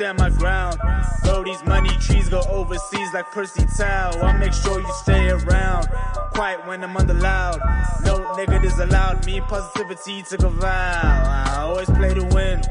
[0.00, 0.80] stand my ground.
[1.22, 4.10] Throw these money trees go overseas like Percy Tau.
[4.22, 5.88] I make sure you stay around.
[6.32, 7.60] Quiet when I'm under loud.
[8.02, 9.26] No negatives allowed.
[9.26, 11.50] Me and positivity took a vow.
[11.54, 12.62] I always play to win.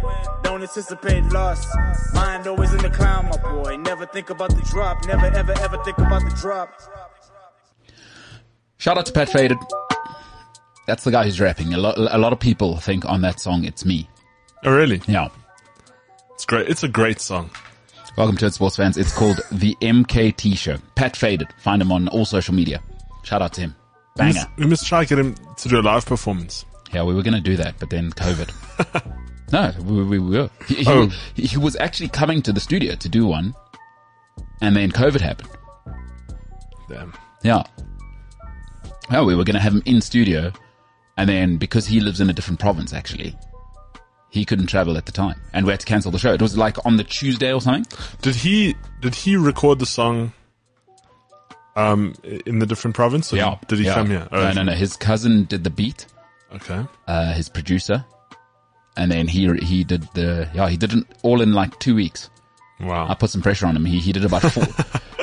[0.41, 1.67] Don't anticipate loss.
[2.15, 3.77] Mind always in the clown, my boy.
[3.77, 5.05] Never think about the drop.
[5.05, 6.69] Never ever ever think about the drop.
[8.77, 9.59] Shout out to Pat Faded.
[10.87, 11.75] That's the guy who's rapping.
[11.75, 14.09] A lot, a lot of people think on that song it's me.
[14.63, 14.99] Oh, really?
[15.05, 15.29] Yeah.
[16.49, 16.67] It's great.
[16.69, 17.51] It's a great song.
[18.17, 18.97] Welcome to it, sports fans.
[18.97, 20.77] It's called The MKT Show.
[20.95, 21.47] Pat Faded.
[21.59, 22.81] Find him on all social media.
[23.21, 23.75] Shout out to him.
[24.15, 24.33] We Banger.
[24.33, 26.65] must, we must try to get him to do a live performance.
[26.91, 28.49] Yeah, we were going to do that, but then COVID.
[29.53, 30.49] no, we, we were.
[30.67, 31.09] He, he, Oh.
[31.35, 33.53] he was actually coming to the studio to do one,
[34.59, 35.51] and then COVID happened.
[36.89, 37.13] Damn.
[37.43, 37.61] Yeah.
[39.11, 40.51] Oh, we were going to have him in studio,
[41.15, 43.37] and then because he lives in a different province, actually,
[44.29, 46.33] he couldn't travel at the time, and we had to cancel the show.
[46.33, 47.85] It was like on the Tuesday or something.
[48.21, 50.33] Did he did he record the song
[51.75, 52.13] um
[52.45, 53.31] in the different province?
[53.33, 53.93] Or Did he yeah.
[53.93, 54.27] come here?
[54.31, 54.71] Oh, no, no, no.
[54.73, 56.05] His cousin did the beat,
[56.53, 56.85] Okay.
[57.07, 58.05] uh, his producer,
[58.97, 62.29] and then he he did the yeah he did it all in like two weeks.
[62.79, 63.07] Wow.
[63.09, 63.85] I put some pressure on him.
[63.85, 64.65] He he did about four.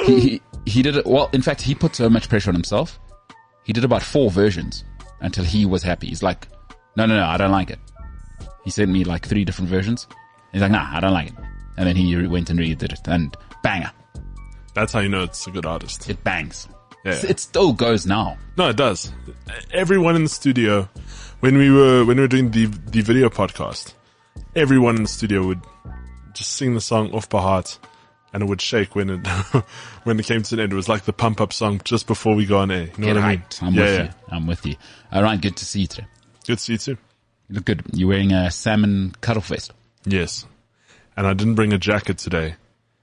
[0.05, 1.31] he, he he did it well.
[1.33, 2.99] In fact, he put so much pressure on himself.
[3.65, 4.85] He did about four versions
[5.21, 6.07] until he was happy.
[6.09, 6.47] He's like,
[6.97, 7.79] no, no, no, I don't like it.
[8.67, 10.09] He sent me like three different versions.
[10.53, 11.35] He's like, nah, I don't like it.
[11.77, 13.93] And then he re- went and redid it, and banger,
[14.75, 16.11] That's how you know it's a good artist.
[16.11, 16.67] it bangs.
[17.05, 17.21] Yeah.
[17.29, 18.37] It still goes now.
[18.57, 19.13] No, it does.
[19.73, 20.89] Everyone in the studio,
[21.39, 23.95] when we were when we were doing the the video podcast,
[24.57, 25.61] everyone in the studio would
[26.35, 27.79] just sing the song off by heart,
[28.33, 29.27] and it would shake when it
[30.03, 30.73] when it came to an end.
[30.73, 32.87] It was like the pump up song just before we go on air.
[32.87, 33.43] You know Get what I mean?
[33.63, 34.03] I'm yeah, with yeah.
[34.05, 34.11] you.
[34.33, 34.75] I'm with you.
[35.13, 36.07] All right, good to see you today.
[36.45, 36.99] Good to see you too.
[37.49, 37.83] You look good.
[37.93, 39.73] You're wearing a salmon cutoff vest.
[40.05, 40.47] Yes,
[41.17, 42.55] and I didn't bring a jacket today,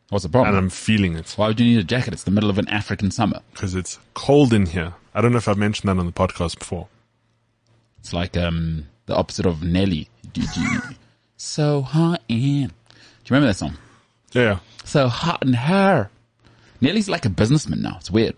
[0.09, 0.49] What's the problem?
[0.55, 2.13] and I'm feeling it Why would you need a jacket?
[2.13, 3.39] It's the middle of an African summer.
[3.51, 4.93] because it's cold in here.
[5.13, 6.87] I don't know if I've mentioned that on the podcast before.
[7.99, 10.09] It's like um the opposite of Nelly.
[11.37, 12.67] So hot in.
[12.67, 12.71] Do you
[13.29, 13.77] remember that song?
[14.31, 16.09] Yeah, So hot in her.
[16.81, 17.97] Nelly's like a businessman now.
[17.99, 18.35] It's weird.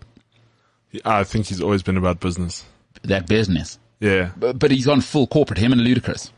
[1.04, 2.64] I think he's always been about business.
[3.02, 3.78] That business.
[3.98, 5.58] Yeah, But, but he's on full corporate.
[5.58, 6.30] Him and Ludacris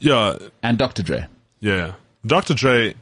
[0.00, 1.02] yeah, and Dr.
[1.02, 1.26] Dre.
[1.60, 1.92] Yeah.
[2.26, 2.54] Dr.
[2.54, 2.94] Dre,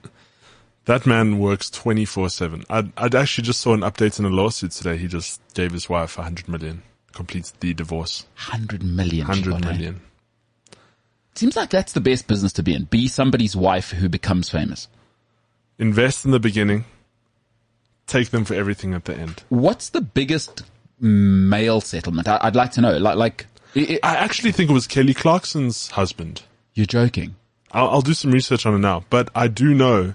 [0.85, 2.65] that man works 24 7.
[2.69, 4.99] I'd, I'd actually just saw an update in a lawsuit today.
[4.99, 8.27] He just gave his wife 100 million, completes the divorce.
[8.35, 9.27] Hundred million.
[9.33, 9.93] she 100 got, eh?
[11.35, 12.85] Seems like that's the best business to be in.
[12.85, 14.89] Be somebody's wife who becomes famous.
[15.79, 16.85] Invest in the beginning,
[18.09, 19.45] take them for everything at the end.
[19.49, 20.65] What's the biggest
[20.99, 22.27] male settlement?
[22.27, 22.97] I, I'd like to know.
[22.99, 23.47] Like, like
[24.03, 26.43] i actually think it was Kelly Clarkson's husband.
[26.75, 27.37] you're joking.
[27.73, 30.15] I'll, I'll do some research on it now, but I do know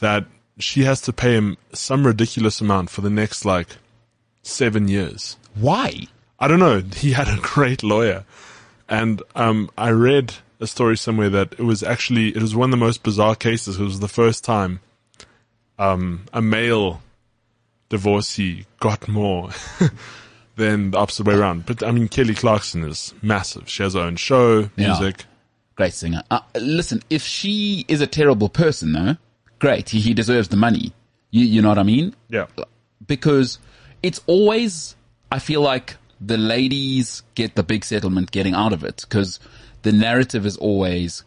[0.00, 0.26] that
[0.58, 3.76] she has to pay him some ridiculous amount for the next like
[4.42, 5.36] seven years.
[5.54, 6.08] Why?
[6.38, 6.82] I don't know.
[6.96, 8.24] He had a great lawyer.
[8.88, 12.78] And um, I read a story somewhere that it was actually, it was one of
[12.78, 13.80] the most bizarre cases.
[13.80, 14.80] It was the first time
[15.78, 17.00] um, a male
[17.88, 19.50] divorcee got more
[20.56, 21.66] than the opposite way around.
[21.66, 23.68] But I mean, Kelly Clarkson is massive.
[23.68, 24.88] She has her own show, Yeah.
[24.98, 25.24] music.
[25.76, 26.22] Great singer.
[26.30, 29.16] Uh, listen, if she is a terrible person, though,
[29.58, 29.88] great.
[29.90, 30.92] He, he deserves the money.
[31.32, 32.14] You, you know what I mean?
[32.28, 32.46] Yeah.
[33.06, 33.58] Because
[34.02, 34.94] it's always,
[35.32, 39.40] I feel like the ladies get the big settlement getting out of it because
[39.82, 41.24] the narrative is always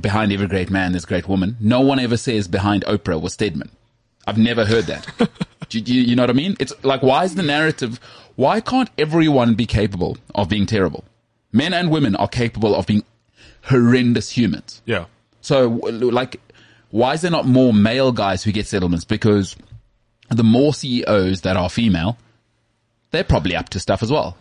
[0.00, 1.56] behind every great man, there's a great woman.
[1.58, 3.70] No one ever says behind Oprah was Stedman.
[4.30, 5.28] I've never heard that.
[5.68, 6.56] do, you, you know what I mean?
[6.60, 7.98] It's like, why is the narrative,
[8.36, 11.02] why can't everyone be capable of being terrible?
[11.50, 13.02] Men and women are capable of being
[13.62, 14.82] horrendous humans.
[14.84, 15.06] Yeah.
[15.40, 16.40] So, like,
[16.90, 19.04] why is there not more male guys who get settlements?
[19.04, 19.56] Because
[20.28, 22.16] the more CEOs that are female,
[23.10, 24.36] they're probably up to stuff as well.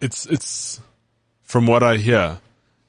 [0.00, 0.80] It's, it's,
[1.44, 2.38] from what I hear,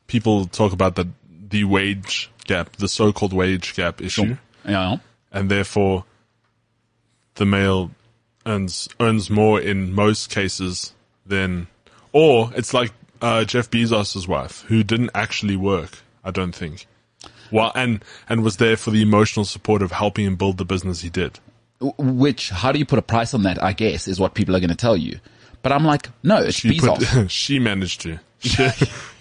[0.07, 4.23] people talk about the, the wage gap, the so-called wage gap issue.
[4.25, 4.37] Know?
[5.31, 6.05] and therefore
[7.39, 7.89] the male
[8.45, 10.93] earns earns more in most cases
[11.25, 11.67] than,
[12.13, 12.91] or it's like
[13.21, 15.97] uh, Jeff Bezos's wife who didn't actually work.
[16.23, 16.85] I don't think.
[17.51, 21.01] Well, and and was there for the emotional support of helping him build the business
[21.01, 21.39] he did.
[21.97, 23.63] Which, how do you put a price on that?
[23.63, 25.19] I guess is what people are going to tell you.
[25.61, 27.05] But I'm like, no, it's She Bezos.
[27.21, 28.19] put she managed to.
[28.41, 28.69] She,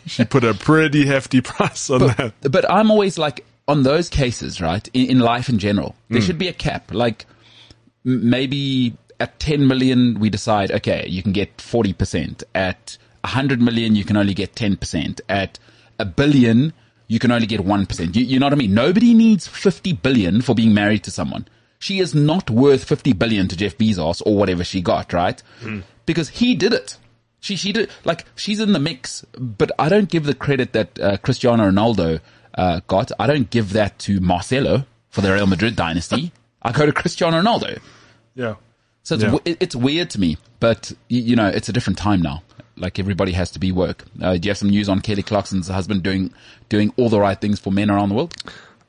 [0.06, 2.32] she put a pretty hefty price on that.
[2.42, 4.88] but I'm always like, on those cases, right?
[4.94, 6.94] In, in life in general, there should be a cap.
[6.94, 7.26] Like,
[8.04, 12.42] maybe at 10 million, we decide, okay, you can get 40%.
[12.54, 15.20] At 100 million, you can only get 10%.
[15.28, 15.58] At
[15.98, 16.72] a billion,
[17.08, 18.16] you can only get 1%.
[18.16, 18.74] You, you know what I mean?
[18.74, 21.48] Nobody needs 50 billion for being married to someone.
[21.80, 25.42] She is not worth 50 billion to Jeff Bezos or whatever she got, right?
[26.06, 26.96] Because he did it.
[27.40, 30.98] She, she did, like, she's in the mix, but I don't give the credit that
[30.98, 32.20] uh, Cristiano Ronaldo
[32.54, 33.12] uh, got.
[33.20, 36.32] I don't give that to Marcelo for the Real Madrid dynasty.
[36.62, 37.78] I go to Cristiano Ronaldo.
[38.34, 38.54] Yeah.
[39.02, 39.30] So it's, Yeah.
[39.30, 42.42] w- it's weird to me, but you know, it's a different time now.
[42.76, 44.04] Like everybody has to be work.
[44.20, 46.32] Uh, do you have some news on Kelly Clarkson's husband doing,
[46.68, 48.34] doing all the right things for men around the world?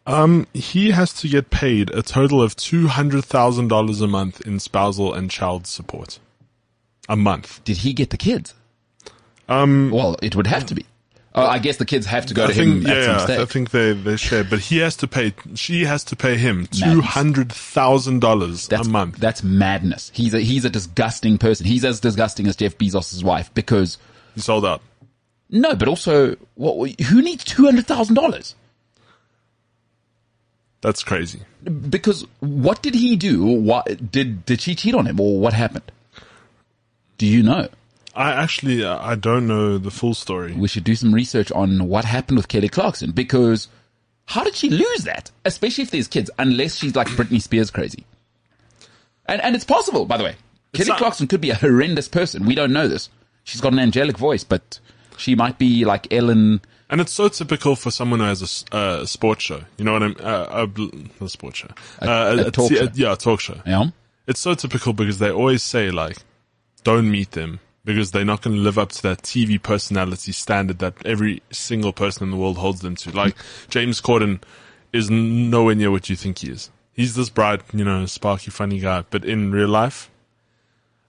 [0.05, 4.41] Um, he has to get paid a total of two hundred thousand dollars a month
[4.41, 6.19] in spousal and child support.
[7.07, 7.63] A month.
[7.63, 8.53] Did he get the kids?
[9.47, 10.85] Um, well, it would have to be.
[11.35, 13.19] Oh, I guess the kids have to go I to think, him yeah, at some
[13.27, 13.39] stage.
[13.39, 15.33] I think they they share, but he has to pay.
[15.53, 19.17] She has to pay him two hundred thousand dollars a month.
[19.17, 20.11] That's madness.
[20.13, 21.67] He's a he's a disgusting person.
[21.67, 23.99] He's as disgusting as Jeff Bezos' wife because
[24.33, 24.81] He sold out.
[25.49, 26.99] no, but also what?
[27.01, 28.55] Who needs two hundred thousand dollars?
[30.81, 31.41] That's crazy.
[31.89, 33.43] Because what did he do?
[33.45, 35.91] What did did she cheat on him or what happened?
[37.17, 37.67] Do you know?
[38.19, 40.51] I actually I don't know the full story.
[40.51, 43.69] We should do some research on what happened with Kelly Clarkson because
[44.25, 45.31] how did she lose that?
[45.45, 48.03] Especially if there's kids, unless she's like Britney Spears crazy.
[49.25, 50.35] And and it's possible, by the way.
[50.73, 52.45] Kelly not- Clarkson could be a horrendous person.
[52.45, 53.07] We don't know this.
[53.45, 54.81] She's got an angelic voice, but
[55.17, 56.59] she might be like Ellen.
[56.89, 59.61] And it's so typical for someone who has a uh, sports show.
[59.77, 60.19] You know what I mean?
[60.19, 60.67] Uh,
[61.21, 61.69] a, a sports show.
[62.01, 62.89] Uh, a talk t- show.
[62.95, 63.61] yeah, a talk show.
[63.65, 63.93] Know?
[64.27, 66.17] It's so typical because they always say like,
[66.83, 70.77] don't meet them because they're not going to live up to that TV personality standard
[70.77, 73.09] that every single person in the world holds them to.
[73.11, 73.35] Like
[73.69, 74.39] James Corden
[74.93, 76.69] is nowhere near what you think he is.
[76.93, 80.11] He's this bright, you know, sparky, funny guy, but in real life,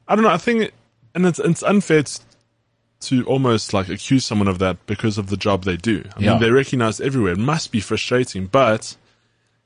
[0.08, 0.30] I don't know.
[0.30, 0.70] I think,
[1.14, 2.20] and it's it's unfair to,
[3.00, 6.02] to almost like accuse someone of that because of the job they do.
[6.16, 6.30] I Yeah.
[6.30, 7.32] mean, they're recognized everywhere.
[7.32, 8.96] It must be frustrating, but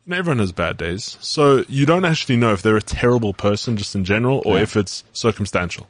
[0.05, 1.17] you know, everyone has bad days.
[1.21, 4.63] So you don't actually know if they're a terrible person just in general or Yeah.
[4.65, 5.87] if it's circumstantial.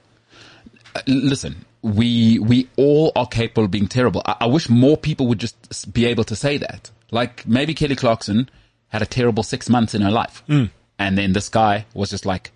[1.07, 4.23] Listen, we we all are capable of being terrible.
[4.25, 6.91] I, I wish more people would just be able to say that.
[7.11, 8.49] Like maybe Kelly Clarkson
[8.89, 10.65] had a terrible six months in her life, Hmm.
[10.99, 12.53] and then this guy was just like,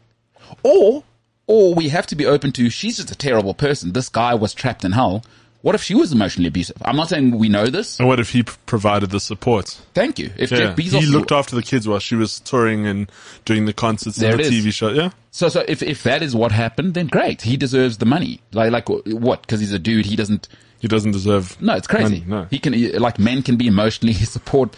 [0.62, 1.04] or
[1.46, 3.92] or we have to be open to she's just a terrible person.
[3.92, 5.24] This guy was trapped in hell.
[5.62, 6.76] What if she was emotionally abusive?
[6.82, 7.98] I'm not saying we know this.
[7.98, 9.68] And what if he p- provided the support?
[9.92, 10.30] Thank you.
[10.36, 10.58] If Yeah.
[10.58, 13.10] Jeff Bezos he looked after the kids while she was touring and
[13.44, 14.64] doing the concerts There and the it is.
[14.64, 14.90] TV show.
[14.90, 15.10] Yeah.
[15.32, 17.42] So, so if, if that is what happened, then great.
[17.42, 18.40] He deserves the money.
[18.52, 19.42] Like, like what?
[19.42, 20.06] Because he's a dude.
[20.06, 20.48] He doesn't.
[20.78, 21.60] He doesn't deserve.
[21.60, 22.20] No, it's crazy.
[22.20, 22.46] money, no.
[22.50, 24.76] He can, like, men can be emotionally support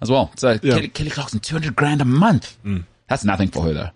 [0.00, 0.32] as well.
[0.36, 0.58] So.
[0.58, 2.56] Kelly, Kelly Clarkson, 200 grand a month.
[2.64, 2.84] Mm.
[3.06, 3.88] That's nothing for her though.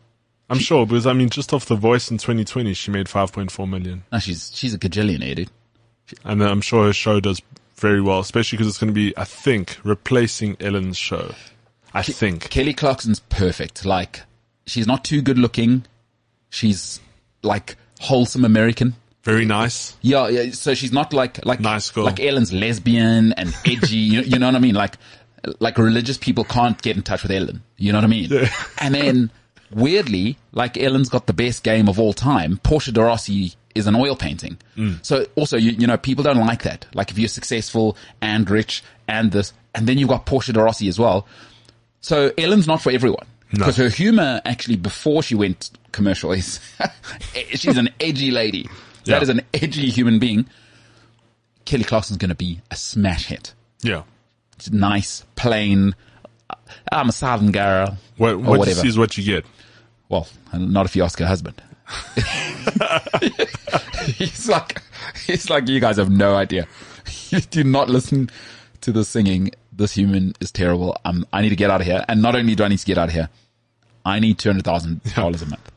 [0.50, 4.04] I'm sure because I mean, just off the voice in 2020, she made 5.4 million,
[4.12, 5.50] No, she's, she's a gajillionaire, dude.
[6.24, 7.40] And I'm sure her show does
[7.76, 11.34] very well, especially because it's going to be, I think, replacing Ellen's show.
[11.92, 12.48] I think.
[12.50, 13.84] Kelly Clarkson's perfect.
[13.84, 14.22] Like,
[14.66, 15.84] she's not too good looking.
[16.50, 17.00] She's
[17.42, 18.94] like wholesome American.
[19.22, 19.96] Very nice.
[20.02, 20.52] Yeah, yeah.
[20.52, 22.04] So she's not like like Nice girl.
[22.04, 23.96] like Ellen's lesbian and edgy.
[23.96, 24.74] you, you know what I mean?
[24.76, 24.96] Like
[25.58, 27.62] like religious people can't get in touch with Ellen.
[27.76, 28.28] You know what I mean?
[28.30, 28.48] Yeah.
[28.78, 29.30] And then
[29.72, 32.58] weirdly, like Ellen's got the best game of all time.
[32.62, 34.58] Portia de Rossi is an oil painting.
[34.76, 35.04] Mm.
[35.04, 36.86] So also, you, you know, people don't like that.
[36.94, 40.88] Like if you're successful and rich and this, and then you've got Portia de Rossi
[40.88, 41.26] as well.
[42.00, 43.26] So Ellen's not for everyone.
[43.52, 43.58] No.
[43.58, 46.58] Because her humor actually before she went commercial is,
[47.54, 48.64] she's an edgy lady.
[49.04, 49.20] That Yeah.
[49.22, 50.46] is an edgy human being.
[51.64, 53.52] Kelly Clarkson's going to be a smash hit.
[53.82, 54.02] Yeah.
[54.56, 55.94] It's nice, plain.
[56.90, 57.98] I'm a southern girl.
[58.16, 58.80] What, or what you whatever.
[58.80, 59.44] see is what you get.
[60.08, 61.60] Well, not if you ask her husband.
[64.16, 64.82] he's like,
[65.26, 66.66] he's like, you guys have no idea.
[67.30, 68.30] You do not listen
[68.82, 69.50] to the singing.
[69.72, 70.96] This human is terrible.
[71.04, 72.04] Um, I need to get out of here.
[72.08, 73.28] And not only do I need to get out of here,
[74.04, 75.70] I need two hundred thousand dollars a month.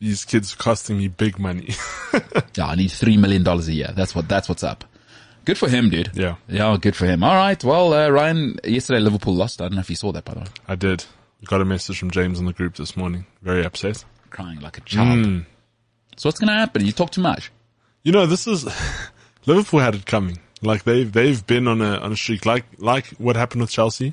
[0.00, 1.70] These kids are costing me big money.
[2.56, 3.90] Yeah, I need three million dollars a year.
[3.94, 4.28] That's what.
[4.28, 4.84] That's what's up.
[5.44, 6.10] Good for him, dude.
[6.14, 6.36] Yeah.
[6.48, 7.24] Yeah, good for him.
[7.24, 7.62] All right.
[7.64, 9.60] Well, uh, Ryan, yesterday Liverpool lost.
[9.60, 10.46] I don't know if you saw that, by the way.
[10.68, 11.04] I did.
[11.44, 13.26] Got a message from James in the group this morning.
[13.42, 14.04] Very upset.
[14.34, 15.24] Crying like a child.
[15.24, 15.38] Hmm.
[16.16, 16.84] So what's going to happen?
[16.84, 17.52] You talk too much.
[18.02, 18.66] You know, this is
[19.46, 20.40] Liverpool had it coming.
[20.60, 22.44] Like they've they've been on a on a streak.
[22.44, 24.12] Like like what happened with Chelsea.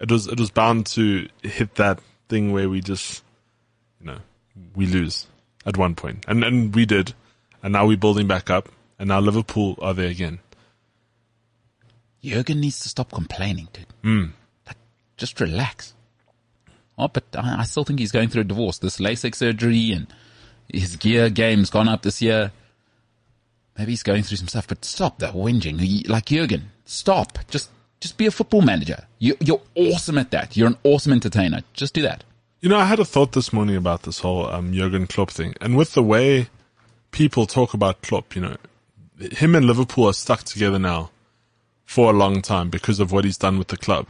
[0.00, 3.24] It was it was bound to hit that thing where we just
[4.00, 4.18] you know
[4.76, 5.26] we lose
[5.64, 7.14] at one point, and and we did,
[7.62, 10.40] and now we're building back up, and now Liverpool are there again.
[12.22, 13.86] Jurgen needs to stop complaining, dude.
[14.02, 14.24] Hmm.
[14.66, 14.76] Like,
[15.16, 15.94] just relax.
[16.98, 18.78] Oh, but I, I still think he's going through a divorce.
[18.78, 20.06] This LASIK surgery and
[20.72, 22.52] his gear game's gone up this year.
[23.78, 26.08] Maybe he's going through some stuff, but stop that whinging.
[26.08, 27.38] Like Jurgen, stop.
[27.48, 29.06] Just, just be a football manager.
[29.20, 30.56] You, you're awesome at that.
[30.56, 31.60] You're an awesome entertainer.
[31.74, 32.24] Just do that.
[32.60, 35.54] You know, I had a thought this morning about this whole um, Jurgen Klopp thing,
[35.60, 36.48] and with the way
[37.12, 38.56] people talk about Klopp, you know,
[39.20, 41.10] him and Liverpool are stuck together now
[41.84, 44.08] for a long time because of what he's done with the club.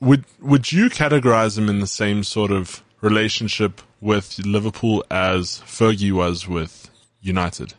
[0.00, 6.12] Would would you categorize him in the same sort of relationship with Liverpool as Fergie
[6.12, 6.90] was with
[7.20, 7.74] United?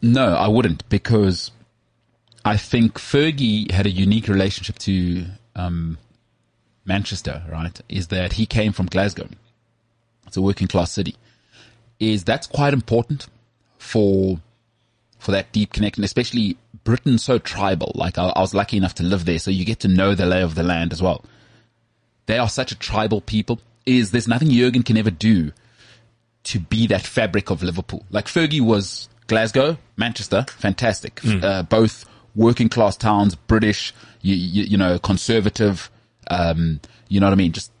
[0.00, 1.50] No, I wouldn't because
[2.44, 5.98] I think Fergie had a unique relationship to um,
[6.84, 7.42] Manchester.
[7.50, 9.28] Right, is that he came from Glasgow,
[10.26, 11.16] it's a working class city.
[11.98, 13.26] Is that's quite important
[13.78, 14.40] for
[15.18, 17.92] for that deep connection, especially Britain's so tribal.
[17.94, 20.26] Like I, I was lucky enough to live there, so you get to know the
[20.26, 21.24] lay of the land as well.
[22.26, 23.60] They are such a tribal people.
[23.86, 25.52] Is there's nothing Jurgen can ever do
[26.44, 28.04] to be that fabric of Liverpool.
[28.10, 31.20] Like Fergie was Glasgow, Manchester, fantastic.
[31.44, 35.90] Uh, both working class towns, British, you, you, you know, conservative.
[36.30, 37.52] Um, you know what I mean?
[37.52, 37.72] Just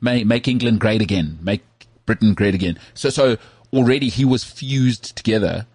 [0.00, 1.38] make, make England great again.
[1.42, 1.62] Make
[2.06, 2.78] Britain great again.
[2.94, 3.36] So, so
[3.72, 5.66] already he was fused together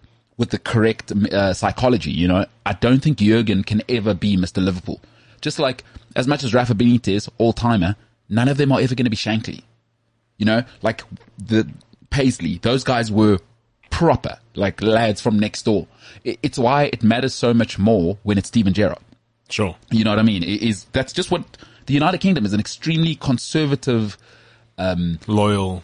[0.41, 2.09] with the correct uh, psychology.
[2.11, 4.61] You know, I don't think Jurgen can ever be Mr.
[4.61, 4.99] Liverpool.
[5.39, 5.83] Just like
[6.15, 7.95] as much as Rafa Benitez, all timer,
[8.27, 9.61] none of them are ever going to be Shankly.
[10.39, 11.03] You know, like
[11.37, 11.69] the
[12.09, 13.37] Paisley, those guys were
[13.91, 15.85] proper, like lads from next door.
[16.23, 18.97] It's why it matters so much more when it's Steven Gerrard.
[19.47, 19.75] Sure.
[19.91, 20.41] You know what I mean?
[20.41, 21.43] It is that's just what
[21.85, 24.17] the United Kingdom is an extremely conservative
[25.27, 25.83] Loyal.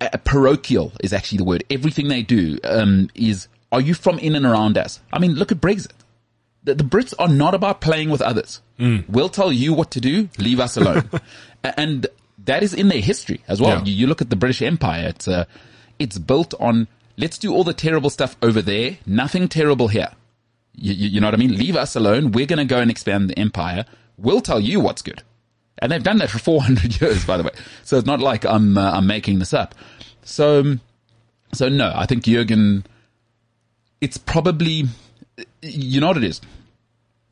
[0.00, 1.64] uh, parochial is actually the word.
[1.68, 5.00] Everything they do um, is, are you from in and around us?
[5.12, 5.92] I mean, look at Brexit.
[6.64, 8.60] The, the Brits are not about playing with others.
[9.08, 10.28] We'll tell you what to do.
[10.38, 11.08] Leave us alone.
[11.62, 12.06] And
[12.46, 13.78] that is in their history as well.
[13.80, 13.84] Yeah.
[13.84, 15.08] You, you look at the British Empire.
[15.08, 15.44] It's uh,
[15.98, 18.96] it's built on let's do all the terrible stuff over there.
[19.06, 20.08] Nothing terrible here.
[20.74, 21.54] You, you, you know what I mean?
[21.56, 22.32] Leave us alone.
[22.32, 23.84] We're going to go and expand the empire.
[24.16, 25.22] We'll tell you what's good.
[25.78, 27.52] And they've done that for 400 years, by the way.
[27.84, 29.74] So it's not like I'm, uh, I'm making this up.
[30.22, 30.80] So, um,
[31.52, 32.86] so no, I think Jurgen,
[34.00, 34.84] it's probably,
[35.62, 36.40] you know what it is?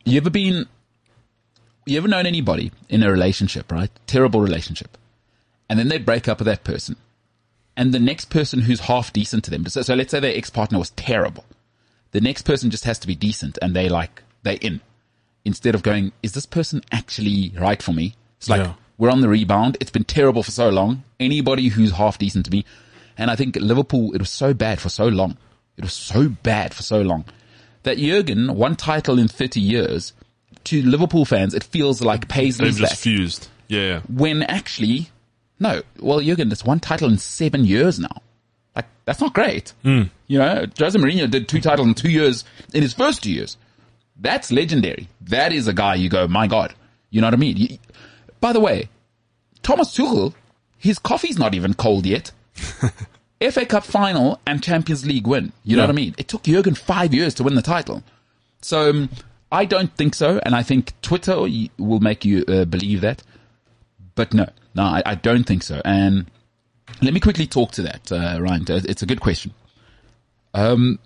[0.04, 0.66] You ever been,
[1.86, 3.90] you ever known anybody in a relationship, right?
[4.06, 4.96] Terrible relationship.
[5.68, 6.96] And then they break up with that person.
[7.76, 9.66] And the next person who's half decent to them.
[9.66, 11.44] So, so let's say their ex-partner was terrible.
[12.10, 14.80] The next person just has to be decent and they like, they in.
[15.44, 18.14] Instead of going, is this person actually right for me?
[18.38, 18.74] It's like, Yeah.
[18.98, 19.76] we're on the rebound.
[19.80, 21.04] It's been terrible for so long.
[21.20, 22.64] Anybody who's half decent to me.
[23.16, 25.36] And I think Liverpool, it was so bad for so long.
[25.78, 27.24] It was so bad for so long
[27.84, 30.12] that Jurgen, one title in 30 years,
[30.64, 32.98] to Liverpool fans, it feels like They've Paisley's just back.
[32.98, 33.48] fused.
[33.68, 34.00] Yeah, yeah.
[34.12, 35.08] when actually,
[35.58, 35.82] no.
[36.00, 38.22] Well, Jurgen, that's one title in seven years now.
[38.76, 39.72] Like, that's not great.
[39.82, 40.02] Hmm.
[40.26, 42.44] You know, Jose Mourinho did two titles in two years
[42.74, 43.56] in his first two years.
[44.20, 45.08] That's legendary.
[45.22, 46.74] That is a guy you go, my God.
[47.10, 47.56] You know what I mean?
[47.56, 47.78] You-
[48.40, 48.88] by the way,
[49.62, 50.34] Thomas Tuchel,
[50.76, 52.32] his coffee's not even cold yet.
[53.40, 55.52] FA Cup final and Champions League win.
[55.64, 55.86] You know Yeah.
[55.86, 56.14] what I mean?
[56.18, 58.02] It took Jurgen five years to win the title.
[58.62, 59.10] So um,
[59.52, 61.36] I don't think so, and I think Twitter
[61.78, 63.22] will make you uh, believe that.
[64.16, 65.80] But no, no, I, I don't think so.
[65.84, 66.26] And
[67.00, 68.64] let me quickly talk to that, uh, Ryan.
[68.68, 69.54] It's a good question.
[70.54, 70.98] Um,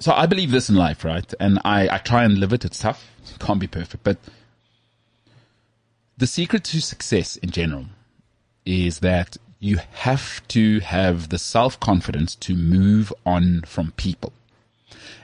[0.00, 1.32] so I believe this in life, right?
[1.38, 2.64] And I, I try and live it.
[2.64, 3.08] It's tough.
[3.38, 4.16] Can't be perfect, but
[6.16, 7.86] the secret to success in general
[8.66, 14.32] is that you have to have the self-confidence to move on from people.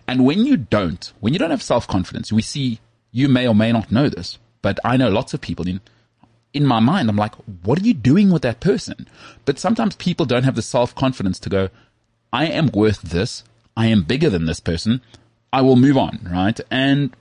[0.07, 2.81] And when you don't, when you don't have self-confidence, we see,
[3.13, 5.81] you may or may not know this, but I know lots of people in,
[6.53, 9.09] in my mind, I'm like, what are you doing with that person?
[9.45, 11.69] But sometimes people don't have the self-confidence to go,
[12.33, 13.45] I am worth this.
[13.77, 15.01] I am bigger than this person.
[15.53, 16.59] I will move on, right?
[16.71, 17.15] And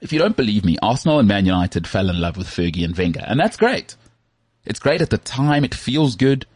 [0.00, 2.96] if you don't believe me, Arsenal and Man United fell in love with Fergie and
[2.96, 3.96] Wenger, and that's great.
[4.70, 5.64] It's great at the time.
[5.64, 6.46] It feels good.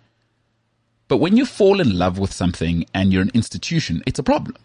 [1.08, 4.56] But when you fall in love with something and you're an institution, it's a problem.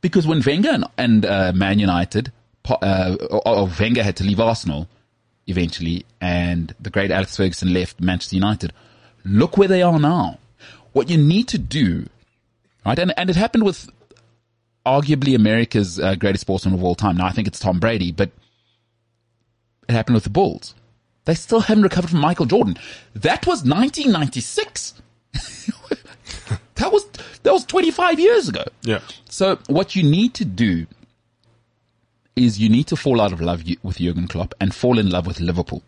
[0.00, 2.32] Because when Wenger and, and uh, Man United,
[2.64, 4.88] uh, or, Wenger had to leave Arsenal
[5.46, 8.72] eventually, and the great Alex Ferguson left Manchester United,
[9.22, 10.38] look where they are now.
[10.94, 12.06] What you need to do,
[12.86, 12.98] right?
[12.98, 13.90] And, and it happened with
[14.86, 17.18] arguably America's uh, greatest sportsman of all time.
[17.18, 18.30] Now I think it's Tom Brady, but
[19.90, 20.74] it happened with the Bulls.
[21.26, 22.78] They still haven't recovered from Michael Jordan.
[23.14, 24.94] That was 1996.
[26.76, 27.04] that was
[27.42, 28.64] that was 25 years ago.
[28.82, 29.00] Yeah.
[29.28, 30.86] So what you need to do
[32.36, 35.26] is you need to fall out of love with Jurgen Klopp and fall in love
[35.26, 35.82] with Liverpool.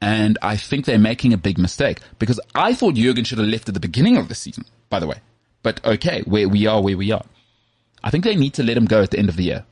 [0.00, 3.68] And I think they're making a big mistake because I thought Jurgen should have left
[3.68, 5.16] at the beginning of the season, by the way.
[5.62, 7.24] But okay, where we are, where we are.
[8.04, 9.64] I think they need to let him go at the end of the year.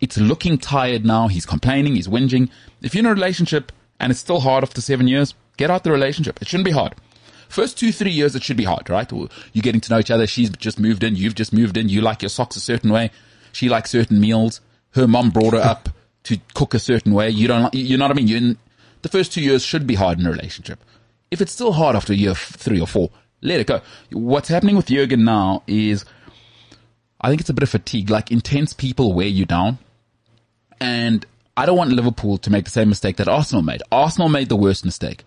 [0.00, 1.26] It's looking tired now.
[1.26, 1.96] He's complaining.
[1.96, 2.50] He's whinging.
[2.82, 5.92] If you're in a relationship and it's still hard after seven years, get out the
[5.92, 6.40] relationship.
[6.40, 6.94] It shouldn't be hard.
[7.48, 9.10] First two, three years, it should be hard, right?
[9.10, 10.26] You're getting to know each other.
[10.26, 11.16] She's just moved in.
[11.16, 11.88] You've just moved in.
[11.88, 13.10] You like your socks a certain way.
[13.52, 14.60] She likes certain meals.
[14.90, 15.88] Her mom brought her up
[16.24, 17.30] to cook a certain way.
[17.30, 18.28] You don't, you know what I mean?
[18.28, 18.58] You're in,
[19.02, 20.84] the first two years should be hard in a relationship.
[21.30, 23.80] If it's still hard after year three or four, let it go.
[24.10, 26.04] What's happening with Jurgen now is,
[27.20, 28.10] I think it's a bit of fatigue.
[28.10, 29.78] Like intense people wear you down.
[30.80, 31.24] And
[31.58, 33.82] I don't want Liverpool to make the same mistake that Arsenal made.
[33.90, 35.24] Arsenal made the worst mistake.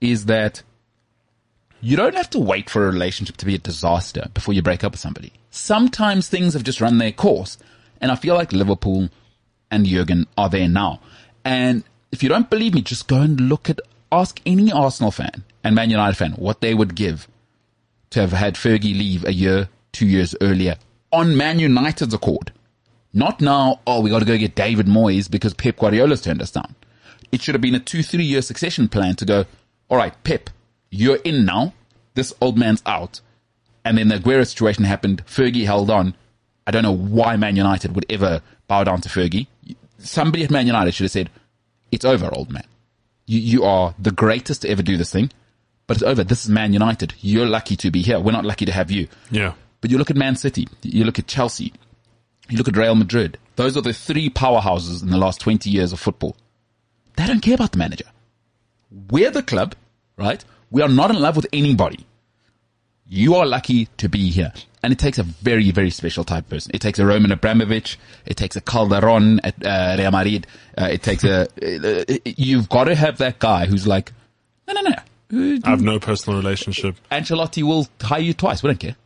[0.00, 0.62] Is that
[1.80, 4.84] you don't have to wait for a relationship to be a disaster before you break
[4.84, 5.32] up with somebody.
[5.50, 7.58] Sometimes things have just run their course.
[8.00, 9.08] And I feel like Liverpool
[9.68, 11.00] and Jurgen are there now.
[11.44, 11.82] And
[12.12, 13.80] if you don't believe me, just go and look at,
[14.12, 17.26] ask any Arsenal fan and Man United fan what they would give
[18.10, 20.76] to have had Fergie leave a year, two years earlier
[21.10, 22.52] on Man United's accord.
[23.12, 26.50] Not now, oh, we got to go get David Moyes because Pep Guardiola's turned us
[26.50, 26.74] down.
[27.30, 29.44] It should have been a two, three year succession plan to go,
[29.88, 30.50] all right, Pep,
[30.90, 31.74] you're in now.
[32.14, 33.20] This old man's out.
[33.84, 35.24] And then the Aguero situation happened.
[35.26, 36.14] Fergie held on.
[36.66, 39.46] I don't know why Man United would ever bow down to Fergie.
[39.98, 41.30] Somebody at Man United should have said,
[41.90, 42.64] it's over, old man.
[43.26, 45.30] You, you are the greatest to ever do this thing,
[45.86, 46.24] but it's over.
[46.24, 47.14] This is Man United.
[47.20, 48.20] You're lucky to be here.
[48.20, 49.08] We're not lucky to have you.
[49.30, 49.54] Yeah.
[49.80, 51.72] But you look at Man City, you look at Chelsea,
[52.52, 53.38] you look at Real Madrid.
[53.56, 56.36] Those are the three powerhouses in the last 20 years of football.
[57.16, 58.04] They don't care about the manager.
[59.10, 59.74] We're the club,
[60.16, 60.44] right?
[60.70, 62.06] We are not in love with anybody.
[63.06, 64.52] You are lucky to be here.
[64.82, 66.72] And it takes a very, very special type of person.
[66.74, 67.98] It takes a Roman Abramovich.
[68.26, 70.46] It takes a Calderon at uh, Real Madrid.
[70.76, 74.12] Uh, it takes a, uh, you've got to have that guy who's like,
[74.66, 75.60] no, no, no.
[75.64, 76.96] I have no personal relationship.
[77.10, 78.62] Ancelotti will hire you twice.
[78.62, 78.96] We don't care.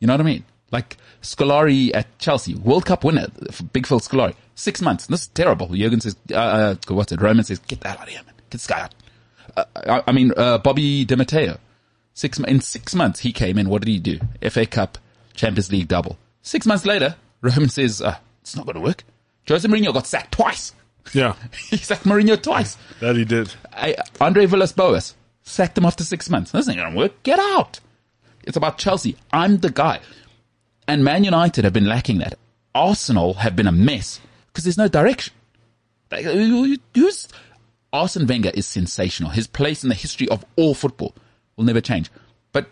[0.00, 0.44] You know what I mean?
[0.74, 3.28] Like Scolari at Chelsea, World Cup winner,
[3.72, 5.06] Big Phil Scolari, six months.
[5.06, 5.68] This is terrible.
[5.68, 7.20] Jurgen says, uh, uh, what's it?
[7.20, 8.34] Roman says, get that out of here, man.
[8.36, 8.94] Get this guy out.
[9.56, 11.58] Uh, I, I mean, uh, Bobby Di Matteo,
[12.14, 13.68] six, in six months he came in.
[13.68, 14.18] What did he do?
[14.50, 14.98] FA Cup,
[15.34, 16.18] Champions League double.
[16.42, 19.04] Six months later, Roman says, uh, it's not going to work.
[19.48, 20.74] Jose Mourinho got sacked twice.
[21.12, 21.36] Yeah,
[21.70, 22.76] he sacked Mourinho twice.
[22.98, 23.54] that he did.
[23.72, 26.50] I, Andre Villas-Boas sacked him after six months.
[26.50, 27.22] This ain't gonna work.
[27.22, 27.78] Get out.
[28.42, 29.16] It's about Chelsea.
[29.32, 30.00] I'm the guy.
[30.86, 32.38] And Man United have been lacking that.
[32.74, 35.32] Arsenal have been a mess because there's no direction.
[36.10, 37.28] Like, Who's
[37.92, 39.30] Arsene Wenger is sensational.
[39.30, 41.14] His place in the history of all football
[41.56, 42.10] will never change.
[42.52, 42.66] But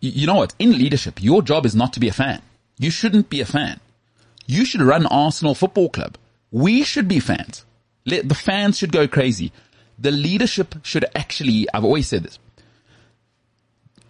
[0.00, 0.54] you know what?
[0.58, 2.40] In leadership, your job is not to be a fan.
[2.78, 3.80] You shouldn't be a fan.
[4.46, 6.16] You should run Arsenal Football Club.
[6.50, 7.64] We should be fans.
[8.04, 9.52] The fans should go crazy.
[9.98, 12.38] The leadership should actually, I've always said this.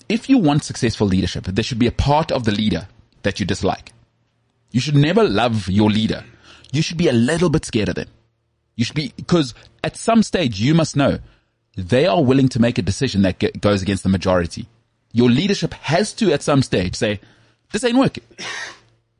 [0.09, 2.89] If you want successful leadership, there should be a part of the leader
[3.23, 3.93] that you dislike.
[4.71, 6.25] You should never love your leader.
[6.73, 8.09] You should be a little bit scared of them.
[8.77, 11.19] You should be, because at some stage you must know
[11.77, 14.67] they are willing to make a decision that goes against the majority.
[15.13, 17.21] Your leadership has to at some stage say,
[17.73, 18.25] this ain't working.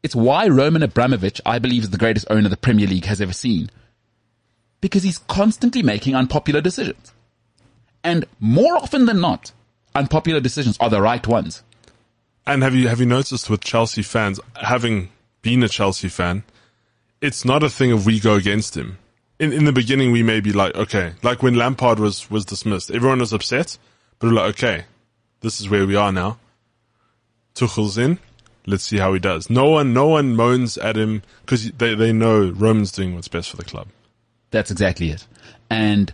[0.03, 3.33] It's why Roman Abramovich, I believe, is the greatest owner the Premier League has ever
[3.33, 3.71] seen.
[4.81, 7.13] Because he's constantly making unpopular decisions.
[8.03, 9.53] And more often than not,
[9.95, 11.63] unpopular decisions are the right ones.
[12.47, 15.09] And have you have you noticed with Chelsea fans, having
[15.43, 16.43] been a Chelsea fan,
[17.21, 18.99] it's not a thing of we go against him.
[19.39, 22.91] In in the beginning, we may be like, okay, like when Lampard was was dismissed,
[22.91, 23.79] everyone was upset,
[24.19, 24.85] but we're like, okay,
[25.41, 26.39] this is where we are now.
[27.55, 28.19] Tuchel's in.
[28.67, 29.51] Let's see how he does.
[29.51, 33.51] No one, no one moans at him because they they know Roman's doing what's best
[33.51, 33.89] for the club.
[34.51, 35.27] That's exactly it.
[35.71, 36.13] And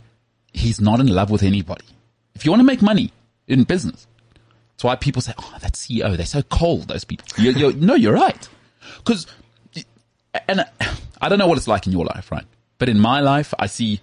[0.52, 1.84] he's not in love with anybody.
[2.34, 3.12] If you want to make money
[3.50, 4.06] in business,
[4.72, 7.26] that's why people say, "Oh, that CEO, they're so cold." Those people.
[7.36, 8.48] You're, you're, no, you're right.
[8.96, 9.26] Because,
[10.48, 10.64] and
[11.20, 12.44] I don't know what it's like in your life, right?
[12.78, 14.00] But in my life, I see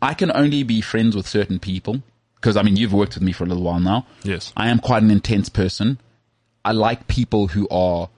[0.00, 2.02] I can only be friends with certain people.
[2.36, 4.06] Because I mean, you've worked with me for a little while now.
[4.22, 4.52] Yes.
[4.54, 5.98] I am quite an intense person.
[6.62, 8.10] I like people who are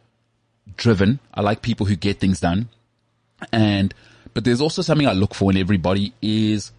[0.76, 1.20] driven.
[1.32, 2.68] I like people who get things done.
[3.52, 3.94] And,
[4.34, 6.72] but there's also something I look for in everybody is,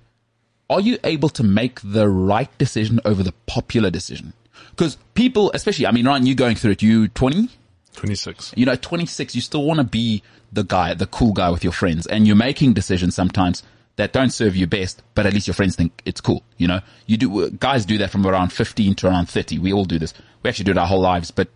[0.70, 4.34] are you able to make the right decision over the popular decision?
[4.72, 7.50] Because people, especially, I mean, Ryan, you going through it, you 20?
[7.96, 8.54] Twenty six.
[8.56, 11.74] You know, 26, you still want to be the guy, the cool guy with your
[11.74, 13.64] friends, and you're making decisions sometimes
[13.96, 16.44] that don't serve you best, but at least your friends think it's cool.
[16.58, 19.58] You know, you do, guys do that from around 15 to around 30.
[19.58, 20.14] We all do this.
[20.44, 21.48] We actually do it our whole lives, but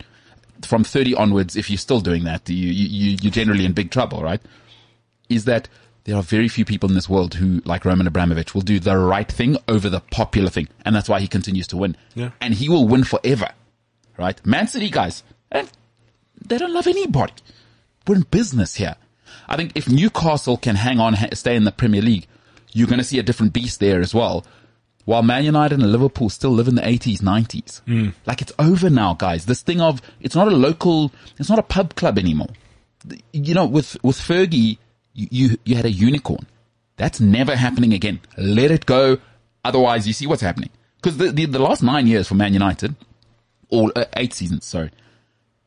[0.63, 3.91] from 30 onwards, if you're still doing that, you, you, you- you're generally in big
[3.91, 4.41] trouble, right?
[5.29, 5.69] Is that
[6.03, 8.97] there are very few people in this world who, like Roman Abramovich, will do the
[8.97, 10.67] right thing over the popular thing.
[10.83, 11.95] And that's why he continues to win.
[12.15, 12.31] Yeah.
[12.41, 13.49] And he will win forever.
[14.17, 14.43] Right?
[14.45, 15.65] Man City guys, eh,
[16.47, 17.33] they don't love anybody.
[18.07, 18.95] We're in business here.
[19.47, 22.27] I think if Newcastle can hang on, stay in the Premier League,
[22.73, 24.45] you're going to see a different beast there as well.
[25.05, 27.81] While Man United and Liverpool still live in the 80s, 90s.
[28.25, 29.45] Like it's over now, guys.
[29.45, 32.49] This thing of, it's not a local, it's not a pub club anymore.
[33.33, 34.77] You know, with, with Fergie,
[35.31, 36.47] you, you, had a unicorn.
[36.97, 38.21] That's never happening again.
[38.37, 39.17] Let it go.
[39.63, 40.69] Otherwise, you see what's happening.
[40.97, 42.95] Because the, the, the last nine years for Man United,
[43.69, 44.91] or uh, eight seasons, sorry,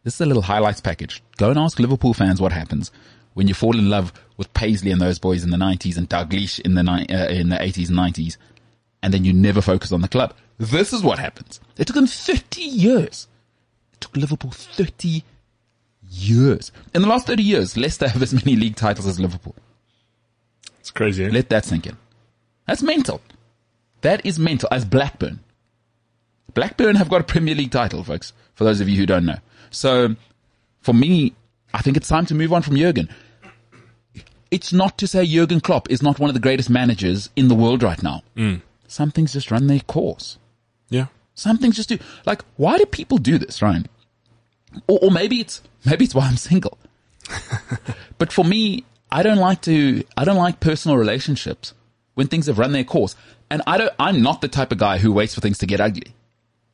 [0.05, 1.23] this is a little highlights package.
[1.38, 2.90] Go and ask Liverpool fans what happens
[3.35, 6.61] when you fall in love with Paisley and those boys in the 90s and Dalglish
[6.61, 8.37] in the ni- uh, in the 80s and 90s,
[9.03, 10.35] and then you never focus on the club.
[10.59, 11.61] This is what happens.
[11.77, 13.27] It took them 30 years.
[13.93, 15.25] It took Liverpool 30
[16.14, 16.72] years.
[16.94, 19.55] In the last 30 years, Leicester have as many league titles as Liverpool.
[20.81, 21.24] It's crazy.
[21.24, 21.31] Eh?
[21.33, 21.96] Let that sink in.
[22.66, 23.20] That's mental.
[24.03, 24.68] That is mental.
[24.72, 25.40] As Blackburn.
[26.55, 29.38] Blackburn have got a Premier League title, folks, for those of you who don't know.
[29.70, 30.14] So,
[30.81, 31.35] for me,
[31.72, 33.09] I think it's time to move on from Jurgen.
[34.50, 37.55] It's not to say Jurgen Klopp is not one of the greatest managers in the
[37.57, 38.22] world right now.
[38.87, 40.38] Some things just run their course.
[40.90, 41.07] yeah.
[41.37, 41.98] Some things just do.
[42.27, 43.88] Like, why do people do this, Ryan?
[44.87, 46.79] Or, or maybe it's, maybe it's why I'm single.
[48.19, 51.75] but for me, I don't like to, I don't like personal relationships
[52.15, 53.17] when things have run their course.
[53.51, 55.81] And I don't, I'm not the type of guy who waits for things to get
[55.81, 56.15] ugly.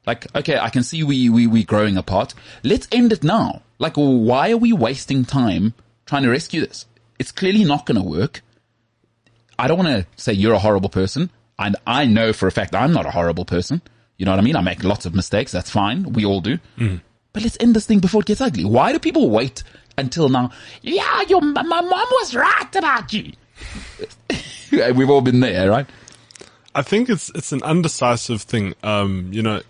[0.07, 2.35] Like, okay, I can see we, we, we growing apart.
[2.65, 3.63] Let's end it now.
[3.79, 5.75] Like, why are we wasting time
[6.07, 6.87] trying to rescue this?
[7.19, 8.43] It's clearly not going to work.
[9.59, 11.31] I don't want to say you're a horrible person.
[11.59, 13.83] And I know for a fact I'm not a horrible person.
[14.17, 14.57] You know what I mean?
[14.57, 15.53] I make lots of mistakes.
[15.53, 16.15] That's fine.
[16.15, 16.59] We all do.
[16.79, 17.03] Mm.
[17.33, 18.65] But let's end this thing before it gets ugly.
[18.65, 19.63] Why do people wait
[19.97, 20.51] until now?
[20.83, 23.33] Yeah, your, my mom was right about you.
[24.73, 25.87] We've all been there, right?
[26.75, 28.75] I think it's it's an undecisive thing.
[28.83, 29.61] Um, you know,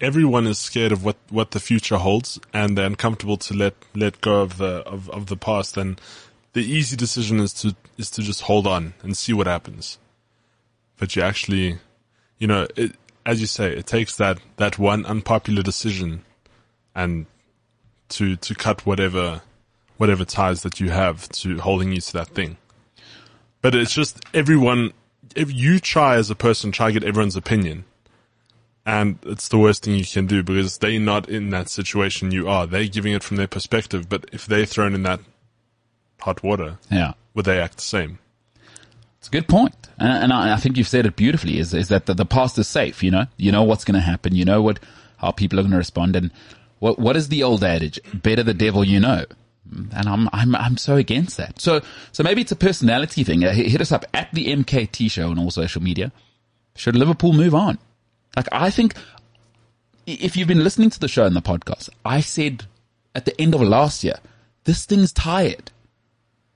[0.00, 4.20] everyone is scared of what, what the future holds, and they're uncomfortable to let let
[4.20, 5.76] go of the of, of the past.
[5.76, 6.00] And
[6.52, 9.98] the easy decision is to is to just hold on and see what happens.
[10.96, 11.78] But you actually,
[12.38, 12.92] you know, it,
[13.26, 16.24] as you say, it takes that that one unpopular decision,
[16.94, 17.26] and
[18.10, 19.42] to to cut whatever
[19.96, 22.56] whatever ties that you have to holding you to that thing.
[23.62, 24.92] But it's just everyone.
[25.36, 27.84] If you try as a person, try to get everyone's opinion,
[28.84, 32.48] and it's the worst thing you can do because they're not in that situation you
[32.48, 32.66] are.
[32.66, 35.20] They're giving it from their perspective, but if they're thrown in that
[36.20, 37.12] hot water, Yeah.
[37.34, 38.18] would they act the same?
[39.18, 39.74] It's a good point.
[39.98, 42.58] And, and I, I think you've said it beautifully is, is that the, the past
[42.58, 43.26] is safe, you know?
[43.36, 44.34] You know what's going to happen.
[44.34, 44.80] You know what,
[45.18, 46.16] how people are going to respond.
[46.16, 46.30] And
[46.80, 48.00] what, what is the old adage?
[48.12, 49.24] Better the devil you know.
[49.70, 51.60] And I'm, I'm, I'm so against that.
[51.60, 53.44] So, so maybe it's a personality thing.
[53.44, 56.10] Uh, hit us up at the MKT show on all social media.
[56.74, 57.78] Should Liverpool move on?
[58.36, 58.94] Like, I think
[60.06, 62.64] if you've been listening to the show and the podcast, I said
[63.14, 64.16] at the end of last year,
[64.64, 65.70] this thing's tired.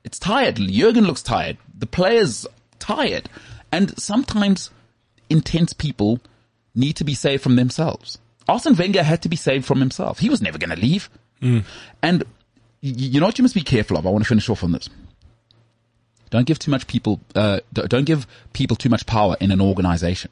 [0.02, 0.56] It's tired.
[0.56, 1.58] Jurgen looks tired.
[1.76, 2.46] The players
[2.78, 3.28] tired.
[3.70, 4.70] And sometimes
[5.28, 6.20] intense people
[6.74, 8.18] need to be saved from themselves.
[8.48, 10.18] Arsene Wenger had to be saved from himself.
[10.18, 11.09] He was never going to leave.
[12.02, 12.24] And
[12.80, 14.07] you know what you must be careful of?
[14.07, 14.88] I want to finish off on this.
[16.30, 20.30] Don't give too much people, uh, don't give people too much power in an organization.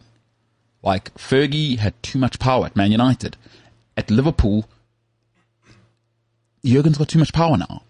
[0.82, 3.36] Like Fergie had too much power at Man United.
[3.96, 4.68] At Liverpool,
[6.64, 7.82] Jurgen's got too much power now.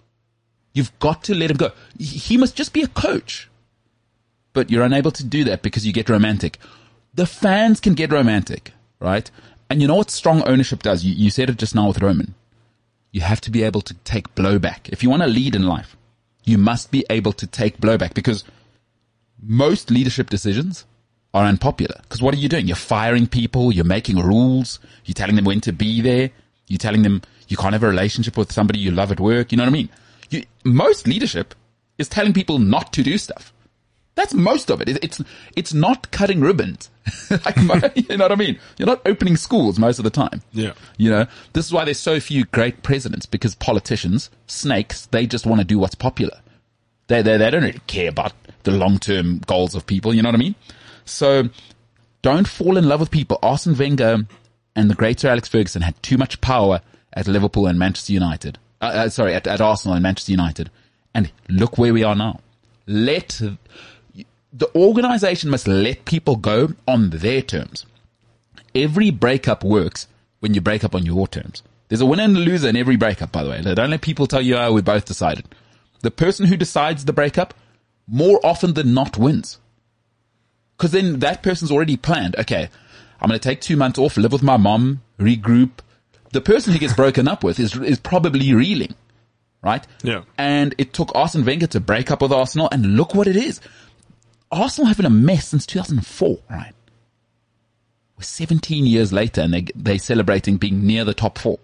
[0.74, 1.72] You've got to let him go.
[1.98, 3.48] He must just be a coach.
[4.52, 6.58] But you're unable to do that because you get romantic.
[7.14, 9.30] The fans can get romantic, right?
[9.72, 11.02] And you know what strong ownership does?
[11.02, 12.34] You, you said it just now with Roman.
[13.10, 14.90] You have to be able to take blowback.
[14.90, 15.96] If you want to lead in life,
[16.44, 18.44] you must be able to take blowback because
[19.42, 20.84] most leadership decisions
[21.32, 21.94] are unpopular.
[22.02, 22.66] Because what are you doing?
[22.66, 23.72] You're firing people.
[23.72, 24.78] You're making rules.
[25.06, 26.28] You're telling them when to be there.
[26.66, 29.52] You're telling them you can't have a relationship with somebody you love at work.
[29.52, 29.88] You know what I mean?
[30.28, 31.54] You, most leadership
[31.96, 33.54] is telling people not to do stuff.
[34.14, 34.88] That's most of it.
[34.88, 35.22] It- It's
[35.56, 36.90] it's not cutting ribbons.
[37.30, 37.56] like,
[38.10, 38.58] you know what I mean?
[38.78, 40.42] You're not opening schools most of the time.
[40.52, 40.72] Yeah.
[40.98, 45.46] You know, this is why there's so few great presidents because politicians, snakes, they just
[45.46, 46.38] want to do what's popular.
[47.08, 50.14] They, they, they don't really care about the long-term goals of people.
[50.14, 50.54] You know what I mean?
[51.04, 51.48] So
[52.22, 53.38] don't fall in love with people.
[53.42, 54.26] Arsene Wenger
[54.76, 56.80] and the great Sir Alex Ferguson had too much power
[57.14, 58.58] at Liverpool and Manchester United.
[58.80, 60.70] Uh, uh, sorry, at, at Arsenal and Manchester United.
[61.14, 62.38] And look where we are now.
[62.86, 63.40] Let
[64.52, 67.86] the organization must let people go on their terms.
[68.74, 70.06] Every breakup works
[70.40, 71.62] when you break up on your terms.
[71.88, 73.60] There's a winner and a loser in every breakup, by the way.
[73.62, 75.46] Don't let people tell you, oh, we both decided.
[76.00, 77.54] The person who decides the breakup
[78.06, 79.58] more often than not wins.
[80.78, 82.34] Cause then that person's already planned.
[82.36, 82.68] Okay.
[83.20, 85.70] I'm going to take two months off, live with my mom, regroup.
[86.32, 88.94] The person he gets broken up with is, is probably reeling,
[89.62, 89.86] right?
[90.02, 90.22] Yeah.
[90.36, 93.60] And it took Arsene Wenger to break up with Arsenal and look what it is.
[94.52, 96.74] Arsenal have been a mess since 2004, right?
[98.16, 101.58] We're 17 years later and they, they're celebrating being near the top four.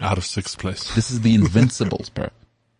[0.00, 0.94] Out of sixth place.
[0.94, 2.28] This is the Invincibles, bro.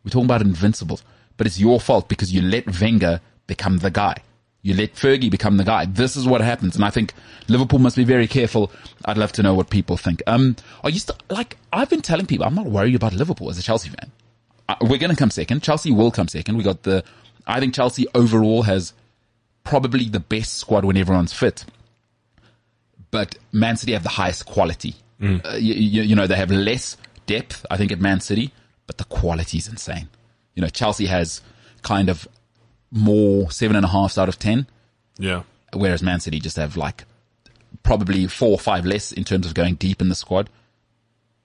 [0.05, 1.03] We're talking about Invincibles,
[1.37, 4.19] but it's your fault because you let Wenger become the guy.
[4.63, 5.87] You let Fergie become the guy.
[5.87, 6.77] This is what happens.
[6.77, 7.13] And I think
[7.49, 8.71] Liverpool must be very careful.
[9.05, 10.23] I'd love to know what people think.
[10.27, 13.59] Um, are you still, like, I've been telling people, I'm not worried about Liverpool as
[13.59, 14.13] a Chelsea fan.
[14.69, 15.63] Uh, we're going to come second.
[15.63, 16.57] Chelsea will come second.
[16.57, 17.03] We got the,
[17.47, 18.93] I think Chelsea overall has
[19.69, 21.65] probably the best squad when everyone's fit.
[23.11, 24.95] But Man City have the highest quality.
[25.23, 28.53] Uh, you, you, you know, they have less depth, I think, at Man City,
[28.87, 30.09] but the quality is insane.
[30.55, 31.41] You know, Chelsea has
[31.83, 32.29] kind of
[32.91, 34.67] more seven and a half out of 10,
[35.19, 35.43] Yeah.
[35.75, 37.05] whereas Man City just have like
[37.83, 40.49] probably four or five less in terms of going deep in the squad.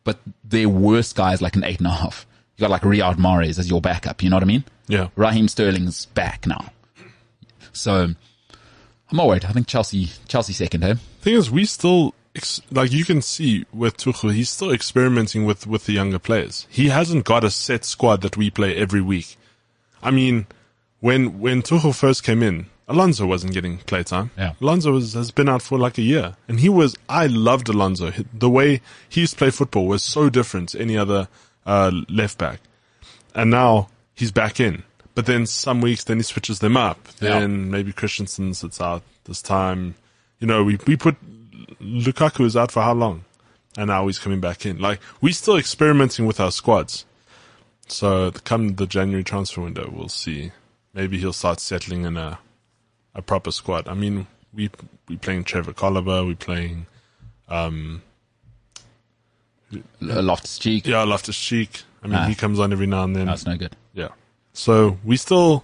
[0.04, 2.26] But their worst guys like an eight and a half.
[2.58, 4.22] You got like Riyad Mahrez as your backup.
[4.22, 4.64] You know what I mean?
[4.88, 5.08] Yeah.
[5.16, 6.72] Raheem Sterling's back now.
[7.74, 8.16] So
[9.14, 9.46] I'm not worried.
[9.46, 10.96] I think Chelsea, Chelsea second, eh?
[11.22, 15.68] Thing is, we still ex- like you can see with Tuchel, he's still experimenting with
[15.68, 16.68] with the younger players.
[16.70, 19.36] He hasn't got a set squad that we play every week.
[20.02, 20.48] I mean,
[21.00, 24.32] when when Tuchel first came in, Alonso wasn't getting playtime.
[24.38, 24.54] Yeah.
[24.62, 26.96] Alonso was, has been out for like a year, and he was.
[27.08, 28.12] I loved Alonso.
[28.34, 31.28] The way he used to play football was so different to any other
[31.66, 32.60] uh, left back,
[33.34, 34.84] and now he's back in.
[35.16, 36.98] But then some weeks, then he switches them up.
[37.20, 37.40] Yeah.
[37.40, 39.96] Then maybe Christensen sits out this time.
[40.40, 41.16] You know, we we put
[41.82, 43.24] Lukaku is out for how long,
[43.78, 44.80] and now he's coming back in.
[44.80, 47.06] Like we're still experimenting with our squads.
[47.88, 50.52] So come the January transfer window, we'll see.
[50.94, 52.40] Maybe he'll start settling in a
[53.14, 53.88] a proper squad.
[53.88, 54.72] I mean, we
[55.08, 56.88] we playing Trevoh Chalobah, we playing
[60.02, 60.88] Loftus Cheek.
[60.88, 61.84] yeah Loftus Cheek.
[62.04, 62.26] I mean, Ah.
[62.26, 63.28] he comes on every now and then.
[63.28, 63.76] That's no good.
[64.54, 65.64] So we still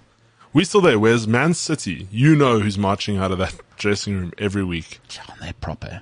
[0.51, 0.99] we still there.
[0.99, 5.37] Whereas Man City, you know who's marching out of that dressing room every week, John,
[5.39, 6.01] they're proper.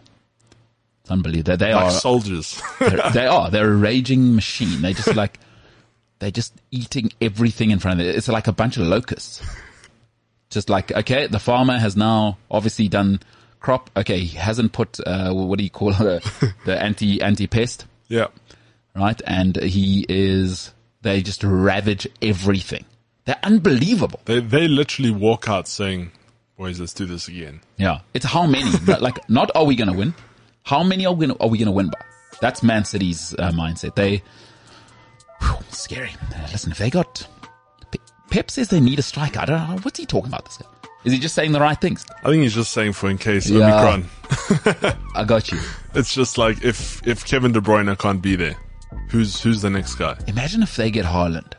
[1.02, 1.58] It's unbelievable.
[1.58, 1.91] They, they like are.
[1.91, 2.62] soldiers.
[3.13, 3.50] They are.
[3.50, 4.82] They're a raging machine.
[4.82, 5.39] They just like,
[6.19, 8.15] they're just eating everything in front of them.
[8.15, 9.41] It's like a bunch of locusts.
[10.50, 13.19] Just like, okay, the farmer has now obviously done
[13.60, 13.89] crop.
[13.95, 16.23] Okay, he hasn't put, uh, what do you call it?
[16.65, 18.28] The anti, anti-pest, yeah.
[18.95, 19.21] right?
[19.26, 20.73] And he is,
[21.07, 22.85] they just ravage everything.
[23.25, 24.19] They're unbelievable.
[24.25, 26.11] They they literally walk out saying,
[26.57, 27.99] "Boys, let's do this again." Yeah.
[28.13, 30.13] It's how many, but like, not are we going to win?
[30.63, 31.99] How many are we going to, are we going to win by?
[32.41, 33.95] That's Man City's uh, mindset.
[33.95, 34.21] They,
[35.41, 36.11] whew, scary.
[36.35, 37.27] Uh, listen, if they got,
[37.91, 39.39] Pe- Pep says they need a striker.
[39.39, 39.77] I don't know.
[39.81, 40.67] What's he talking about this guy?
[41.05, 42.05] Is he just saying the right things?
[42.23, 43.93] I think he's just saying for in case Yeah.
[43.93, 44.95] Omicron.
[45.15, 45.59] I got you.
[45.95, 48.57] It's just like if if Kevin De Bruyne can't be there,
[49.10, 50.17] who's who's the next guy?
[50.28, 51.54] Imagine if they get Haaland.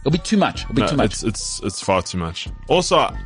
[0.00, 0.64] It'll be too much.
[0.64, 1.06] It'll be No, too much.
[1.06, 2.48] It's it's it's far too much.
[2.68, 3.16] Also, I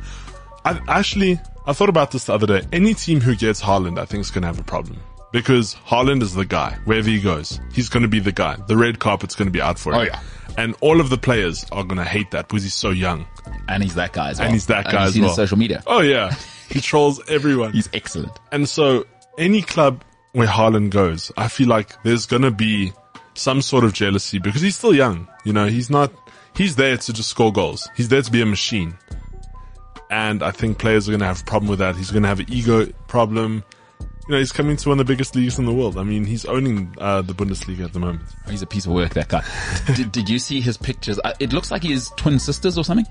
[0.87, 2.61] actually I thought about this the other day.
[2.71, 4.99] Any team who gets Haaland, I think, is going to have a problem
[5.31, 7.59] because Haaland is the guy wherever he goes.
[7.73, 8.57] He's going to be the guy.
[8.67, 10.09] The red carpet's going to be out for oh, him.
[10.13, 10.21] Oh, yeah.
[10.57, 13.27] And all of the players are going to hate that because he's so young.
[13.67, 14.47] And he's that guy as well.
[14.47, 15.29] And he's that guy you as seen well.
[15.29, 15.83] his social media?
[15.85, 16.33] Oh yeah,
[16.69, 17.73] he trolls everyone.
[17.79, 18.31] He's excellent.
[18.51, 19.05] And so
[19.37, 22.93] any club where Haaland goes, I feel like there's gonna be
[23.33, 25.27] some sort of jealousy because he's still young.
[25.45, 26.11] You know, he's not,
[26.55, 27.89] he's there to just score goals.
[27.95, 28.95] He's there to be a machine.
[30.11, 31.95] And I think players are gonna have a problem with that.
[31.95, 33.63] He's gonna have an ego problem.
[34.27, 35.97] You know, he's coming to one of the biggest leagues in the world.
[35.97, 38.21] I mean, he's owning uh, the Bundesliga at the moment.
[38.47, 39.43] He's a piece of work, that guy.
[39.95, 41.19] did, did you see his pictures?
[41.23, 43.07] Uh, It looks like he has twin sisters or something.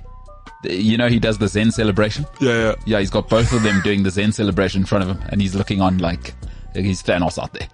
[0.63, 2.25] You know, he does the Zen celebration.
[2.41, 2.75] Yeah, yeah.
[2.85, 5.41] Yeah, he's got both of them doing the Zen celebration in front of him, and
[5.41, 6.35] he's looking on like
[6.85, 7.69] he's Thanos out there.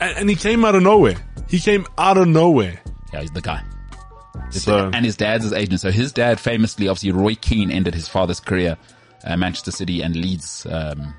[0.00, 1.14] And, and he came out of nowhere.
[1.48, 2.80] He came out of nowhere.
[3.12, 3.62] Yeah, he's the guy.
[4.50, 5.80] So, and his dad's his agent.
[5.80, 8.76] So his dad, famously, obviously, Roy Keane ended his father's career,
[9.24, 11.14] uh, Manchester City and Leeds um,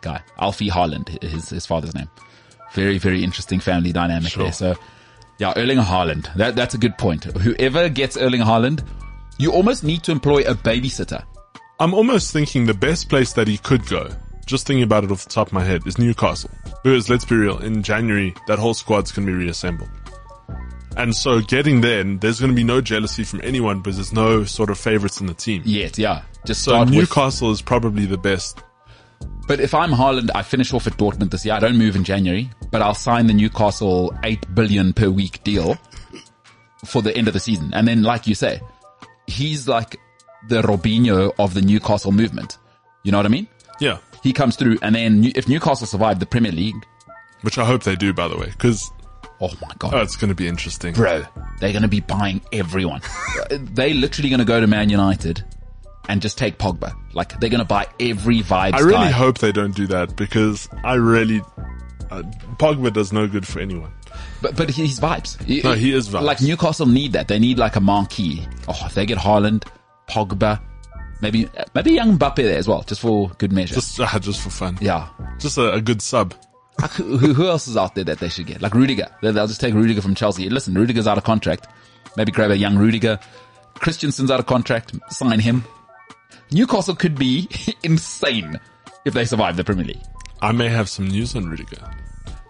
[0.00, 2.08] guy, Alfie Haaland, his his father's name.
[2.72, 4.44] Very very interesting family dynamic Sure.
[4.44, 4.52] there.
[4.52, 4.74] So
[5.38, 6.32] yeah, Erling Haaland.
[6.34, 7.24] That that's a good point.
[7.24, 8.84] Whoever gets Erling Haaland,
[9.38, 11.24] you almost need to employ a babysitter.
[11.80, 14.08] I'm almost thinking the best place that he could go,
[14.46, 16.50] just thinking about it off the top of my head, is Newcastle.
[16.82, 19.90] Because let's be real, in January, that whole squad's going to be reassembled.
[20.96, 24.44] And so getting there, there's going to be no jealousy from anyone because there's no
[24.44, 25.62] sort of favorites in the team.
[25.64, 26.22] Yet, yeah.
[26.44, 26.98] Just So start with.
[26.98, 28.58] Newcastle is probably the best.
[29.48, 31.54] But if I'm Haaland, I finish off at Dortmund this year.
[31.54, 35.78] I don't move in January, but I'll sign the Newcastle eight billion per week deal
[36.84, 37.72] for the end of the season.
[37.74, 38.60] And then, like you say,
[39.26, 39.96] he's like
[40.48, 42.58] the Robinho of the Newcastle movement.
[43.02, 43.48] You know what I mean?
[43.80, 43.98] Yeah.
[44.22, 46.76] He comes through, and then if Newcastle survive the Premier League,
[47.42, 48.90] Which I hope they do, by the way, because
[49.40, 50.94] oh my god, oh, it's going to be interesting.
[50.94, 51.24] bro,
[51.60, 53.00] they're going to be buying everyone.
[53.50, 55.44] they literally going to go to Man United
[56.08, 56.94] and just take Pogba.
[57.14, 58.74] Like they're going to buy every vibe.
[58.74, 59.10] I really guy.
[59.10, 61.40] hope they don't do that because I really,
[62.10, 62.22] uh,
[62.58, 63.92] Pogba does no good for anyone.
[64.40, 65.38] But but he's vibes.
[65.64, 66.22] No, he is vibes.
[66.22, 67.28] Like Newcastle need that.
[67.28, 68.46] They need like a marquee.
[68.68, 69.64] Oh, if they get Haaland,
[70.08, 70.60] Pogba,
[71.22, 73.76] maybe maybe young Mbappe there as well, just for good measure.
[73.76, 74.76] Just, uh, just for fun.
[74.80, 75.08] yeah.
[75.38, 76.34] Just a, a good sub.
[76.96, 78.60] Who, who else is out there that they should get?
[78.60, 79.06] Like Rudiger.
[79.22, 80.48] They'll just take Rudiger from Chelsea.
[80.50, 81.68] Listen, Rudiger's out of contract.
[82.16, 83.18] Maybe grab a young Rudiger.
[83.74, 84.92] Christensen's out of contract.
[85.10, 85.64] Sign him.
[86.50, 87.48] Newcastle could be
[87.82, 88.58] insane
[89.04, 90.02] if they survive the Premier League.
[90.40, 91.88] I may have some news on Rudiger.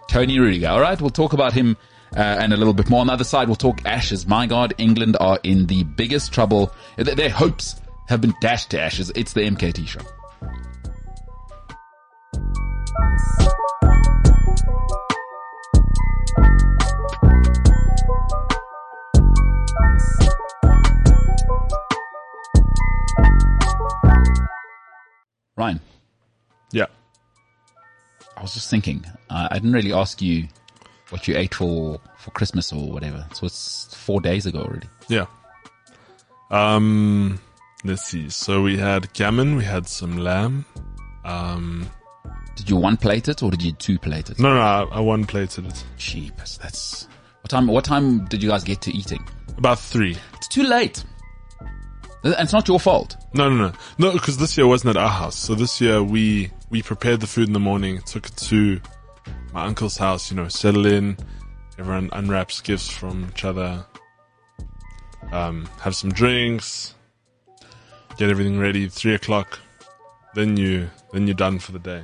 [0.09, 0.69] Tony Rudiger.
[0.69, 1.77] All right, we'll talk about him
[2.15, 3.01] uh, and a little bit more.
[3.01, 4.25] On the other side, we'll talk ashes.
[4.25, 6.73] My God, England are in the biggest trouble.
[6.97, 7.75] Their hopes
[8.07, 9.11] have been dashed to ashes.
[9.15, 10.01] It's the MKT show.
[25.55, 25.79] Ryan,
[26.71, 26.87] Yeah.
[28.35, 29.05] I was just thinking.
[29.29, 30.47] Uh, I didn't really ask you
[31.09, 33.25] what you ate for for Christmas or whatever.
[33.33, 34.87] So it's four days ago already.
[35.07, 35.27] Yeah.
[36.49, 37.39] Um,
[37.83, 38.29] let's see.
[38.29, 40.65] So we had gammon, we had some lamb.
[41.25, 41.89] Um,
[42.55, 44.39] Did you one plate it or did you two plate it?
[44.39, 45.83] no, no, I, I one plated it.
[45.97, 47.07] Jeepers, that's
[47.41, 47.67] what time.
[47.67, 49.25] What time did you guys get to eating?
[49.57, 50.17] About three.
[50.35, 51.03] It's too late.
[52.23, 53.17] And it's not your fault.
[53.33, 54.11] No, no, no, no.
[54.13, 55.35] Because this year wasn't at our house.
[55.35, 58.79] So this year we we prepared the food in the morning, took it to
[59.53, 60.31] my uncle's house.
[60.31, 61.17] You know, settle in.
[61.77, 63.85] Everyone unwraps gifts from each other.
[65.31, 66.92] Um, have some drinks.
[68.17, 68.87] Get everything ready.
[68.87, 69.59] Three o'clock.
[70.35, 72.03] Then you then you're done for the day.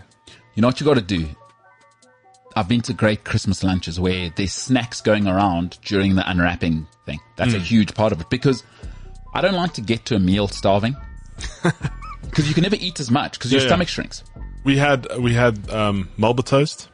[0.55, 1.27] You know what you got to do.
[2.55, 7.19] I've been to great Christmas lunches where there's snacks going around during the unwrapping thing.
[7.37, 7.57] That's Hmm.
[7.57, 8.63] a huge part of it because
[9.33, 10.95] I don't like to get to a meal starving.
[12.21, 13.69] Because you can never eat as much because your Yeah, yeah.
[13.69, 14.23] stomach shrinks.
[14.63, 16.89] We had we had um, Melba toast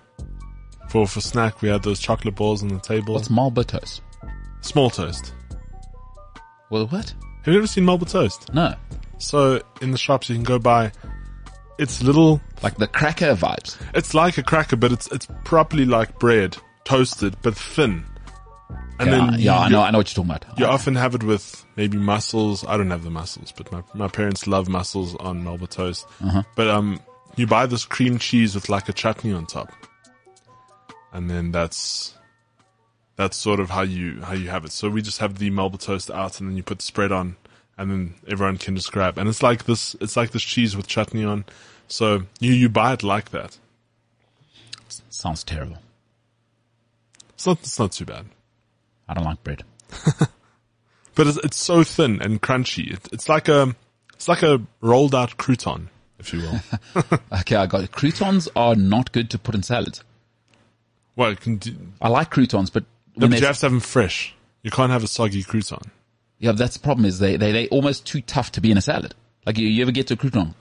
[0.88, 1.62] for for snack.
[1.62, 3.16] We had those chocolate balls on the table.
[3.16, 4.02] What's Marlboro toast?
[4.62, 5.34] Small toast.
[6.70, 7.14] Well, what?
[7.44, 8.54] Have you ever seen Melba toast?
[8.54, 8.76] No.
[9.26, 10.92] So in the shops you can go buy.
[11.78, 12.40] It's little.
[12.64, 13.78] Like the cracker vibes.
[13.94, 18.06] It's like a cracker, but it's it's properly like bread, toasted but thin.
[18.98, 20.60] And yeah, then yeah, I know, I know what you're talking about.
[20.60, 22.66] You often have it with maybe mussels.
[22.66, 26.08] I don't have the mussels, but my, my parents love mussels on Melba toast.
[26.24, 26.44] Uh-huh.
[26.56, 27.02] But um,
[27.36, 29.74] you buy this cream cheese with like a chutney on top,
[31.12, 32.16] and then that's
[33.18, 34.72] that's sort of how you how you have it.
[34.72, 37.36] So we just have the Melba toast out, and then you put the spread on,
[37.78, 39.18] and then everyone can just grab.
[39.18, 39.96] And it's like this.
[40.02, 41.46] It's like this cheese with chutney on.
[41.88, 43.58] So you you buy it like that.
[45.10, 45.78] Sounds terrible.
[47.34, 48.26] It's not it's not too bad.
[49.08, 49.64] I don't like bread.
[51.16, 52.94] But it's, it's so thin and crunchy.
[52.94, 53.74] It, it's like a
[54.14, 55.88] it's like a rolled out crouton,
[56.20, 56.60] if you will.
[57.40, 57.92] Okay, I got it.
[57.92, 60.04] Croutons are not good to put in salads.
[61.16, 62.84] Well, can do, I like croutons, but
[63.16, 64.36] no, but you have to have them fresh.
[64.62, 65.88] You can't have a soggy crouton.
[66.40, 68.82] Yeah, that's the problem is they they they almost too tough to be in a
[68.82, 69.14] salad.
[69.46, 70.54] Like you, you ever get to a crouton?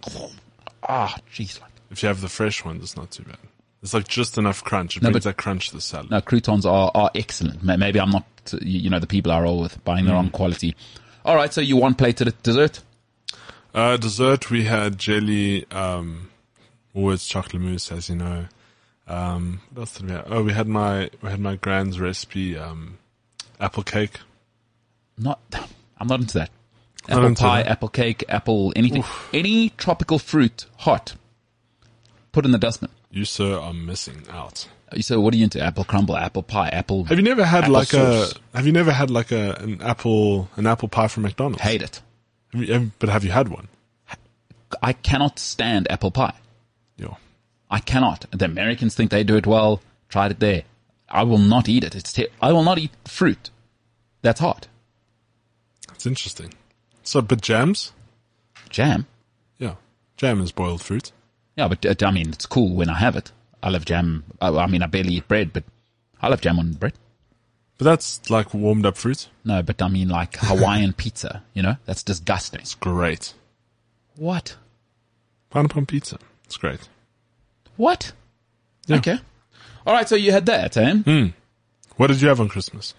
[0.89, 1.61] Ah, jeez.
[1.61, 3.39] Like, If you have the fresh ones, it's not too bad.
[3.83, 4.97] It's like just enough crunch.
[4.97, 6.11] It No, brings but- that crunch to the salad.
[6.11, 7.63] no, croutons are are excellent.
[7.63, 8.25] Maybe I'm not.
[8.61, 10.75] You you know, the people I roll with buying the wrong quality.
[11.25, 12.81] All right, so you one plated at dessert.
[13.73, 16.29] Uh, dessert, we had jelly, um,
[16.95, 18.47] always chocolate mousse, as you know.
[19.09, 20.27] Um, what else did we have?
[20.31, 22.99] Oh, we had my, we had my grand's recipe, um,
[23.59, 24.21] apple cake.
[25.19, 25.41] Not,
[25.99, 26.51] I'm not into that.
[27.09, 27.71] Not Apple into pie, that?
[27.71, 31.15] apple cake, apple anything, any tropical fruit hot.
[32.33, 32.89] Put in the dustbin.
[33.11, 34.67] You, sir, are missing out.
[34.91, 35.63] Uh, so what are you into?
[35.63, 37.05] Apple crumble, apple pie, apple.
[37.05, 38.35] Have you never had like sauce.
[38.53, 41.63] a, have you never had like a, an apple, an apple pie from McDonald's?
[41.63, 42.01] Hate it.
[42.53, 43.69] Have you, but have you had one?
[44.83, 46.35] I cannot stand apple pie.
[46.97, 47.19] Yo.
[47.71, 48.27] I cannot.
[48.31, 49.81] The Americans think they do it well.
[50.09, 50.63] Tried it there.
[51.09, 51.95] I will not eat it.
[51.95, 53.51] It's te- I will not eat fruit.
[54.23, 54.69] That's hot.
[56.05, 56.53] That's interesting.
[57.03, 57.93] So, but jams?
[58.69, 59.07] Jam.
[59.57, 59.77] Yeah.
[60.19, 61.13] Jam is boiled fruit.
[61.57, 63.33] Yeah, but uh, I mean, it's cool when I have it.
[63.63, 64.23] I love jam.
[64.39, 65.65] I, I mean, I barely eat bread, but
[66.21, 66.93] I love jam on bread.
[67.79, 69.31] But that's like warmed up fruit.
[69.47, 71.77] No, but I mean like Hawaiian pizza, you know?
[71.87, 72.61] That's disgusting.
[72.61, 73.33] It's great.
[74.17, 74.57] What?
[75.49, 76.19] Pineapple pizza.
[76.45, 76.87] It's great.
[77.79, 78.13] What?
[78.87, 78.97] Yeah.
[78.97, 79.19] Okay.
[79.87, 80.97] All right, so you had that, eh?
[81.97, 82.93] What did you have on Christmas?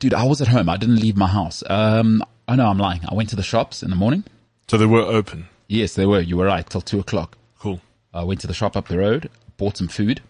[0.00, 0.68] Dude, I was at home.
[0.68, 1.62] I didn't leave my house.
[1.70, 3.00] Um, Oh no, I'm lying.
[3.08, 4.24] I went to the shops in the morning.
[4.66, 5.46] So they were open.
[5.68, 6.20] Yes, they were.
[6.20, 6.68] You were right.
[6.68, 7.38] Till two o'clock.
[7.60, 7.80] Cool.
[8.12, 10.20] I went to the shop up the road, bought some food.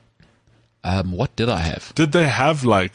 [0.85, 1.95] Um, what did I have?
[1.95, 2.93] Did they have like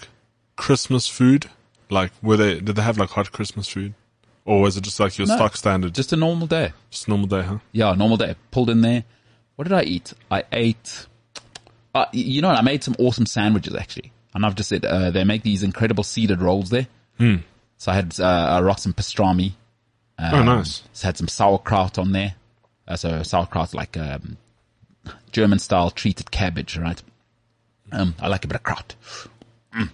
[0.57, 1.49] Christmas food?
[1.89, 3.95] Like, were they, did they have like hot Christmas food?
[4.43, 5.35] Or was it just like your No.
[5.37, 6.73] stock standard, just, a normal day.
[6.91, 7.57] just a normal day, huh?
[7.71, 8.35] Yeah, normal day.
[8.51, 9.05] Pulled in there.
[9.55, 10.13] What did I eat?
[10.29, 11.07] I ate.
[11.95, 12.59] Uh, you know, what?
[12.59, 16.03] I made some awesome sandwiches actually, and I've just said uh, they make these incredible
[16.03, 16.87] seeded rolls there.
[17.77, 19.53] So I had uh, I rocked some pastrami.
[20.19, 20.83] oh, nice.
[20.93, 22.35] So had some sauerkraut on there.
[22.87, 24.37] Uh, so sauerkraut like um,
[25.31, 27.01] German style treated cabbage, right?
[27.91, 28.95] Um, I like a bit of kraut.
[29.73, 29.89] Mm.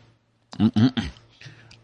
[0.59, 1.09] Mm-mm-mm.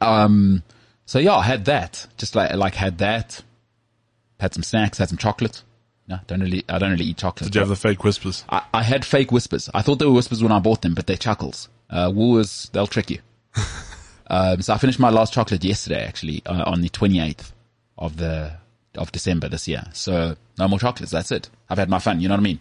[0.01, 0.64] Um,
[1.05, 2.08] so yeah, I had that.
[2.18, 3.43] Just like like had that.
[4.39, 4.97] Had some snacks.
[4.97, 5.64] Had some chocolate.
[6.08, 6.64] No, don't really.
[6.68, 7.51] I don't really eat chocolate.
[7.51, 8.45] Did you have the fake whispers?
[8.49, 9.70] I, I had fake whispers.
[9.74, 11.70] I thought they were whispers when I bought them, but they're chuckles.
[11.90, 13.20] Uh, Woolworths, they'll trick you.
[14.28, 17.52] um, so I finished my last chocolate yesterday, actually, uh, on the 28th
[17.98, 18.54] of the,
[18.96, 19.84] of December this year.
[19.94, 21.12] So no more chocolates.
[21.12, 21.50] That's it.
[21.70, 22.20] I've had my fun.
[22.20, 22.60] You know what I mean?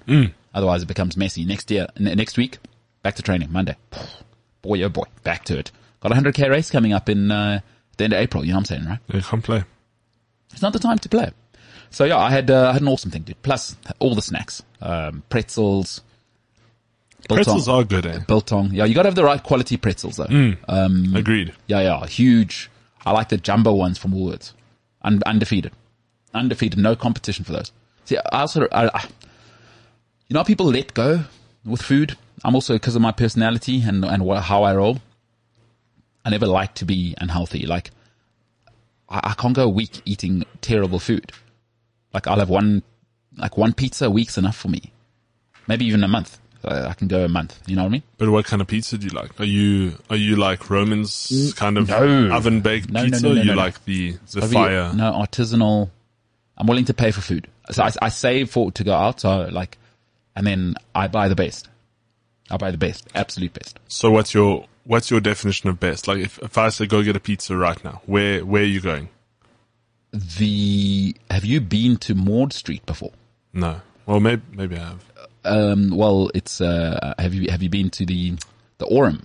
[0.55, 1.45] Otherwise it becomes messy.
[1.45, 2.59] Next year, n- next week,
[3.03, 3.77] back to training, Monday.
[4.63, 5.71] Boy, oh boy, back to it.
[6.01, 7.61] Got a 100k race coming up in, uh,
[7.99, 8.45] the end of April.
[8.45, 9.25] You know what I'm saying, right?
[9.25, 9.65] Can't play.
[10.53, 11.31] It's not the time to play.
[11.91, 13.41] So yeah, I had, uh, I had an awesome thing, dude.
[13.43, 16.01] Plus all the snacks, um, pretzels,
[17.29, 18.21] Pretzels are good, eh?
[18.27, 18.73] biltong.
[18.73, 20.55] Yeah, you gotta have the right quality pretzels though.
[20.69, 21.53] Um, Agreed.
[21.67, 22.71] yeah, yeah, huge.
[23.05, 24.53] I like the jumbo ones from Woolworths.
[25.03, 25.73] Un- undefeated,
[26.35, 26.79] undefeated.
[26.79, 27.73] No competition for those.
[28.05, 29.05] See, I also, I, I,
[30.29, 31.25] you know, how people let go
[31.65, 32.17] with food.
[32.45, 34.99] I'm also because of my personality and and how I roll.
[36.25, 37.67] I never like to be unhealthy.
[37.67, 37.93] Like,
[39.09, 41.31] I, I can't go a week eating terrible food.
[42.13, 42.83] Like, I'll have one,
[43.37, 44.93] like one pizza a week's enough for me.
[45.69, 46.39] Maybe even a month.
[46.67, 47.59] Uh, I can go a month.
[47.67, 48.03] You know what I mean?
[48.19, 49.39] But what kind of pizza do you like?
[49.41, 52.31] Are you are you like Roman's kind of no.
[52.33, 53.23] oven baked No, no, pizza?
[53.23, 53.61] no, no, you no, no.
[53.61, 54.93] like the the fire?
[54.93, 55.91] No, artisanal.
[56.59, 57.49] I'm willing to pay for food.
[57.71, 59.21] So I, I save for to go out.
[59.21, 59.79] So like,
[60.35, 61.69] and then I buy the best.
[62.51, 63.79] I buy the best, absolute best.
[63.89, 66.09] So what's your what's your definition of best?
[66.09, 68.81] Like if, if I say go get a pizza right now, where where are you
[68.81, 69.09] going?
[70.13, 73.13] The have you been to Maude Street before?
[73.53, 73.81] No.
[74.07, 75.05] Well, maybe maybe I have.
[75.47, 78.35] Um, well, it's uh, have you have you been to the
[78.79, 79.23] the Orem?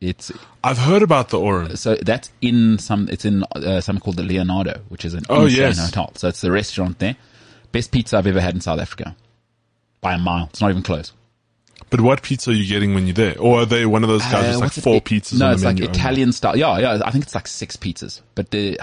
[0.00, 0.32] It's
[0.64, 1.76] I've heard about the Orange.
[1.76, 3.08] so that's in some.
[3.10, 5.78] It's in uh, something called the Leonardo, which is an Oh, insane yes.
[5.78, 6.12] hotel.
[6.16, 7.16] So it's the restaurant there.
[7.72, 9.14] Best pizza I've ever had in South Africa,
[10.00, 10.46] by a mile.
[10.50, 11.12] It's not even close.
[11.90, 13.38] But what pizza are you getting when you're there?
[13.38, 15.64] Or are they one of those guys Uh, with like four It- pizzas No, it's
[15.64, 15.80] like?
[15.80, 16.56] Italian style.
[16.56, 17.00] Yeah, yeah.
[17.04, 18.78] I think it's like six pizzas, but the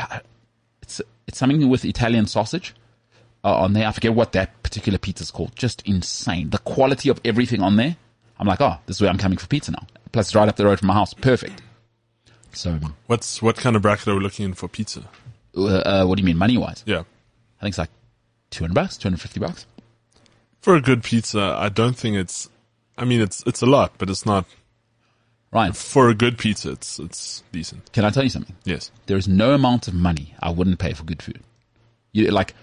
[0.83, 2.73] it's it's something with Italian sausage
[3.55, 3.87] on there.
[3.87, 5.55] I forget what that particular pizza's called.
[5.55, 6.49] Just insane.
[6.49, 7.95] The quality of everything on there.
[8.39, 9.85] I'm like, oh, this is where I'm coming for pizza now.
[10.11, 11.13] Plus, it's right up the road from my house.
[11.13, 11.61] Perfect.
[12.53, 15.03] So, What's what kind of bracket are we looking in for pizza?
[15.55, 16.83] uh, uh, what do you mean money wise?
[16.85, 16.99] Yeah.
[16.99, 17.89] I think it's like
[18.51, 19.65] 200 bucks, 250 bucks.
[20.61, 22.49] For a good pizza, I don't think it's
[22.97, 24.45] I mean it's it's a lot, but it's not
[25.51, 27.91] Ryan, for a good pizza it's it's decent.
[27.93, 28.55] can I tell you something?
[28.65, 28.91] Yes.
[29.05, 31.39] there is no amount of money I wouldn't pay for good food.
[32.11, 32.53] You like,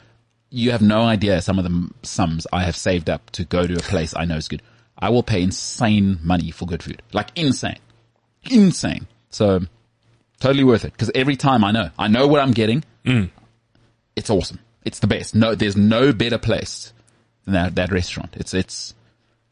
[0.55, 3.75] you have no idea some of the sums I have saved up to go to
[3.75, 4.63] a place I know is good.
[4.97, 7.81] I will pay insane money for good food, like insane,
[8.49, 9.09] insane.
[9.31, 9.61] So
[10.39, 12.85] totally worth it because every time I know, I know what I'm getting.
[13.05, 13.31] Mm.
[14.15, 14.61] It's awesome.
[14.85, 15.35] It's the best.
[15.35, 16.93] No, there's no better place
[17.45, 18.37] than that, that restaurant.
[18.37, 18.95] It's, it's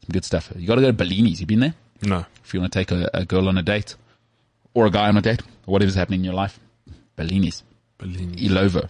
[0.01, 0.53] some good stuff.
[0.55, 1.41] You got to go to Bellini's.
[1.41, 1.73] You been there?
[2.01, 2.25] No.
[2.43, 3.95] if you want to take a, a girl on a date
[4.73, 6.59] or a guy on a date or whatever's happening in your life.
[7.17, 7.63] Bellini's,
[7.97, 8.47] Bellini.
[8.47, 8.87] Ilovo.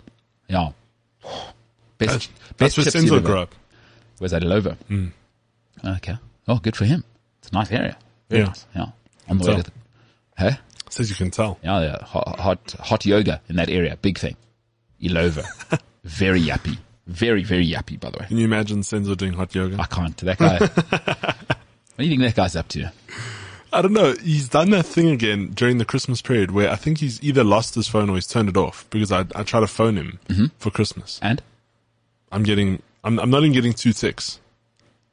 [0.47, 0.69] Yeah.
[2.05, 3.55] Best, That's, best that's where Senzo grew up.
[4.19, 4.77] Where's that Ilovo?
[5.85, 6.15] Okay.
[6.47, 7.03] Oh, good for him.
[7.39, 7.97] It's a nice area.
[8.29, 8.47] Very Yeah.
[8.47, 8.65] nice.
[8.75, 8.85] Yeah.
[9.29, 9.71] On the way to the,
[10.37, 10.51] huh?
[10.89, 11.57] Says you can tell.
[11.63, 12.03] Yeah, yeah.
[12.05, 13.97] Hot, hot, hot yoga in that area.
[14.01, 14.35] Big thing.
[15.01, 15.43] Ilovo.
[16.03, 16.77] very yappy.
[17.07, 18.25] Very, very yappy, by the way.
[18.27, 19.77] Can you imagine Senzo doing hot yoga?
[19.81, 20.15] I can't.
[20.17, 20.57] That guy.
[20.67, 22.91] what do you think that guy's up to?
[23.73, 24.13] I don't know.
[24.21, 27.73] He's done that thing again during the Christmas period where I think he's either lost
[27.75, 30.45] his phone or he's turned it off because I I try to phone him Mm-hmm.
[30.59, 31.19] for Christmas.
[31.23, 31.41] And?
[32.33, 34.39] I'm getting I'm I'm not even getting two ticks.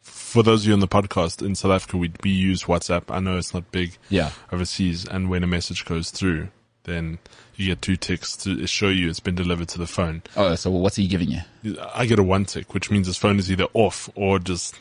[0.02, 3.04] For those of you on the podcast in South Africa, we we use WhatsApp.
[3.08, 4.30] I know it's not big Yeah.
[4.52, 6.48] overseas, and when a message goes through,
[6.84, 7.18] then
[7.56, 10.22] you get two ticks to show you it's been delivered to the phone.
[10.36, 11.74] Oh, so what's he giving you?
[11.94, 14.76] I get a one tick, which means his phone is either off or just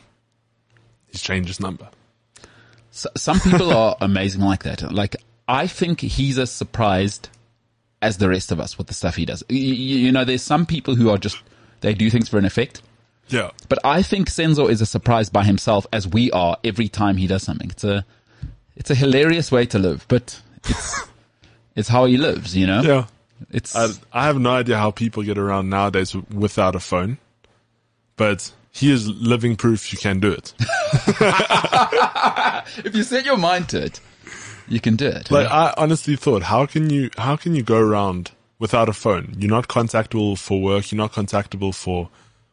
[1.08, 1.88] he's changed his number.
[2.92, 4.90] S some people are amazing like that.
[4.92, 5.16] Like,
[5.48, 7.28] I think he's as surprised
[8.00, 9.42] as the rest of us with the stuff he does.
[9.50, 9.60] Y- y-
[10.06, 11.36] you know, there's some people who are just,
[11.80, 12.82] they do things for an effect.
[13.28, 17.16] Yeah, But I think Senzo is as surprised by himself as we are every time
[17.16, 17.70] he does something.
[17.70, 18.04] It's a,
[18.74, 21.00] it's a hilarious way to live, but it's,
[21.76, 22.82] it's how he lives, you know?
[22.82, 23.06] yeah.
[23.50, 27.18] It's I, I have no idea how people get around nowadays without a phone,
[28.16, 30.52] but he is living proof you can do it.
[32.84, 34.00] if you set your mind to it,
[34.68, 35.30] you can do it.
[35.30, 39.34] Like I honestly thought, how can you how can you go around without a phone?
[39.38, 40.92] You're not contactable for work.
[40.92, 42.08] You're not contactable for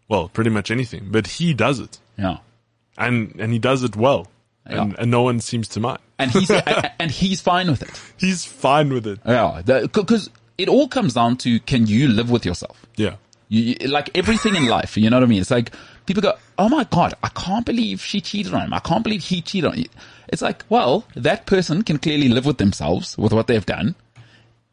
[0.07, 1.09] well, pretty much anything.
[1.11, 2.37] But he does it, yeah.
[2.97, 4.27] and and he does it well,
[4.65, 4.97] and, Yeah.
[5.01, 5.99] and no one seems to mind.
[6.17, 8.01] And he's and, and he's fine with it.
[8.17, 9.19] He's fine with it.
[9.25, 9.61] Yeah,
[9.93, 12.83] because it all comes down to can you live with yourself?
[12.95, 13.15] Yeah,
[13.49, 15.41] You, you, like everything in life, you know what I mean?
[15.41, 15.71] It's like
[16.07, 18.73] people go, "Oh my god, I can't believe she cheated on him.
[18.73, 19.85] I can't believe he cheated on you."
[20.29, 23.95] It's like, well, that person can clearly live with themselves with what they've done,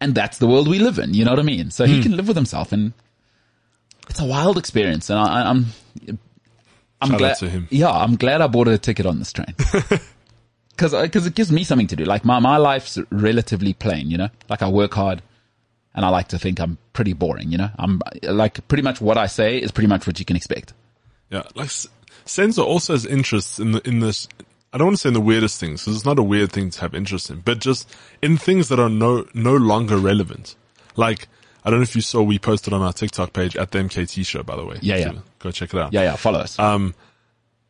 [0.01, 1.15] and that's the world we live in.
[1.15, 1.71] You know what I mean?
[1.71, 2.93] So he can live with himself, and
[4.09, 5.11] it's a wild experience.
[5.11, 5.67] And I, I- I'm,
[7.01, 7.37] I'm Shout glad.
[7.39, 7.69] to him.
[7.71, 9.55] Yeah, I'm glad I bought a ticket on this train.
[10.77, 12.05] Cause, uh, cause it gives me something to do.
[12.05, 15.23] Like my, my life's relatively plain, you know, like I work hard
[15.95, 19.17] and I like to think I'm pretty boring, you know, I'm like pretty much what
[19.17, 20.73] I say is pretty much what you can expect.
[21.31, 21.45] yeah.
[21.55, 21.87] Like S-
[22.27, 24.27] Senzo also has interests in the in this.
[24.75, 26.69] I don't want to say in the weirdest things because it's not a weird thing
[26.71, 27.89] to have interest in, but just
[28.21, 30.57] in things that are no no longer relevant.
[30.97, 31.29] Like
[31.65, 34.27] I don't know if you saw we posted on our TikTok page at the MKT
[34.27, 34.79] show, by the way.
[34.83, 35.13] Yeah, yeah.
[35.39, 35.93] Go check it out.
[35.93, 36.03] Yeah.
[36.03, 36.17] Yeah.
[36.17, 36.59] Follow us.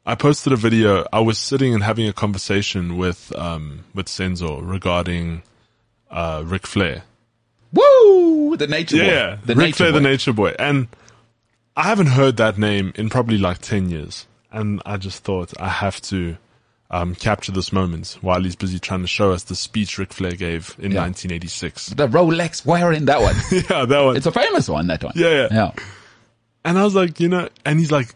[0.06, 1.06] I posted a video.
[1.12, 5.42] I was sitting and having a conversation with um with Senzo regarding
[6.10, 7.04] uh Ric Flair.
[7.72, 8.56] Woo!
[8.56, 9.04] The nature boy.
[9.04, 9.98] Yeah, The Ric nature Flair, boy.
[9.98, 10.88] the Nature Boy, and
[11.76, 15.68] I haven't heard that name in probably like ten years, and I just thought I
[15.68, 16.36] have to
[16.94, 20.32] um, capture this moment while he's busy trying to show us the speech Ric Flair
[20.32, 21.00] gave in Yeah.
[21.02, 21.88] 1986.
[21.88, 23.34] the Rolex wearing that one.
[23.52, 24.16] yeah, that one.
[24.16, 25.12] it's a famous one, that one.
[25.16, 25.48] Yeah, yeah.
[25.50, 25.70] Yeah.
[26.64, 28.14] And I was like, you know, and he's like,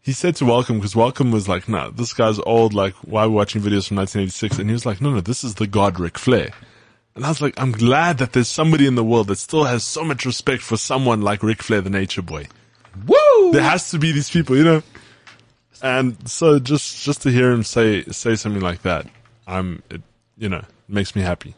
[0.00, 3.28] he said to Welcome, because Welcome was like, no, this guy's old, like, why are
[3.28, 4.58] we watching videos from 1986?
[4.58, 6.50] And he was like, no, no, this is the god Ric Flair.
[7.14, 9.84] And I was like, I'm glad that there's somebody in the world that still has
[9.84, 12.46] so much respect for someone like Ric Flair, the nature boy.
[13.06, 13.52] Woo!
[13.52, 14.82] There has to be these people, you know?
[15.82, 19.06] And so just, just to hear him say, say something like that,
[19.46, 20.02] I'm, it,
[20.36, 21.54] you know, makes me happy.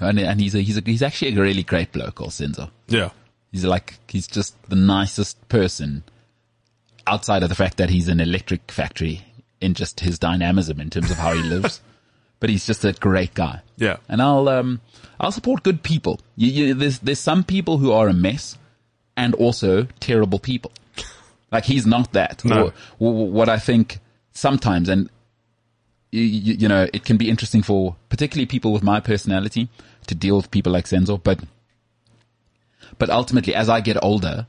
[0.00, 2.70] And, and he's a, he's a, he's actually a really great bloke, Senzo.
[2.88, 3.10] Yeah.
[3.50, 6.04] He's like, he's just the nicest person
[7.06, 9.22] outside of the fact that he's an electric factory
[9.60, 11.80] in just his dynamism in terms of how he lives.
[12.40, 13.62] But he's just a great guy.
[13.76, 13.96] Yeah.
[14.08, 14.80] And I'll, um,
[15.18, 16.20] I'll support good people.
[16.36, 18.56] You, you, there's, there's some people who are a mess
[19.16, 20.70] and also terrible people.
[21.50, 22.44] Like he's not that.
[22.44, 22.66] No.
[22.66, 24.00] Or- or what I think
[24.32, 25.08] sometimes, and
[26.10, 29.68] you, you, know, it can be interesting for particularly people with my personality
[30.06, 31.40] to deal with people like Senzo, but
[32.98, 34.46] but ultimately, as I get older,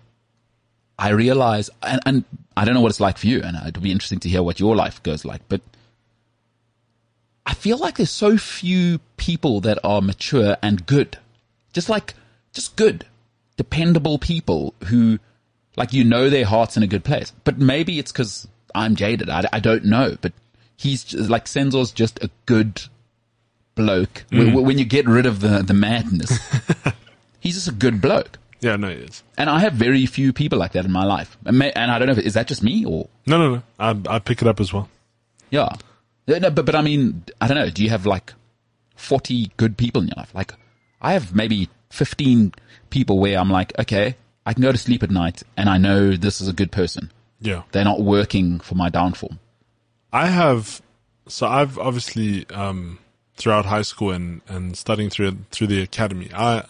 [0.97, 2.23] I realize, and, and
[2.55, 4.59] I don't know what it's like for you, and it'll be interesting to hear what
[4.59, 5.61] your life goes like, but
[7.45, 11.17] I feel like there's so few people that are mature and good.
[11.73, 12.13] Just like,
[12.53, 13.05] just good,
[13.57, 15.19] dependable people who,
[15.79, 17.31] like, you know their heart's in a good place.
[17.43, 19.29] But maybe it's because I'm jaded.
[19.29, 20.33] I, I don't know, but
[20.77, 22.83] he's just, like, Senzo's just a good
[23.75, 24.25] bloke.
[24.31, 24.53] Mm.
[24.55, 26.37] When- When you get rid of the, the madness,
[27.39, 28.37] he's just a good bloke.
[28.61, 29.23] Yeah, no, it is.
[29.37, 31.37] And I have very few people like that in my life.
[31.45, 33.63] And, may, and I don't know if, is that just me or, No, no, no.
[33.79, 34.89] I, I pick it up as well.
[35.49, 35.69] yeah.
[36.27, 37.69] Yeah, No, but, but I mean, I don't know.
[37.69, 38.33] Do you have like
[38.97, 40.35] 40 good people in your life?
[40.35, 40.53] Like,
[41.01, 42.51] I have maybe 15
[42.89, 44.15] people where I'm like, okay,
[44.49, 47.11] I can go to sleep at night and I know this is a good person.
[47.39, 47.61] Yeah.
[47.71, 49.33] They're not working for my downfall.
[50.11, 50.81] I have,
[51.27, 52.97] so I've obviously, um,
[53.37, 56.63] throughout high school and, and studying through, through the academy, I,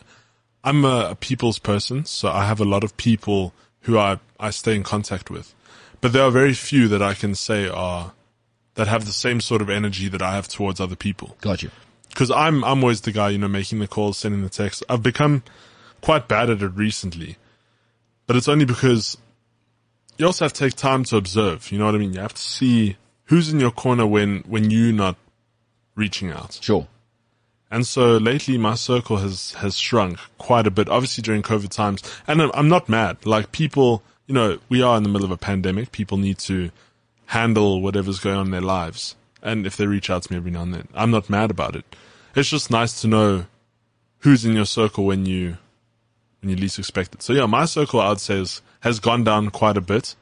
[0.62, 2.04] I'm a, a people's person.
[2.04, 3.54] So I have a lot of people
[3.84, 5.56] who I, I stay in contact with,
[6.02, 8.12] but there are very few that I can say are,
[8.74, 11.38] that have the same sort of energy that I have towards other people.
[11.40, 11.72] Got you.
[12.14, 14.84] Cause I'm, I'm always the guy, you know, making the calls, sending the texts.
[14.90, 15.44] I've become
[16.02, 17.38] quite bad at it recently,
[18.30, 19.18] but it's only because
[20.20, 21.72] you also have to take time to observe.
[21.72, 22.14] You know what I mean?
[22.14, 25.18] You have to see who's in your corner when, when you're not
[25.96, 26.60] reaching out.
[26.62, 26.88] Sure.
[27.72, 32.04] And so lately my circle has, has shrunk quite a bit, obviously during COVID times.
[32.28, 33.26] And I'm, I'm not mad.
[33.26, 35.92] Like people, you know, we are in the middle of a pandemic.
[35.92, 36.70] People need to
[37.26, 39.16] handle whatever's going on in their lives.
[39.42, 41.76] And if they reach out to me every now and then, I'm not mad about
[41.76, 41.96] it.
[42.36, 43.48] It's just nice to know
[44.20, 45.58] who's in your circle when you,
[46.42, 47.22] when you least expect it.
[47.22, 50.16] So yeah, my circle I'd say is, has gone down quite a bit.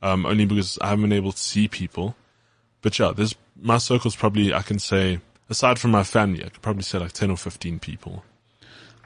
[0.00, 2.14] Um, only because I haven't been able to see people.
[2.82, 5.20] But yeah, there's, my circle's probably, I can say,
[5.50, 8.22] aside from my family, I could probably say like 10 or 15 people.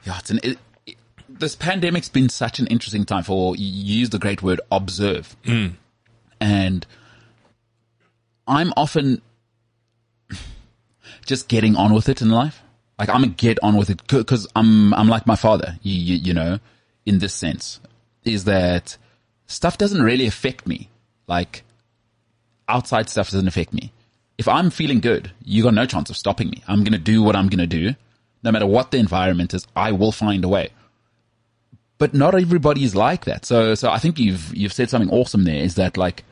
[0.05, 0.95] Yeah, it's an, it, it,
[1.27, 5.35] this pandemic's been such an interesting time for, you use the great word observe.
[6.39, 6.85] And
[8.47, 9.21] I'm often
[11.25, 12.62] just getting on with it in life.
[12.99, 15.77] Like I'm gonna get on with it because I'm I'm like my father.
[15.81, 16.59] You, you, you know,
[17.05, 17.79] in this sense,
[18.23, 18.97] is that
[19.47, 20.89] stuff doesn't really affect me.
[21.27, 21.63] Like
[22.67, 23.91] outside stuff doesn't affect me.
[24.37, 26.63] If I'm feeling good, you got no chance of stopping me.
[26.67, 27.95] I'm gonna do what I'm gonna do,
[28.43, 29.67] no matter what the environment is.
[29.75, 30.69] I will find a way.
[31.97, 33.45] But not everybody is like that.
[33.45, 35.63] So so I think you've you've said something awesome there.
[35.63, 36.23] Is that like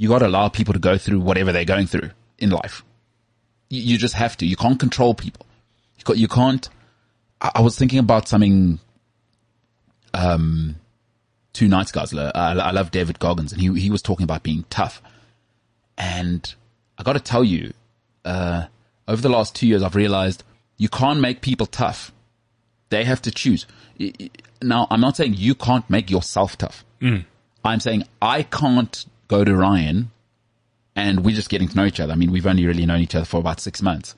[0.00, 2.82] you got to allow people to go through whatever they're going through in life.
[3.68, 4.46] You just have to.
[4.46, 5.44] You can't control people.
[6.00, 6.68] You, ca- you can't.
[7.40, 8.80] I, was thinking about something.
[10.12, 10.76] Um,
[11.52, 12.30] two nights ago.
[12.34, 15.00] I, I love David Goggins, and he he was talking about being tough.
[15.96, 16.52] And
[16.98, 17.72] I got to tell you,
[18.24, 18.66] uh,
[19.06, 20.42] over the last two years, I've realized
[20.76, 22.12] you can't make people tough.
[22.88, 23.66] They have to choose.
[24.62, 26.84] Now, I'm not saying you can't make yourself tough.
[27.64, 30.10] I'm saying I can't go to Ryan
[30.96, 32.12] and we're just getting to know each other.
[32.12, 34.14] I mean, we've only really known each other for about six months,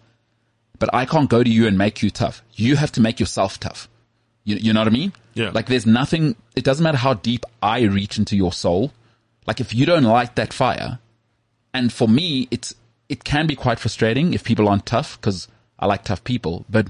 [0.82, 2.42] but I can't go to you and make you tough.
[2.54, 3.88] You have to make yourself tough.
[4.42, 5.12] You, you know what I mean?
[5.32, 5.52] Yeah.
[5.54, 8.90] Like there's nothing, it doesn't matter how deep I reach into your soul.
[9.46, 10.98] Like if you don't light that fire,
[11.72, 12.74] and for me, it's,
[13.08, 15.46] it can be quite frustrating if people aren't tough because
[15.78, 16.88] I like tough people, but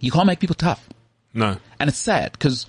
[0.00, 0.88] you can't make people tough.
[1.34, 1.58] No.
[1.78, 2.64] And it's sad because,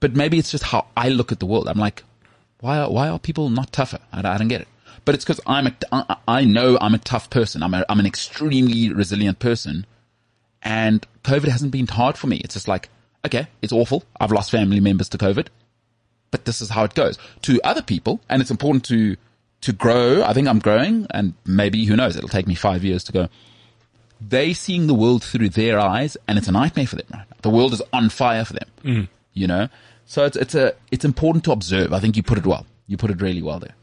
[0.00, 1.68] but maybe it's just how I look at the world.
[1.68, 2.02] I'm like,
[2.58, 4.00] why are, why are people not tougher?
[4.12, 4.68] I, I don't get it.
[5.04, 7.62] But it's because I'm a, I, I know I'm a tough person.
[7.62, 9.86] I'm a, I'm an extremely resilient person
[10.62, 12.38] and COVID hasn't been hard for me.
[12.38, 12.88] It's just like,
[13.24, 14.04] okay, it's awful.
[14.18, 15.48] I've lost family members to COVID,
[16.30, 18.20] but this is how it goes to other people.
[18.30, 19.16] And it's important to,
[19.60, 20.22] to grow.
[20.22, 23.28] I think I'm growing and maybe who knows, it'll take me five years to go
[24.20, 27.36] they seeing the world through their eyes and it's a nightmare for them right now.
[27.42, 28.68] The world is on fire for them.
[28.82, 29.08] Mm.
[29.32, 29.68] You know?
[30.06, 31.92] So it's it's a it's important to observe.
[31.92, 32.66] I think you put it well.
[32.86, 33.74] You put it really well there.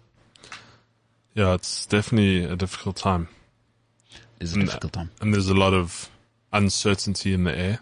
[1.33, 3.29] Yeah, it's definitely a difficult time.
[4.39, 5.11] It's a difficult time.
[5.21, 6.09] And there's a lot of
[6.51, 7.79] uncertainty in the air.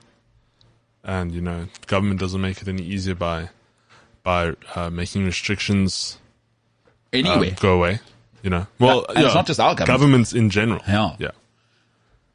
[1.03, 3.49] And, you know, government doesn't make it any easier by,
[4.23, 6.19] by, uh, making restrictions,
[7.13, 7.99] um, Anyway, go away.
[8.43, 9.87] You know, well, and it's not just our government.
[9.87, 10.81] Governments in general.
[10.87, 11.15] Yeah.
[11.19, 11.31] Yeah.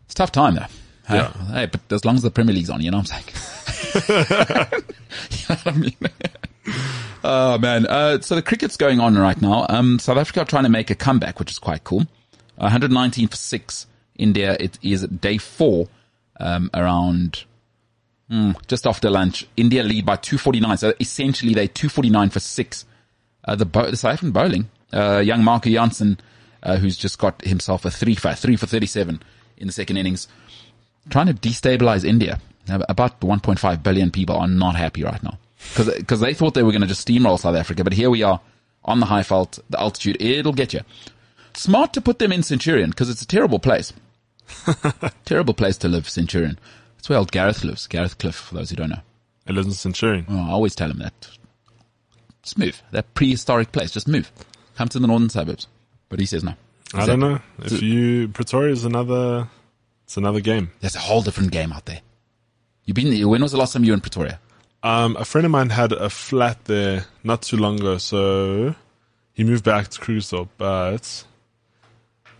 [0.04, 0.66] it's a tough time though.
[1.06, 1.16] Hey?
[1.16, 1.32] Yeah.
[1.52, 4.70] Hey, but as long as the Premier League's on, you know what I'm saying?
[5.30, 5.96] you know what I mean?
[7.24, 7.86] oh man.
[7.86, 9.66] Uh, so the cricket's going on right now.
[9.68, 12.06] Um, South Africa are trying to make a comeback, which is quite cool.
[12.56, 13.86] 119 for six.
[14.16, 15.88] India, it is day four,
[16.38, 17.44] um, around,
[18.28, 19.46] hmm, just after lunch.
[19.56, 20.76] India lead by 249.
[20.76, 22.84] So essentially they 249 for six.
[23.44, 26.18] Uh, the, bo- the South African bowling, uh, young Marco Jansen,
[26.62, 29.20] uh, who's just got himself a three for, three for 37
[29.56, 30.28] in the second innings
[31.10, 32.40] trying to destabilize India.
[32.68, 35.38] About 1.5 billion people are not happy right now
[35.76, 38.40] because they thought they were going to just steamroll South Africa, but here we are
[38.84, 40.16] on the Highveld, the altitude.
[40.20, 40.80] It'll get you.
[41.54, 43.92] Smart to put them in Centurion because it's a terrible place.
[45.24, 46.58] terrible place to live, Centurion.
[46.96, 47.86] That's where old Gareth lives.
[47.86, 49.02] Gareth Cliff, for those who don't know.
[49.46, 50.26] It lives in Centurion.
[50.28, 51.28] Oh, I always tell him that.
[52.42, 52.82] Just move.
[52.90, 53.90] That prehistoric place.
[53.90, 54.30] Just move.
[54.76, 55.66] Come to the northern suburbs.
[56.08, 56.54] But he says no.
[56.92, 57.40] I don't know.
[57.58, 59.48] If you, Pretoria is another,
[60.04, 60.70] it's another game.
[60.80, 62.00] There's a whole different game out there.
[62.84, 63.28] You've been.
[63.28, 64.38] When was the last time you were in Pretoria?
[64.84, 68.74] Um, a friend of mine had a flat there not too long ago, so
[69.32, 71.24] he moved back to Krugersdorp, but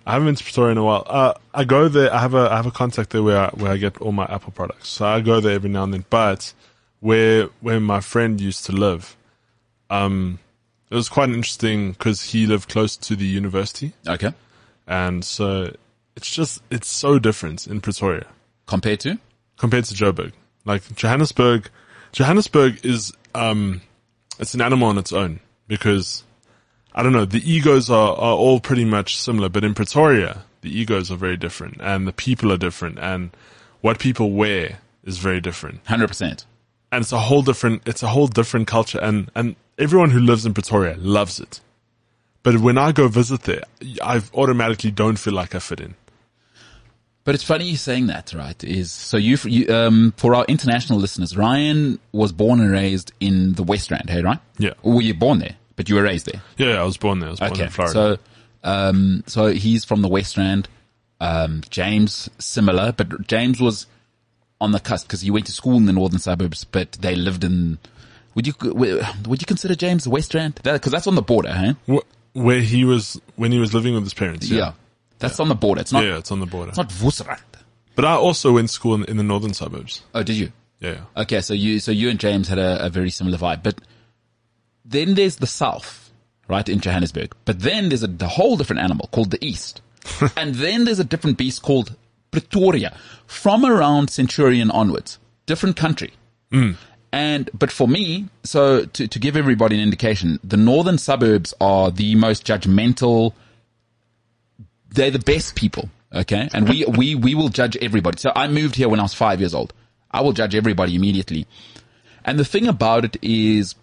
[0.07, 1.05] I haven't been to Pretoria in a while.
[1.07, 2.13] Uh, I go there.
[2.13, 4.27] I have a I have a contact there where I, where I get all my
[4.27, 6.05] Apple products, so I go there every now and then.
[6.11, 6.53] But
[7.01, 9.17] where where my friend used to live,
[9.89, 10.39] um,
[10.91, 14.35] it was quite interesting because he lived close to the university, Okay.
[14.87, 15.75] and so
[16.15, 18.27] it's just it's so different in Pretoria
[18.67, 19.19] Compared to?
[19.57, 20.33] compared to Joburg.
[20.67, 21.71] Like Johannesburg,
[22.15, 23.83] Johannesburg is um,
[24.39, 26.23] it's an animal on its own because
[26.95, 27.25] I don't know.
[27.25, 31.37] The egos are are all pretty much similar, but in Pretoria, the egos are very
[31.37, 33.31] different, and the people are different, and
[33.81, 36.45] what people wear is very different, 100%.
[36.93, 40.47] and it's a whole different it's a whole different culture, and and everyone who lives
[40.47, 41.61] in Pretoria loves it.
[42.45, 43.65] But when I go visit there,
[44.01, 45.97] I automatically don't feel like I fit in.
[47.25, 48.63] But it's funny you saying that, right?
[48.63, 53.55] Is so you, you um, for our international listeners, Ryan was born and raised in
[53.55, 54.39] the West Rand, hey, right?
[54.59, 54.75] Yeah.
[54.83, 55.57] Or were you born there?
[55.77, 56.43] But you were raised there.
[56.59, 57.29] Yeah, I was born there.
[57.29, 57.63] I was born Okay.
[57.65, 57.93] in Florida.
[57.93, 58.19] So,
[58.63, 60.69] um, so he's from the West Rand.
[61.21, 63.87] Um, James similar, but James was
[64.61, 67.43] on the cusp because he went to school in the northern suburbs, but they lived
[67.45, 67.79] in.
[68.35, 70.61] Would you would you consider James the West Rand?
[70.63, 71.53] Because that's on the border,
[71.87, 72.01] huh?
[72.35, 74.49] Where he was when he was living with his parents.
[74.51, 74.73] Yeah, Yeah,
[75.19, 75.81] that's on the border.
[75.81, 76.05] It's not.
[76.05, 76.71] yeah, it's on the border.
[76.71, 77.41] It's not Wesrand.
[77.95, 80.03] But I also went to school in, in the northern suburbs.
[80.15, 80.53] Oh, did you?
[80.81, 81.23] Yeah, yeah.
[81.23, 83.81] Okay, so you so you and James had a, a very similar vibe, but
[84.85, 86.11] then there's the south,
[86.49, 87.35] right in Johannesburg.
[87.45, 89.81] But then there's a the whole different animal called the east,
[90.37, 91.97] and then there's a different beast called
[92.31, 92.97] Pretoria,
[93.27, 96.13] from around Centurion onwards, different country.
[96.51, 96.73] Hmm.
[97.13, 101.93] And, but for me, so to, to give everybody an indication, the northern suburbs are
[101.93, 103.35] the most judgmental.
[104.95, 105.91] They're the best people.
[106.15, 106.49] Okay.
[106.55, 108.19] And we, we, we will judge everybody.
[108.19, 109.73] So I moved here when I was five years old.
[110.11, 111.47] I will judge everybody immediately.
[112.25, 113.75] And the thing about it is,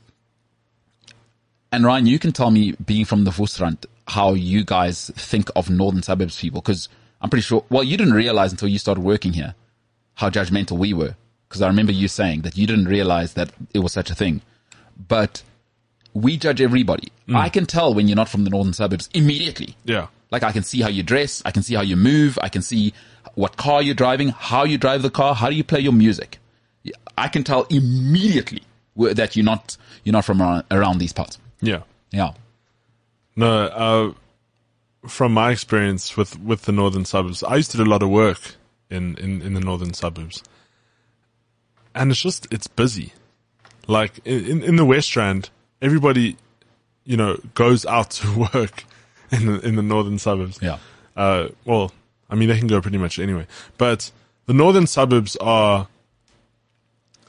[1.71, 5.69] and Ryan, you can tell me being from the Wesrand, how you guys think of
[5.69, 6.61] northern suburbs people.
[6.61, 6.87] Cause
[7.21, 9.53] I'm pretty sure, well, you didn't realize until you started working here
[10.15, 11.15] how judgmental we were.
[11.49, 14.41] Cause I remember you saying that you didn't realize that it was such a thing,
[15.07, 15.43] but
[16.13, 17.09] we judge everybody.
[17.27, 17.35] Mm.
[17.35, 19.75] I can tell when you're not from the northern suburbs immediately.
[19.83, 20.07] Yeah.
[20.31, 22.61] Like I can see how you dress, I can see how you move, I can
[22.61, 22.93] see
[23.35, 26.39] what car you're driving, how you drive the car, how do you play your music.
[27.17, 28.63] I can tell immediately
[28.95, 31.37] that you're not you're not from around, around these parts.
[31.61, 31.83] Yeah.
[32.11, 32.33] Yeah.
[33.35, 34.13] No, uh,
[35.07, 38.09] from my experience with, with the northern suburbs, I used to do a lot of
[38.09, 38.55] work
[38.89, 40.43] in, in, in the northern suburbs.
[41.95, 43.13] And it's just, it's busy.
[43.87, 45.49] Like in, in, in the West Rand,
[45.81, 46.37] everybody,
[47.03, 48.83] you know, goes out to work
[49.39, 50.59] in the, in the northern suburbs.
[50.61, 50.77] Yeah.
[51.15, 51.91] Uh, well,
[52.29, 54.11] I mean, they can go pretty much anyway, but
[54.45, 55.87] the northern suburbs are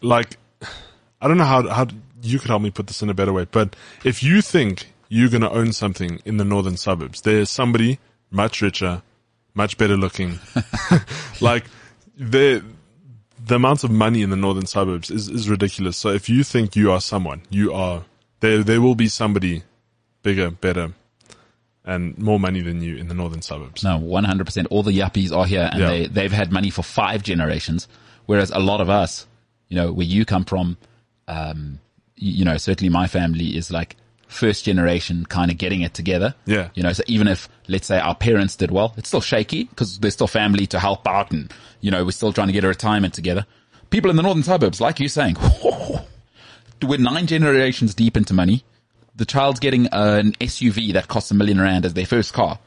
[0.00, 0.36] like,
[1.20, 1.86] I don't know how, how
[2.22, 3.74] you could help me put this in a better way, but
[4.05, 7.98] if you think you're going to own something in the northern suburbs, there's somebody
[8.30, 9.03] much richer,
[9.55, 10.38] much better looking.
[11.40, 11.64] like
[12.16, 12.64] the,
[13.44, 15.96] the amount of money in the northern suburbs is, is ridiculous.
[15.96, 18.05] So if you think you are someone, you are,
[18.40, 19.64] there, there will be somebody
[20.22, 20.94] bigger, better,
[21.85, 23.83] and more money than you in the northern suburbs.
[23.83, 24.66] No, 100%.
[24.70, 25.89] All the yuppies are here and Yeah.
[25.89, 27.89] they, they've had money for five generations.
[28.26, 29.26] Whereas a lot of us,
[29.68, 30.76] you know, where you come from,
[31.26, 31.80] um,
[32.16, 33.97] you, you know, certainly my family is like
[34.28, 36.35] first generation kind of getting it together.
[36.47, 36.68] Yeah.
[36.74, 39.99] You know, so even if, let's say our parents did well, it's still shaky because
[39.99, 42.68] there's still family to help out and, you know, we're still trying to get a
[42.68, 43.45] retirement together.
[43.91, 45.37] People in the northern suburbs, like you're saying,
[46.83, 48.64] we're nine generations deep into money.
[49.14, 52.58] The child's getting an SUV that costs a million rand as their first car.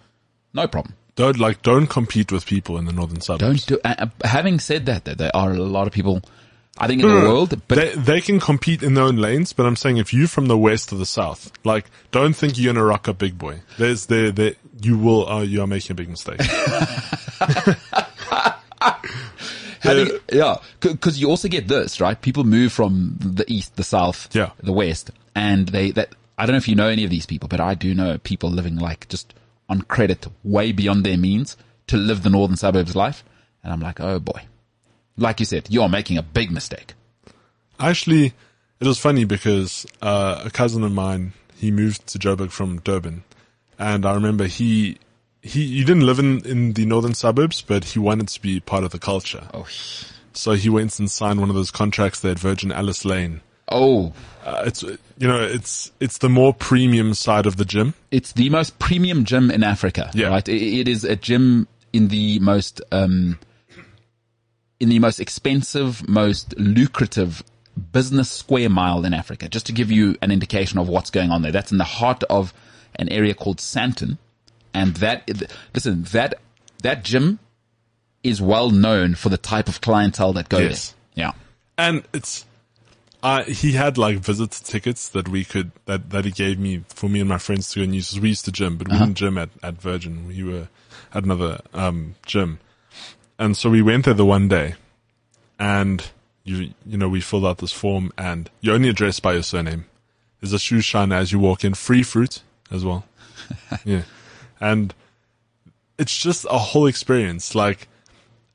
[0.54, 0.94] No problem.
[1.16, 3.66] Don't like, don't compete with people in the northern suburbs.
[3.66, 3.90] Don't do.
[3.90, 6.22] Uh, uh, having said that, that there are a lot of people.
[6.78, 9.66] I think in the world, but they, they can compete in their own lanes, but
[9.66, 12.84] I'm saying if you're from the west or the south, like, don't think you're gonna
[12.86, 13.62] rock a big boy.
[13.78, 16.42] There's there, there, you will, uh, you are making a big mistake.
[19.80, 22.20] having, yeah, because you also get this right.
[22.22, 24.52] People move from the east, the south, Yeah.
[24.62, 27.48] the west, and they that I don't know if you know any of these people,
[27.48, 29.34] but I do know people living like just
[29.70, 31.58] on credit, way beyond their means
[31.88, 33.24] to live the northern suburbs life,
[33.64, 34.42] and I'm like, oh boy,
[35.18, 36.94] like you said, you're making a big mistake.
[37.80, 38.34] Actually,
[38.80, 43.24] it was funny because, uh, a cousin of mine, he moved to Joburg from Durban.
[43.78, 44.98] And I remember he,
[45.42, 48.84] he, he didn't live in, in the northern suburbs, but he wanted to be part
[48.84, 49.48] of the culture.
[49.54, 49.68] Oh,
[50.34, 53.42] So he went and signed one of those contracts there at Virgin Alice Lane.
[53.70, 54.14] Oh,
[54.46, 57.96] Uh, it's, you know, it's, it's the more premium side of the gym.
[58.12, 60.12] it's the most premium gym in Africa.
[60.14, 60.28] Yeah.
[60.28, 60.48] Right.
[60.48, 63.40] It, it is a gym in the most, um,
[64.80, 67.44] in the most expensive, most lucrative
[67.92, 69.50] business square mile in Africa.
[69.50, 71.52] Just to give you an indication of what's going on there.
[71.52, 72.54] That's in the heart of
[72.98, 74.18] an area called Sandton.
[74.74, 75.28] And that,
[75.74, 76.36] listen, that,
[76.84, 77.40] that gym
[78.24, 80.96] is well known for the type of clientele that goes Yes.
[81.16, 81.26] there.
[81.26, 81.32] Yeah.
[81.78, 82.46] And it's,
[83.26, 87.10] uh, he had like visitor tickets that we could, that, that he gave me for
[87.10, 88.20] me and my friends to go and use.
[88.20, 90.28] We used to gym, but we didn't gym at, at Virgin.
[90.28, 90.68] We were
[91.12, 92.60] at another, um, gym.
[93.40, 94.76] And so we went there the one day
[95.58, 96.08] and
[96.44, 99.86] you, you know, we filled out this form and you're only addressed by your surname.
[100.40, 103.06] There's a shoe shiner as you walk in, free fruit as well.
[103.84, 104.04] yeah.
[104.62, 104.94] And
[105.98, 107.56] it's just a whole experience.
[107.56, 107.88] Like,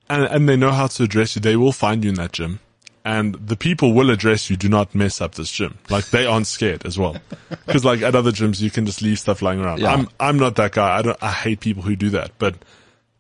[0.09, 1.43] and, and they know how to address you.
[1.43, 2.61] They will find you in that gym.
[3.05, 4.57] And the people will address you.
[4.57, 5.79] Do not mess up this gym.
[5.89, 7.17] Like they aren't scared as well.
[7.67, 9.81] Cause like at other gyms, you can just leave stuff lying around.
[9.81, 9.93] Yeah.
[9.95, 10.99] I'm, I'm not that guy.
[10.99, 12.33] I don't, I hate people who do that.
[12.39, 12.57] But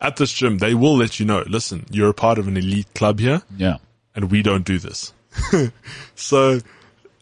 [0.01, 2.93] at this gym, they will let you know, listen, you're a part of an elite
[2.95, 3.78] club here Yeah.
[4.14, 5.14] and we don't do this.
[6.14, 6.59] so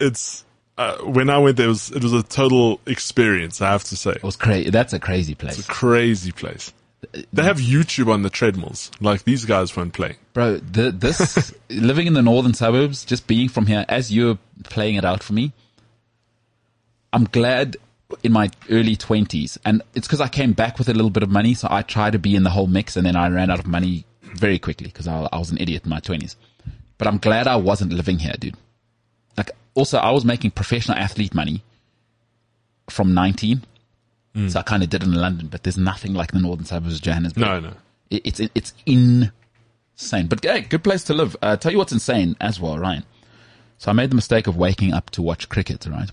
[0.00, 0.44] it's,
[0.76, 3.60] uh, when I went there, it was, it was a total experience.
[3.60, 4.70] I have to say, It was crazy.
[4.70, 5.58] That's a crazy place.
[5.58, 6.72] It's a crazy place.
[7.32, 8.90] They have YouTube on the treadmills.
[9.00, 10.16] Like these guys won't play.
[10.32, 14.96] Bro, the, this living in the northern suburbs, just being from here, as you're playing
[14.96, 15.52] it out for me,
[17.12, 17.76] I'm glad
[18.22, 21.30] in my early twenties, and it's because I came back with a little bit of
[21.30, 23.58] money, so I tried to be in the whole mix, and then I ran out
[23.58, 26.36] of money very quickly because I, I was an idiot in my twenties.
[26.98, 28.56] But I'm glad I wasn't living here, dude.
[29.36, 31.62] Like, also, I was making professional athlete money
[32.90, 33.62] from 19.
[34.46, 36.94] So I kind of did it in London, but there's nothing like the northern suburbs
[36.96, 37.40] of Johannesburg.
[37.42, 37.72] No, no.
[38.10, 38.72] It- It's it's.
[38.86, 40.26] Insane.
[40.28, 41.36] But hey, good place to live.
[41.42, 43.04] Uh, tell you what's insane as well, Ryan.
[43.78, 46.10] So I made the mistake of waking up to watch cricket, right?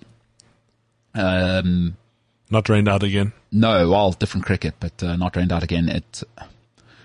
[1.13, 1.97] Um,
[2.49, 3.33] Not rained out again.
[3.51, 5.87] no, well, different cricket, but uh, not rained out again.
[5.89, 6.23] It,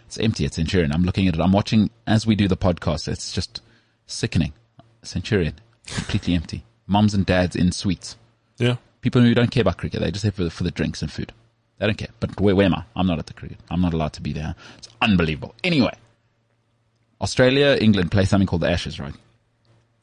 [0.06, 0.92] it's empty at Centurion.
[0.92, 1.40] I'm looking at it.
[1.40, 3.08] I'm watching as we do the podcast.
[3.08, 3.60] It's just
[4.06, 4.52] sickening.
[5.02, 5.54] Centurion,
[5.86, 6.64] completely empty.
[6.86, 8.16] Mums and dads in suites.
[8.58, 8.76] Yeah.
[9.00, 11.10] People who don't care about cricket, they just have for the, for the drinks and
[11.10, 11.32] food.
[11.78, 12.10] They don't care.
[12.20, 12.84] But where, where am I?
[12.94, 13.58] I'm not at the cricket.
[13.70, 14.54] I'm not allowed to be there.
[14.78, 15.54] It's unbelievable.
[15.64, 15.94] Anyway,
[17.20, 19.14] Australia, England play something called the Ashes, right?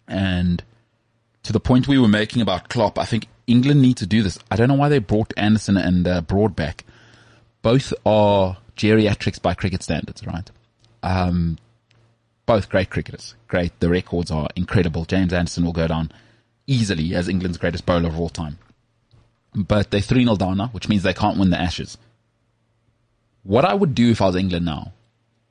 [0.08, 0.64] And
[1.43, 4.39] to the point we were making about Klopp, I think England need to do this.
[4.50, 6.84] I don't know why they brought Anderson and uh, Broad back.
[7.62, 10.50] Both are geriatrics by cricket standards, right?
[11.04, 11.58] Um,
[12.45, 13.36] both great cricketers.
[13.48, 13.80] Great.
[13.80, 15.06] The records are incredible.
[15.06, 16.12] James Anderson will go down
[16.66, 18.58] easily as England's greatest bowler of all time.
[19.56, 21.98] But they're 3 0 down now, which means they can't win the Ashes.
[23.43, 24.91] What I would do if I was England now,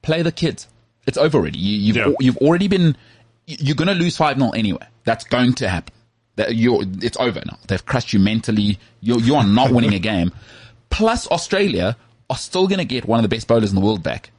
[0.02, 0.68] play the kids.
[1.06, 1.58] It's over already.
[1.58, 2.12] You, you've, Yeah.
[2.20, 2.96] you've already been,
[3.46, 4.86] you- you're going to lose 5 0 anyway.
[5.04, 5.94] That's going to happen.
[6.36, 7.58] That you're, it's over now.
[7.66, 8.78] They've crushed you mentally.
[9.00, 10.32] You're, you are not winning a game.
[10.90, 11.96] Plus Australia
[12.28, 14.30] are still going to get one of the best bowlers in the world back.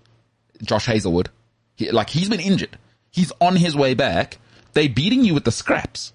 [0.62, 1.30] Josh Hazlewood.
[1.76, 2.78] He, like he's been injured.
[3.12, 4.38] He's on his way back.
[4.74, 6.14] They're beating you with the scraps.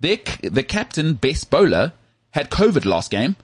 [0.00, 1.92] Their, the captain, best bowler,
[2.36, 3.34] had COVID last game.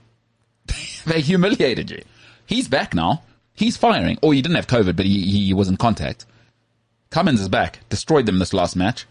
[1.06, 2.02] they humiliated you.
[2.44, 3.22] He's back now.
[3.54, 4.18] He's firing.
[4.22, 6.26] Or he didn't have COVID, but he, he was in contact.
[7.08, 7.80] Cummins is back.
[7.88, 9.06] Destroyed them this last match.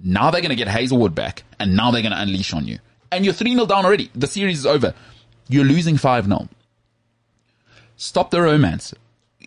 [0.00, 2.80] Now they're going to get Hazlewood back, and now they're going to unleash on you.
[3.12, 4.10] And you're 3 0 down already.
[4.16, 4.94] The series is over.
[5.48, 6.48] You're losing 5 0.
[7.96, 8.94] Stop the romance.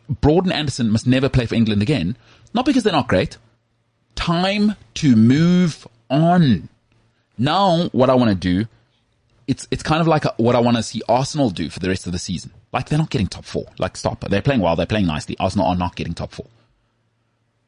[0.09, 2.15] Broad and Anderson must never play for England again.
[2.53, 3.37] Not because they're not great.
[4.15, 6.69] Time to move on.
[7.37, 8.69] Now, what I want to do,
[9.47, 11.87] it's it's kind of like a, what I want to see Arsenal do for the
[11.87, 12.51] rest of the season.
[12.73, 13.65] Like they're not getting top four.
[13.79, 14.21] Like stop.
[14.29, 14.75] They're playing well.
[14.75, 15.35] They're playing nicely.
[15.39, 16.47] Arsenal are not getting top four.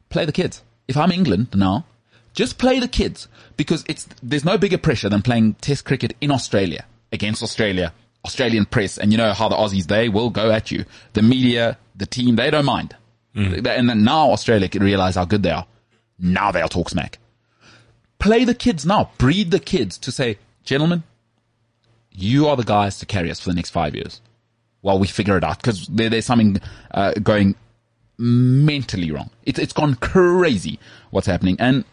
[0.10, 0.62] Play the kids.
[0.88, 1.86] If I'm England now,
[2.34, 3.28] just play the kids
[3.58, 7.94] because it's there's no bigger pressure than playing Test cricket in Australia against Australia,
[8.26, 10.86] Australian press, and you know how the Aussies they will go at you.
[11.14, 12.96] The media, the team, they don't mind.
[13.36, 13.66] Mm.
[13.66, 15.66] And then now Australia can realize how good they are.
[16.18, 17.20] Now they'll talk smack.
[18.18, 19.12] Play the kids now.
[19.18, 21.04] Breed the kids to say, gentlemen,
[22.12, 24.22] you are the guys to carry us for the next five years
[24.82, 26.58] while we figure it out because there, there's something
[26.92, 27.56] uh, going
[28.18, 29.30] mentally wrong.
[29.46, 30.80] It's it's gone crazy
[31.12, 31.86] what's happening, and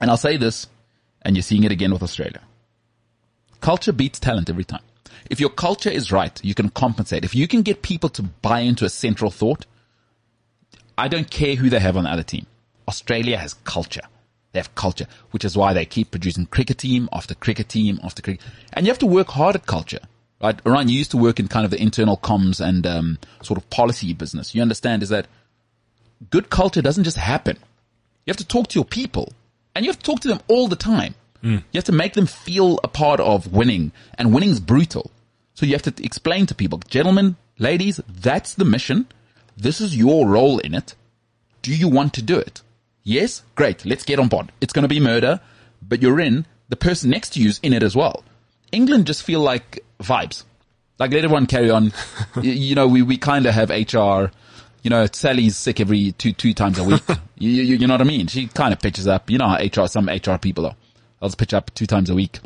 [0.00, 0.68] and I'll say this,
[1.22, 2.40] and you're seeing it again with Australia.
[3.60, 4.82] Culture beats talent every time.
[5.30, 7.24] If your culture is right, you can compensate.
[7.24, 9.66] If you can get people to buy into a central thought,
[10.98, 12.46] I don't care who they have on the other team.
[12.88, 14.02] Australia has culture.
[14.52, 18.20] They have culture, which is why they keep producing cricket team after cricket team after
[18.22, 18.44] cricket.
[18.72, 20.00] And you have to work hard at culture,
[20.42, 20.60] right?
[20.64, 23.68] Ryan, you used to work in kind of the internal comms and um, sort of
[23.70, 24.54] policy business.
[24.54, 25.26] You understand is that
[26.30, 27.56] good culture doesn't just happen.
[28.26, 29.32] You have to talk to your people
[29.74, 31.14] and you have to talk to them all the time.
[31.72, 35.10] You have to make them feel a part of winning and winning's brutal.
[35.54, 39.06] So you have to explain to people, gentlemen, ladies, that's the mission.
[39.56, 40.94] This is your role in it.
[41.62, 42.62] Do you want to do it?
[43.04, 43.42] Yes?
[43.54, 43.84] Great.
[43.84, 44.52] Let's get on board.
[44.60, 45.40] It's going to be murder,
[45.80, 46.46] but you're in.
[46.68, 48.24] The person next to you's in it as well.
[48.70, 50.44] England just feel like vibes.
[50.98, 51.92] Like let everyone carry on.
[52.42, 54.30] You know, we, we kind of have HR.
[54.82, 57.02] You know, Sally's sick every two, two times a week.
[57.38, 58.26] you, you, you know what I mean?
[58.26, 59.30] She kind of pitches up.
[59.30, 60.76] You know how HR, some HR people are.
[61.20, 62.40] They'll just pitch up two times a week.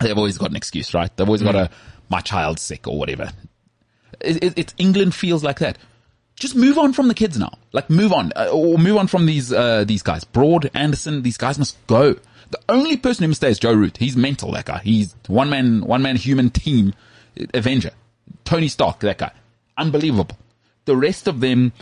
[0.00, 1.14] They've always got an excuse, right?
[1.16, 1.64] They've always got mm.
[1.64, 1.70] a,
[2.08, 3.32] my child's sick or whatever.
[4.20, 5.78] It, it, it's England feels like that.
[6.38, 7.52] Just move on from the kids now.
[7.72, 10.24] Like move on, uh, or move on from these uh, these guys.
[10.24, 12.14] Broad, Anderson, these guys must go.
[12.50, 13.96] The only person who must stay is Joe Root.
[13.96, 14.52] He's mental.
[14.52, 14.78] That guy.
[14.78, 16.94] He's one man, one man human team
[17.54, 17.90] Avenger.
[18.44, 19.00] Tony Stark.
[19.00, 19.32] That guy.
[19.76, 20.36] Unbelievable.
[20.84, 21.72] The rest of them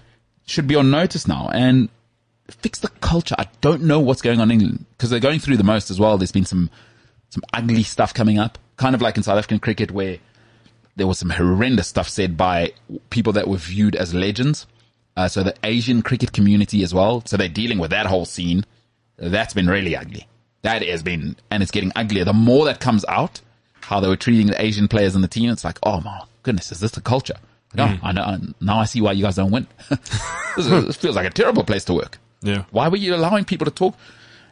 [0.47, 1.89] should be on notice now and
[2.49, 3.35] fix the culture.
[3.39, 6.01] I don't know what's going on in England because they're going through the most as
[6.01, 6.19] well.
[6.19, 6.71] There's been some
[7.31, 10.19] some ugly stuff coming up, kind of like in South African cricket where
[10.97, 12.73] there was some horrendous stuff said by
[13.11, 14.67] people that were viewed as legends.
[15.17, 17.23] Uh, so the Asian cricket community as well.
[17.27, 18.65] So they're dealing with that whole scene.
[19.17, 20.27] That's been really ugly.
[20.63, 22.25] That has been, and it's getting uglier.
[22.25, 23.41] The more that comes out,
[23.81, 26.73] how they were treating the Asian players in the team, it's like, oh my goodness,
[26.73, 27.37] is this the culture?
[27.75, 28.39] No, I know.
[28.61, 29.67] Now I see why you guys don't win.
[30.57, 32.19] this, this feels like a terrible place to work.
[32.43, 32.65] Yeah.
[32.71, 33.97] Why were you allowing people to talk?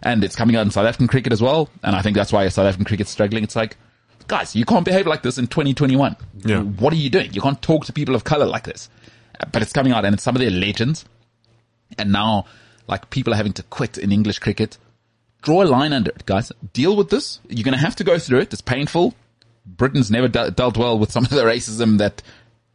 [0.02, 1.70] And it's coming out in South African cricket as well.
[1.82, 3.42] And I think that's why South African cricket's struggling.
[3.42, 3.78] It's like,
[4.28, 6.16] guys, you can't behave like this in 2021.
[6.44, 6.60] Yeah.
[6.62, 7.32] What are you doing?
[7.32, 8.88] You can't talk to people of color like this.
[9.40, 11.04] Uh, But it's coming out and it's some of their legends.
[11.98, 12.46] And now,
[12.86, 14.78] like, people are having to quit in English cricket.
[15.42, 16.50] Draw a line under it, guys.
[16.72, 17.38] Deal with this.
[17.48, 18.52] You're going to have to go through it.
[18.52, 19.14] It's painful.
[19.66, 22.22] Britain's never de- dealt well with some of the racism that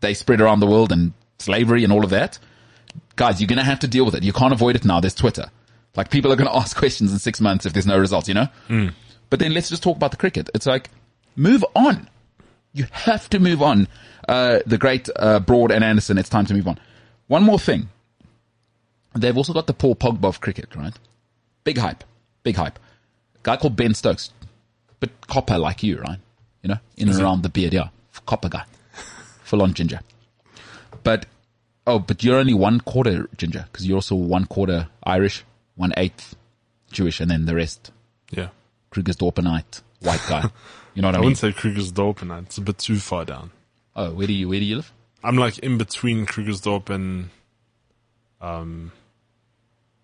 [0.01, 2.39] they spread around the world and slavery and all of that.
[3.15, 4.23] guys, you're going to have to deal with it.
[4.23, 4.99] You can't avoid it now.
[4.99, 5.45] There's Twitter.
[5.95, 8.33] Like people are going to ask questions in six months if there's no results, you
[8.33, 8.47] know?
[9.29, 10.49] But then let's just talk about the cricket.
[10.55, 10.89] It's like,
[11.39, 12.09] move on.
[12.73, 13.87] You have to move on.
[14.27, 16.77] Uh, the great, uh, Broad and Anderson, it's time to move on.
[17.27, 17.89] One more thing.
[19.15, 20.93] They've also got the Paul Pogba of cricket, right?
[21.63, 22.03] Big hype.
[22.43, 22.77] Big hype.
[23.41, 24.31] guy called Ben Stokes.
[24.99, 26.19] But copper like you, right?
[26.61, 27.89] You know, in and around the beard, yeah.
[28.25, 28.65] Copper guy.
[29.43, 30.01] Full on ginger.
[31.03, 31.25] But,
[31.87, 35.43] oh, but you're only one quarter ginger because you're also one quarter Irish,
[35.75, 36.35] one eighth
[36.91, 37.91] Jewish, and then the rest
[38.29, 38.49] Yeah.
[38.91, 40.49] Krugersdorpenite, white guy.
[40.99, 41.29] You know what I, I mean?
[41.29, 42.43] wouldn't say Krugersdorp and that.
[42.43, 43.51] It's a bit too far down.
[43.95, 44.91] Oh, where do you, where do you live?
[45.23, 47.29] I'm like in between Krugersdorp and,
[48.41, 48.91] um,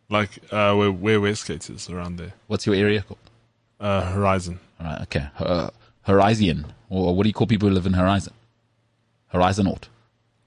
[0.09, 2.31] like, uh, where, where Westgate is around there.
[2.47, 3.19] What's your area called?
[3.77, 4.61] Uh, Horizon.
[4.79, 5.27] All right, okay.
[5.37, 5.69] Uh,
[6.03, 6.67] Horizon.
[6.89, 8.31] Or what do you call people who live in Horizon?
[9.33, 9.89] Horizonaut.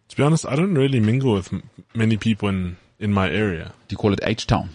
[0.09, 3.75] To be honest, I don't really mingle with m- many people in, in my area.
[3.87, 4.71] Do you call it H-Town?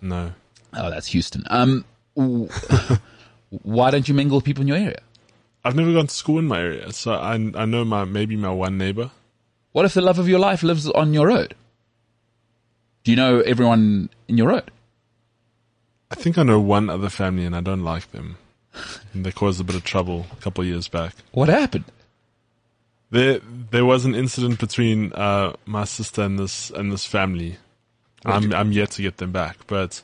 [0.00, 0.32] No.
[0.72, 1.44] Oh, that's Houston.
[1.50, 1.84] Um,
[3.50, 5.02] why don't you mingle with people in your area?
[5.64, 8.50] I've never gone to school in my area, so I, I know my, maybe my
[8.50, 9.10] one neighbor.
[9.72, 11.54] What if the love of your life lives on your road?
[13.04, 14.70] Do you know everyone in your road?
[16.10, 18.36] I think I know one other family and I don't like them.
[19.12, 21.14] And they caused a bit of trouble a couple of years back.
[21.32, 21.84] What happened?
[23.10, 23.40] There,
[23.70, 27.56] there was an incident between uh, my sister and this and this family.
[28.24, 30.02] I'm I'm yet to get them back, but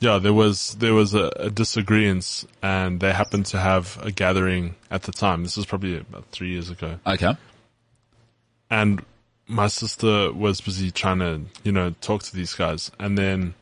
[0.00, 4.74] yeah, there was there was a, a disagreement, and they happened to have a gathering
[4.90, 5.42] at the time.
[5.44, 7.36] This was probably about three years ago, Okay.
[8.70, 9.04] and
[9.46, 13.54] my sister was busy trying to you know talk to these guys, and then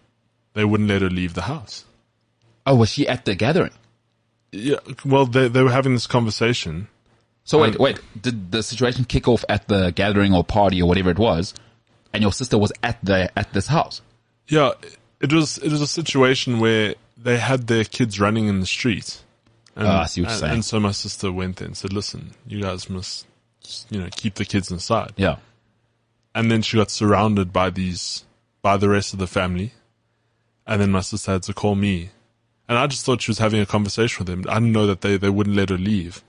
[0.55, 1.85] they wouldn't let her leave the house.
[2.67, 3.73] Oh, was she at the gathering?
[4.53, 6.89] Yeah, well, they they were having this conversation.
[7.45, 7.99] So wait, wait.
[8.21, 11.55] Did the situation kick off at the gathering or party or whatever it was,
[12.13, 14.03] and your sister was at the at this house?
[14.49, 14.73] Yeah,
[15.21, 19.21] it was it was a situation where they had their kids running in the street.
[19.77, 20.53] And, Oh, I see what you're and, saying.
[20.55, 23.27] and so my sister went there and said, "Listen, you guys must,
[23.91, 25.37] you know, keep the kids inside." Yeah.
[26.35, 28.25] And then she got surrounded by these
[28.63, 29.73] by the rest of the family,
[30.67, 32.11] and then my sister had to call me,
[32.69, 34.45] and I just thought she was having a conversation with them.
[34.51, 36.23] I didn't know that they they wouldn't let her leave.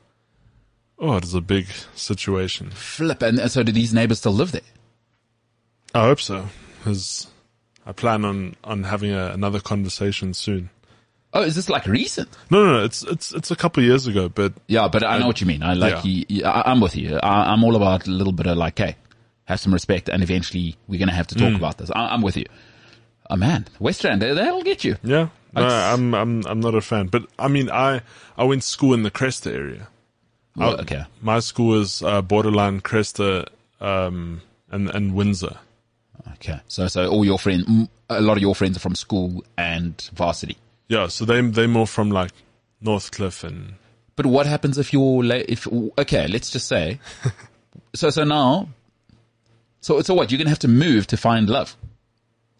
[0.99, 2.71] Oh, it was a big situation.
[2.71, 3.21] Flip.
[3.21, 4.61] And so do these neighbors still live there?
[5.95, 7.27] I hope so, because
[7.89, 10.69] I plan on on having a, another conversation soon.
[11.33, 12.29] Oh, is this like recent?
[12.51, 12.83] No, no, no.
[12.83, 15.47] It's it's it's a couple of years ago, but Yeah, but I know what you
[15.47, 15.63] mean.
[15.63, 16.23] I like yeah.
[16.27, 17.17] you, I, I'm with you.
[17.17, 18.95] I, I'm all about a little bit of like, hey,
[19.45, 21.89] have some respect, and eventually we're gonna have to talk about this.
[21.89, 22.45] I, I'm with you.
[23.31, 24.95] Oh man, West Rand, they- that'll get you.
[25.03, 27.07] yeah, no, I'm I'm I'm not a fan.
[27.07, 28.01] But I mean, I
[28.37, 29.87] I went to school in the Cresta area.
[30.55, 31.03] Well, I- okay.
[31.21, 33.47] My school is uh, borderline Cresta,
[33.81, 35.57] um, and and Windsor.
[36.35, 36.59] Okay.
[36.67, 40.57] So, so all your friends, a lot of your friends are from school and varsity.
[40.87, 42.31] Yeah, so they they're more from like
[42.83, 43.73] Northcliffe and
[44.15, 45.67] But what happens if you're if
[45.97, 46.99] okay, let's just say,
[47.93, 48.69] so so now,
[49.81, 50.31] so so what?
[50.31, 51.75] You're gonna have to move to find love.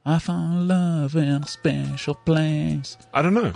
[0.06, 2.98] I found love in a special place.
[3.14, 3.54] I don't know.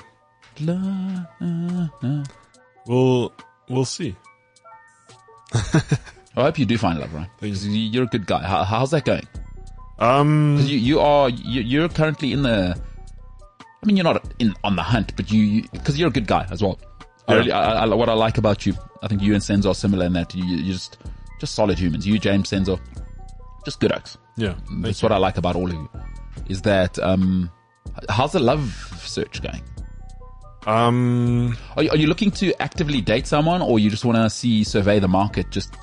[0.59, 1.89] Love.
[2.88, 3.34] We'll
[3.70, 4.16] we'll see.
[6.36, 7.28] I hope you do find love, right?
[7.39, 8.41] Thank Because you- you're a good guy.
[8.43, 9.28] How, how's that going?
[10.00, 12.80] Um, you you are you, you're currently in the.
[13.60, 16.28] I mean, you're not in on the hunt, but you because you, are a good
[16.28, 16.80] guy as well.
[17.28, 19.76] I really, I, I, what I like about you, I think you and Senzo are
[19.76, 20.98] similar in that you, you're just
[21.39, 22.08] just solid humans.
[22.08, 22.80] You, James, Senzo,
[23.66, 24.18] just good oaks.
[24.38, 25.06] yeah, That's you.
[25.06, 25.89] what I like about all of you.
[26.50, 27.52] Is that um,
[28.10, 28.74] how's the love
[29.04, 29.62] search going?
[30.66, 34.30] Um, Are you, are you looking to actively date someone, or you just want to
[34.30, 35.50] see survey the market?
[35.52, 35.76] Just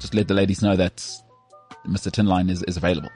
[0.00, 0.96] just let the ladies know that
[1.86, 2.10] Mr.
[2.10, 3.10] Tinline is, is available.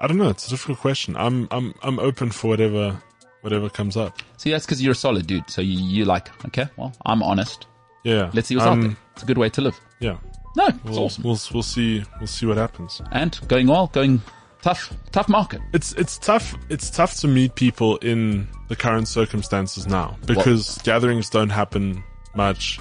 [0.00, 0.28] I don't know.
[0.30, 1.16] It's a difficult question.
[1.16, 3.00] I'm I'm I'm open for whatever
[3.42, 4.18] whatever comes up.
[4.38, 5.48] See, that's because you're a solid dude.
[5.50, 7.66] So you you like okay, well, I'm honest.
[8.04, 8.30] Yeah.
[8.32, 8.96] Let's see what's um, out there.
[9.14, 9.78] It's a good way to live.
[10.00, 10.16] Yeah.
[10.56, 11.24] No, it's We'll, awesome.
[11.24, 13.00] we'll we'll see we'll see what happens.
[13.12, 14.20] And going well, going
[14.62, 15.60] tough, tough market.
[15.74, 21.28] It's it's tough it's tough to meet people in the current circumstances now because gatherings
[21.30, 22.02] don't happen
[22.34, 22.80] much.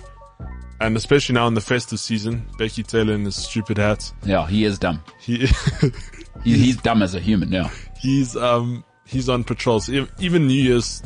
[0.82, 4.10] And especially now in the festive season, Bheki Cele in his stupid hat.
[4.24, 5.04] Yeah, he is dumb.
[5.20, 5.46] He
[6.44, 7.50] He, he's dumb as a human.
[7.50, 7.70] now.
[8.00, 9.90] he's um he's on patrols.
[9.90, 11.02] E- Even New Year's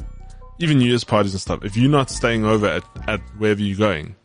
[0.59, 1.63] even New Year's parties and stuff.
[1.63, 4.15] If you're not staying over at, at wherever you're going,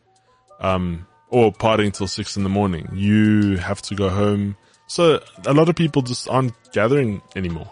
[0.61, 4.56] um, or partying till six in the morning, you have to go home.
[4.86, 7.70] So a lot of people just aren't gathering anymore.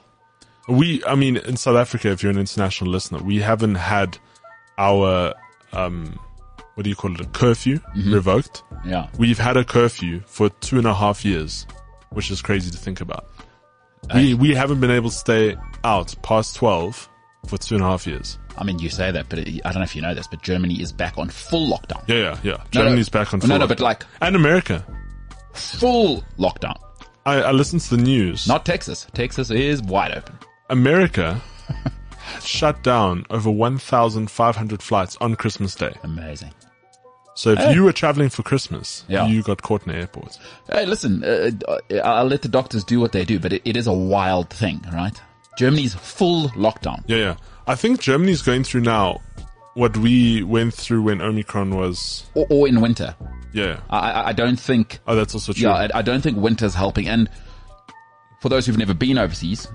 [0.69, 4.19] We, I mean, in South Africa, if you're an international listener, we haven't had
[4.79, 5.33] our,
[5.73, 6.19] um,
[6.75, 7.21] what do you call it?
[7.21, 8.63] A curfew revoked.
[8.85, 9.09] Yeah.
[9.19, 11.67] We've had a curfew for two and a half years,
[12.11, 13.27] which is crazy to think about.
[14.15, 17.09] We we haven't been able to stay out past twelve
[17.47, 18.39] for two and a half years.
[18.59, 20.43] I mean, you say that, but it, I don't know if you know this, but
[20.43, 22.07] Germany is back on full lockdown.
[22.09, 22.51] Yeah, yeah, yeah.
[22.53, 22.65] No, no.
[22.71, 23.41] Germany's back on.
[23.41, 23.69] No, full no, lockdown.
[23.69, 24.85] but like and America.
[25.53, 26.79] full lockdown.
[27.25, 28.47] I, I listened to the news.
[28.47, 29.07] Not Texas.
[29.13, 30.39] Texas is wide open.
[30.71, 31.41] America
[32.41, 35.95] shut down over 1,500 flights on Christmas Day.
[36.05, 36.53] Amazing.
[37.37, 37.75] So if Hey.
[37.75, 39.27] you were traveling for Christmas, Yeah.
[39.27, 40.39] you got caught in the airport.
[40.73, 43.77] Hey, listen, uh, uh, I'll let the doctors do what they do, but it, it
[43.77, 45.21] is a wild thing, right?
[45.59, 47.05] Germany's full lockdown.
[47.07, 47.37] Yeah, yeah.
[47.67, 49.21] I think Germany's going through now
[49.75, 52.25] what we went through when Omicron was.
[52.35, 53.15] Or, or in winter.
[53.53, 53.81] Yeah.
[53.91, 55.69] I, I- I don't think Oh, that's also true.
[55.69, 57.07] Yeah, I, I don't think winter's helping.
[57.07, 57.29] And
[58.41, 59.69] for those who've never been overseas,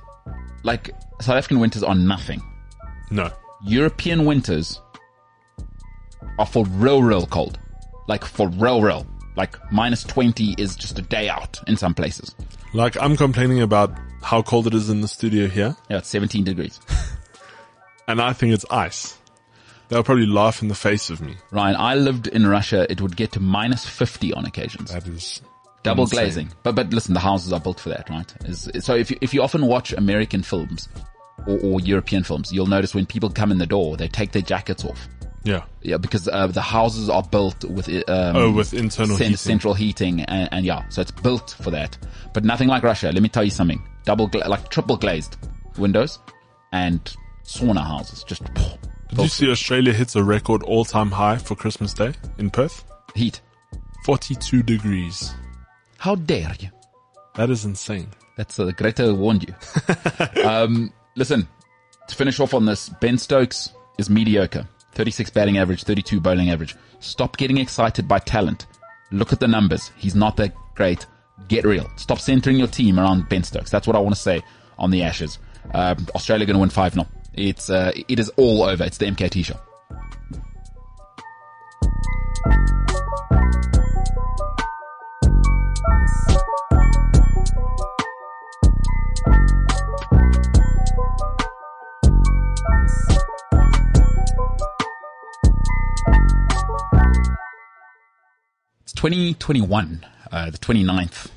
[0.64, 0.90] like
[1.20, 2.42] South African winters are nothing.
[3.12, 3.30] no.
[3.64, 4.82] European winters
[6.40, 7.60] are for real, real cold.
[8.08, 9.06] Like for real, real.
[9.36, 12.36] Like minus 20 is just a day out in some places.
[12.74, 13.94] Like I'm complaining about
[14.24, 16.80] how cold it is in the studio here, Yeah, it's 17 degrees.
[18.08, 19.18] and I think it's ice.
[19.90, 21.36] They'll probably laugh in the face of me.
[21.52, 22.90] Ryan, I lived in Russia.
[22.90, 24.92] It would get to minus 50 on occasions.
[24.92, 25.42] That is
[25.84, 26.18] Double insane.
[26.20, 26.50] glazing.
[26.64, 28.34] But, but listen, the houses are built for that, right?
[28.46, 30.88] Is, so if you, if you often watch American films
[31.48, 34.42] or, or European films, you'll notice when people come in the door, they take their
[34.44, 35.10] jackets off.
[35.44, 35.64] Yeah.
[35.82, 39.38] Yeah, because uh, the houses are built with um, Oh, with internal cen- heating.
[39.38, 41.98] central heating, and, and yeah, so it's built for that.
[42.34, 43.12] But nothing like Russia.
[43.12, 45.38] Let me tell you something: double, gla- like triple glazed
[45.78, 46.20] windows
[46.74, 47.00] and
[47.44, 48.24] sauna houses.
[48.24, 52.84] Just Did you see Australia hits a record all-time high for Christmas Day in Perth?
[53.16, 53.42] heat.
[54.06, 55.34] 42 degrees.
[55.98, 56.70] How dare you?
[57.36, 58.10] That is insane.
[58.38, 60.44] That's uh, Greta warned you.
[60.44, 61.48] um, listen,
[62.08, 64.68] to finish off on this, Ben Stokes is mediocre.
[64.94, 66.76] 36 batting average, 32 bowling average.
[67.00, 68.66] Stop getting excited by talent.
[69.12, 69.92] Look at the numbers.
[69.98, 71.06] He's not that great.
[71.48, 71.90] Get real.
[71.96, 73.70] Stop centering your team around Ben Stokes.
[73.70, 74.42] That's what I want to say
[74.78, 75.40] on the Ashes.
[75.74, 77.08] Um, Australia going to win 5 0.
[77.34, 78.84] It's, uh, it is all over.
[78.84, 79.60] It's the MKT show.
[99.02, 101.32] 2021, uh, the 29th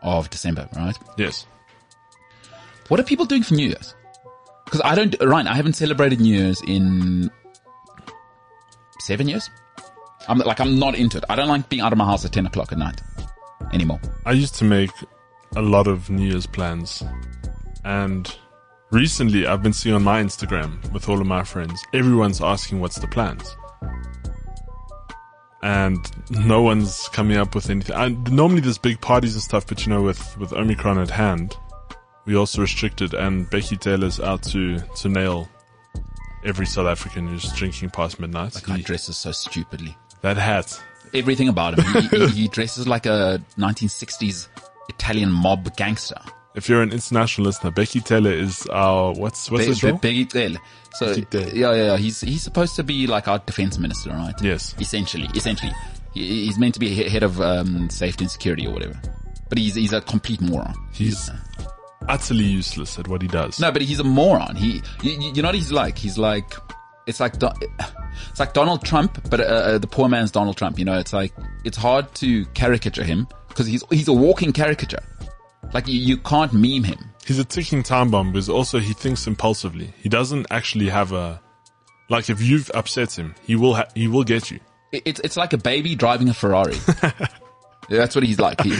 [0.00, 0.96] of December, right?
[1.18, 1.44] Yes.
[2.86, 3.96] What are people doing for New Year's?
[4.64, 7.32] Because I don't, Ryan, I haven't celebrated New Year's in
[9.00, 9.50] seven years.
[10.28, 11.24] I'm like, I'm not into it.
[11.28, 13.02] I don't like being out of my house at 10 o'clock at night
[13.72, 14.00] anymore.
[14.24, 14.92] I used to make
[15.56, 17.02] a lot of New Year's plans.
[17.84, 18.32] And
[18.92, 23.00] recently I've been seeing on my Instagram with all of my friends, everyone's asking what's
[23.00, 23.56] the plans.
[25.62, 25.98] And
[26.30, 27.94] no one's coming up with anything.
[27.94, 31.56] I, normally there's big parties and stuff, but you know, with, with Omicron at hand,
[32.24, 35.48] we also restricted and Bheki Cele's out to, to nail
[36.44, 38.58] every South African who's drinking past midnight.
[38.62, 39.96] Guy He- dresses so stupidly.
[40.22, 40.82] that hat.
[41.12, 41.84] Everything about him.
[42.02, 44.48] He, he, he dresses like a 1960s
[44.88, 46.20] Italian mob gangster.
[46.54, 50.32] If you're an international listener, Bheki Cele is our, what's, what's Be- his Be- Bheki
[50.32, 50.58] Cele.
[50.94, 51.96] So yeah, yeah, yeah.
[51.96, 54.34] He's he's supposed to be like our defense minister, right?
[54.42, 54.74] Yes.
[54.80, 55.70] Essentially, essentially,
[56.12, 59.00] he, he's meant to be he- head of um, safety and security or whatever.
[59.48, 60.74] But he's he's a complete moron.
[60.92, 61.30] He's
[62.08, 63.60] utterly useless at what he does.
[63.60, 64.56] No, but he's a moron.
[64.56, 65.96] He, you, you know what he's like?
[65.96, 66.54] He's like,
[67.06, 67.50] it's like, Do-
[68.30, 70.78] it's like Donald Trump, but uh, uh, the poor man's Donald Trump.
[70.78, 71.32] You know, it's like
[71.64, 75.02] it's hard to caricature him because he's he's a walking caricature.
[75.72, 76.98] Like you, you can't meme him.
[77.24, 79.92] He's a ticking time bomb because also he thinks impulsively.
[79.98, 81.40] He doesn't actually have a,
[82.08, 84.60] like if you've upset him, he will, ha- he will get you.
[84.92, 86.74] It's it's like a baby driving a Ferrari.
[87.88, 88.60] that's what he's like.
[88.60, 88.76] He,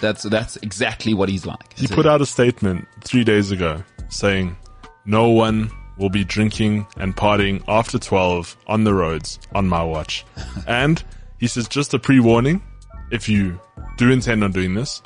[0.00, 1.76] that's that's exactly what he's like.
[1.76, 4.56] He put out a statement three days ago saying,
[5.04, 10.24] no one will be drinking and partying after 12 on the roads on my watch.
[10.66, 11.02] and
[11.38, 12.62] he says, just a pre-warning,
[13.10, 13.60] if you
[13.96, 15.02] do intend on doing this,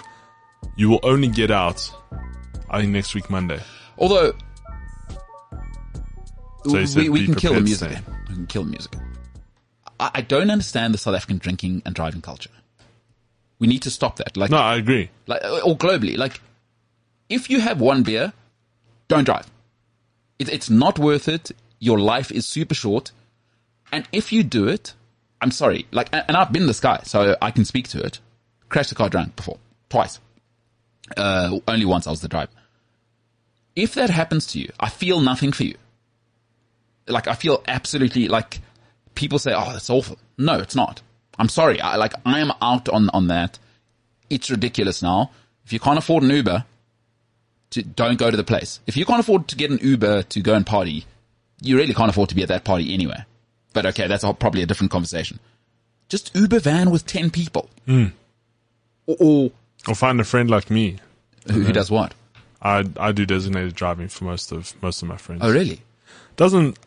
[0.76, 1.90] you will only get out,
[2.70, 3.60] I think next week, Monday.
[3.98, 4.32] Although
[6.66, 7.98] So said we, we can kill the music.
[8.28, 8.92] We can kill the music.
[10.00, 12.50] I, I don't understand the South African drinking and driving culture.
[13.58, 14.36] We need to stop that.
[14.36, 15.10] Like, No, I agree.
[15.26, 16.16] like uh, or globally.
[16.16, 16.40] Like,
[17.28, 18.32] if you have one beer,
[19.08, 19.50] don't drive.
[20.38, 21.52] It, it's not worth it.
[21.78, 23.12] Your life is super short,
[23.92, 24.94] and if you do it,
[25.40, 25.86] I'm sorry.
[25.92, 28.18] Like, and and I've been this guy, so I can speak to it.
[28.70, 29.58] Crashed the car drunk before,
[29.90, 30.18] twice.
[31.16, 32.52] Uh, only once I was the driver.
[33.76, 35.76] If that happens to you, I feel nothing for you.
[37.06, 38.60] Like, I feel absolutely like
[39.14, 41.02] people say, "Oh, that's awful." No, it's not.
[41.38, 41.80] I'm sorry.
[41.80, 43.58] I like I am out on on that.
[44.30, 45.30] It's ridiculous now.
[45.66, 46.64] If you can't afford an Uber,
[47.70, 48.80] to, don't go to the place.
[48.86, 51.04] If you can't afford to get an Uber to go and party,
[51.60, 53.24] you really can't afford to be at that party anyway.
[53.72, 55.40] But okay, that's a, probably a different conversation.
[56.08, 57.68] Just Uber van with 10 people.
[59.06, 59.52] Or, or
[59.88, 60.98] Or find a friend like me.
[61.50, 62.14] who, who does what?
[62.62, 65.42] I I do designated driving for most of most of my friends.
[65.44, 65.80] Oh, really?
[66.36, 66.78] Doesn't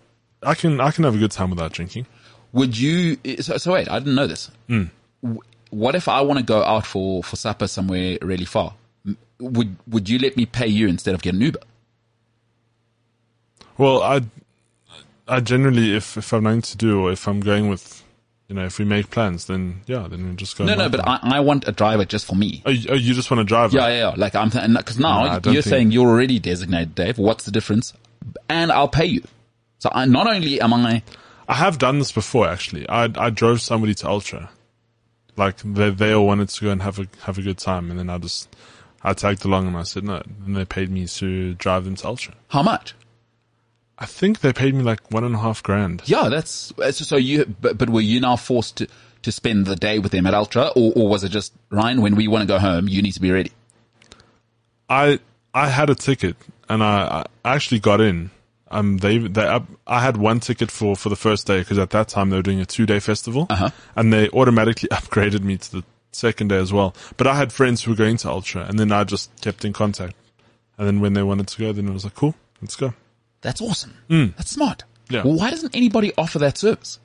[0.44, 2.08] I can I can have a good time without drinking.
[2.54, 4.50] Would you, so, so wait, I didn't know this.
[4.68, 4.86] Hmm.
[5.22, 8.74] W- What if I want to go out for, for supper somewhere really far?
[9.40, 11.60] Would, would you let me pay you instead of getting Uber?
[13.78, 14.22] Well, I
[15.28, 18.04] I generally if if I'm going to do or if I'm going with
[18.48, 20.66] you know if we make plans then yeah then we just go.
[20.66, 21.06] No, no, but.
[21.08, 22.64] I, I want a driver just for me.
[22.66, 23.74] Oh, you, oh, you just want to drive?
[23.74, 24.14] Yeah, yeah, yeah.
[24.16, 27.18] Like I'm, because now No, you're saying you're already designated, Dave.
[27.18, 27.94] What's the difference?
[28.50, 29.24] And I'll pay you.
[29.80, 31.04] So I, not only am I,
[31.48, 32.88] I have done this before actually.
[32.90, 34.50] I I drove somebody to Ultra,
[35.36, 38.00] like they they all wanted to go and have a have a good time, and
[38.00, 38.54] then I just
[39.04, 42.08] I tagged along and I said no, and they paid me to drive them to
[42.08, 42.34] Ultra.
[42.50, 42.96] how much?
[44.00, 46.04] I think they paid me like one and a half grand.
[46.06, 48.88] Yeah, that's, so, you, but, but were you now forced to,
[49.24, 52.16] to spend the day with them at Ultra or, or was it just, Ryan, when
[52.16, 53.52] we want to go home, you need to be ready?
[54.90, 55.20] I
[55.54, 56.36] I had a ticket
[56.70, 58.32] and I, I actually got in.
[58.70, 61.90] Um, they they I, I had one ticket for for the first day because at
[61.92, 63.70] that time they were doing a two day festival, Uh-huh.
[63.96, 66.94] and they automatically upgraded me to the second day as well.
[67.18, 69.74] But I had friends who were going to Ultra, and then I just kept in
[69.74, 70.16] contact.
[70.78, 72.94] And then when they wanted to go, then it was like, cool, let's go.
[73.48, 73.94] That's awesome.
[74.10, 74.26] Hmm.
[74.36, 74.84] That's smart.
[75.10, 75.24] Yeah.
[75.24, 77.00] Well, why doesn't anybody offer that service?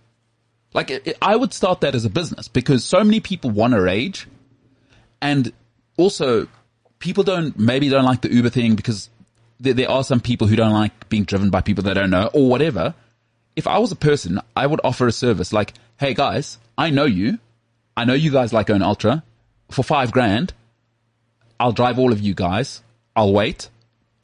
[0.75, 3.75] Like, it, it- I would start that as a business because so many people want
[3.75, 4.27] to rage.
[5.21, 5.53] And
[5.97, 6.49] also,
[6.99, 9.09] people don't, maybe don't like the Uber thing because
[9.61, 12.29] there, there are some people who don't like being driven by people they don't know
[12.35, 12.95] or whatever.
[13.55, 17.05] If I was a person, I would offer a service like, Hey guys, I know
[17.05, 17.39] you.
[17.97, 19.23] I know you guys like own ultra
[19.71, 20.55] for five grand.
[21.61, 22.83] I'll drive all of you guys.
[23.15, 23.69] I'll wait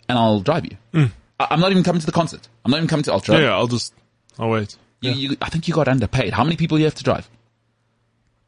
[0.08, 0.76] and I'll drive you.
[0.94, 2.48] I- I'm not even coming to the concert.
[2.64, 3.36] I'm not even coming to Ultra.
[3.36, 3.94] Yeah, yeah, I'll just
[4.38, 4.76] I'll wait.
[5.00, 6.32] You, you, I think you got underpaid.
[6.32, 7.30] How many people do you have to drive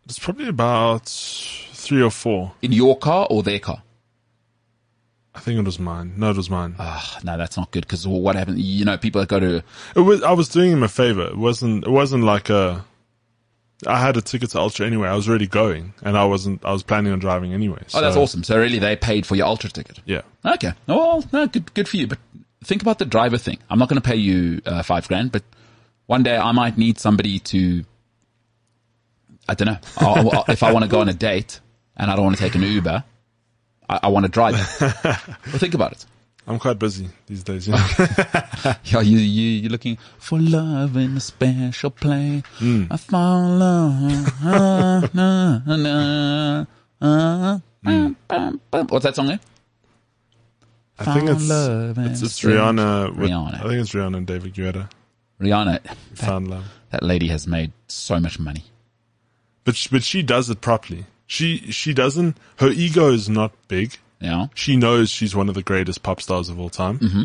[0.06, 2.52] It's probably about three or four.
[2.62, 3.82] in your car or their car?
[5.32, 6.14] I think it was mine.
[6.16, 6.74] No, it was mine.
[6.78, 8.58] Ah, no, that's not good because what happened?
[8.58, 9.62] You know, people that go to
[9.94, 10.22] It was.
[10.24, 11.26] I was doing him a favor.
[11.28, 11.84] It wasn't.
[11.86, 12.84] It wasn't like a.
[13.86, 15.08] I had a ticket to Ultra anyway.
[15.08, 16.64] I was already going, and I wasn't.
[16.64, 17.82] I was planning on driving anyway.
[17.94, 18.42] oh, that's awesome.
[18.42, 20.00] So really, they paid for your Ultra ticket.
[20.04, 20.22] Yeah.
[20.44, 20.72] Okay.
[20.88, 22.08] Oh, well, no, good, good for you.
[22.08, 22.18] But
[22.64, 23.58] think about the driver thing.
[23.68, 25.42] I'm not going to pay you uh, five grand, but
[26.06, 27.84] one day I might need somebody to.
[29.48, 29.78] I don't know.
[29.98, 31.60] I'll, I'll- if I want to go on a date
[31.96, 33.02] and I don't want to take an Uber,
[33.88, 34.54] I, I want to drive.
[34.80, 36.06] well, think about it.
[36.46, 37.68] I'm quite busy these days.
[37.68, 38.74] You know?
[38.84, 42.42] Yeah, you, you, you're looking for love in a special place.
[42.60, 44.32] I found love.
[44.42, 46.64] Ah, na, na,
[47.00, 48.86] ah, bum.
[48.88, 49.40] What's that song there?
[51.00, 53.16] I think it's love it's, it's Rihanna.
[53.16, 53.54] With, Rihanna.
[53.54, 54.90] I think it's Rihanna and David Guetta.
[55.40, 55.80] Rihanna.
[56.16, 56.64] Found love.
[56.90, 58.64] That lady has made so much money.
[59.64, 61.06] But she, but she does it properly.
[61.26, 62.36] She she doesn't.
[62.56, 63.98] Her ego is not big.
[64.20, 64.50] Know?
[64.54, 66.98] She knows she's one of the greatest pop stars of all time.
[66.98, 67.22] Mm-hmm.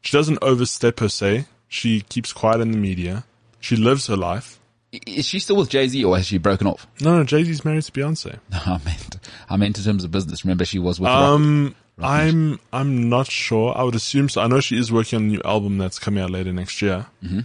[0.00, 1.46] She doesn't overstep her say.
[1.68, 3.24] She keeps quiet in the media.
[3.60, 4.58] She lives her life.
[5.06, 6.86] Is she still with Jay Z or has she broken off?
[7.00, 8.38] No, no, Jay Z's married to Beyonce.
[8.52, 9.18] I meant,
[9.48, 10.44] I meant in terms of business.
[10.44, 11.08] Remember, she was with.
[11.08, 13.76] Um, I'm I'm not sure.
[13.76, 14.40] I would assume so.
[14.42, 17.06] I know she is working on a new album that's coming out later next year.
[17.22, 17.40] Mm-hmm.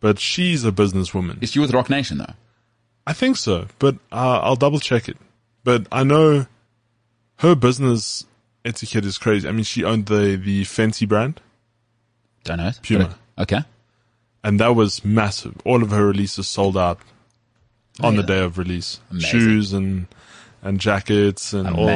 [0.00, 1.42] But she's a businesswoman.
[1.42, 2.34] Is she with Roc Nation though?
[3.06, 5.16] I think so, but uh, I'll double check it.
[5.62, 6.46] But I know
[7.38, 8.24] her business
[8.64, 9.48] etiquette is crazy.
[9.48, 11.40] I mean, she owned the the Fenty brand,
[12.44, 12.70] Don't know.
[12.82, 13.16] Puma.
[13.38, 13.60] Okay.
[14.42, 15.54] and that was massive.
[15.64, 16.98] All of her releases sold out
[18.00, 19.00] on the day of release.
[19.10, 19.30] Amazing.
[19.30, 20.06] Shoes and
[20.62, 21.86] and jackets and all.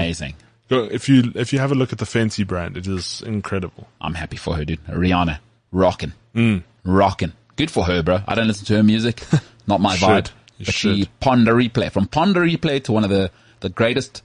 [0.68, 3.88] Go, if you if you have a look at the Fenty brand, it is incredible.
[4.00, 4.84] I'm happy for her, dude.
[4.86, 5.38] Rihanna,
[5.72, 6.62] rocking, Mm.
[6.84, 7.32] rocking.
[7.56, 8.20] Good for her, bro.
[8.28, 9.24] I don't listen to her music,
[9.66, 10.30] not my You vibe.
[10.58, 11.20] You but she should.
[11.20, 13.30] Pon de Replay from Pon de Replay to one of the
[13.60, 14.22] the greatest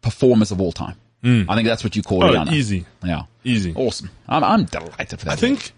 [0.00, 0.96] performers of all time.
[1.24, 2.52] I think that's what you call Oh, Rihanna.
[2.52, 3.72] easy, Yeah, easy.
[3.74, 4.08] awesome.
[4.28, 5.32] I'm I'm delighted for that.
[5.32, 5.72] I think,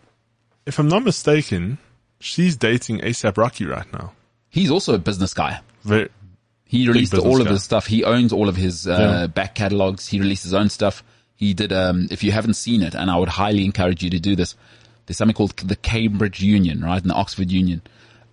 [0.67, 1.79] if I'm not mistaken,
[2.21, 4.13] she's dating ASAP Rocky right now.
[4.51, 5.61] he's also a business guy.
[5.85, 6.11] Very,
[6.71, 7.53] He released all of guy.
[7.55, 7.87] his stuff.
[7.87, 9.27] He owns all of his uh, Yeah.
[9.27, 10.07] back catalogs.
[10.07, 11.03] He released his own stuff.
[11.35, 11.73] He did.
[11.73, 14.55] Um, if you haven't seen it, and I would highly encourage you to do this.
[15.07, 17.83] There's something called the Cambridge Union, right, and the Oxford Union.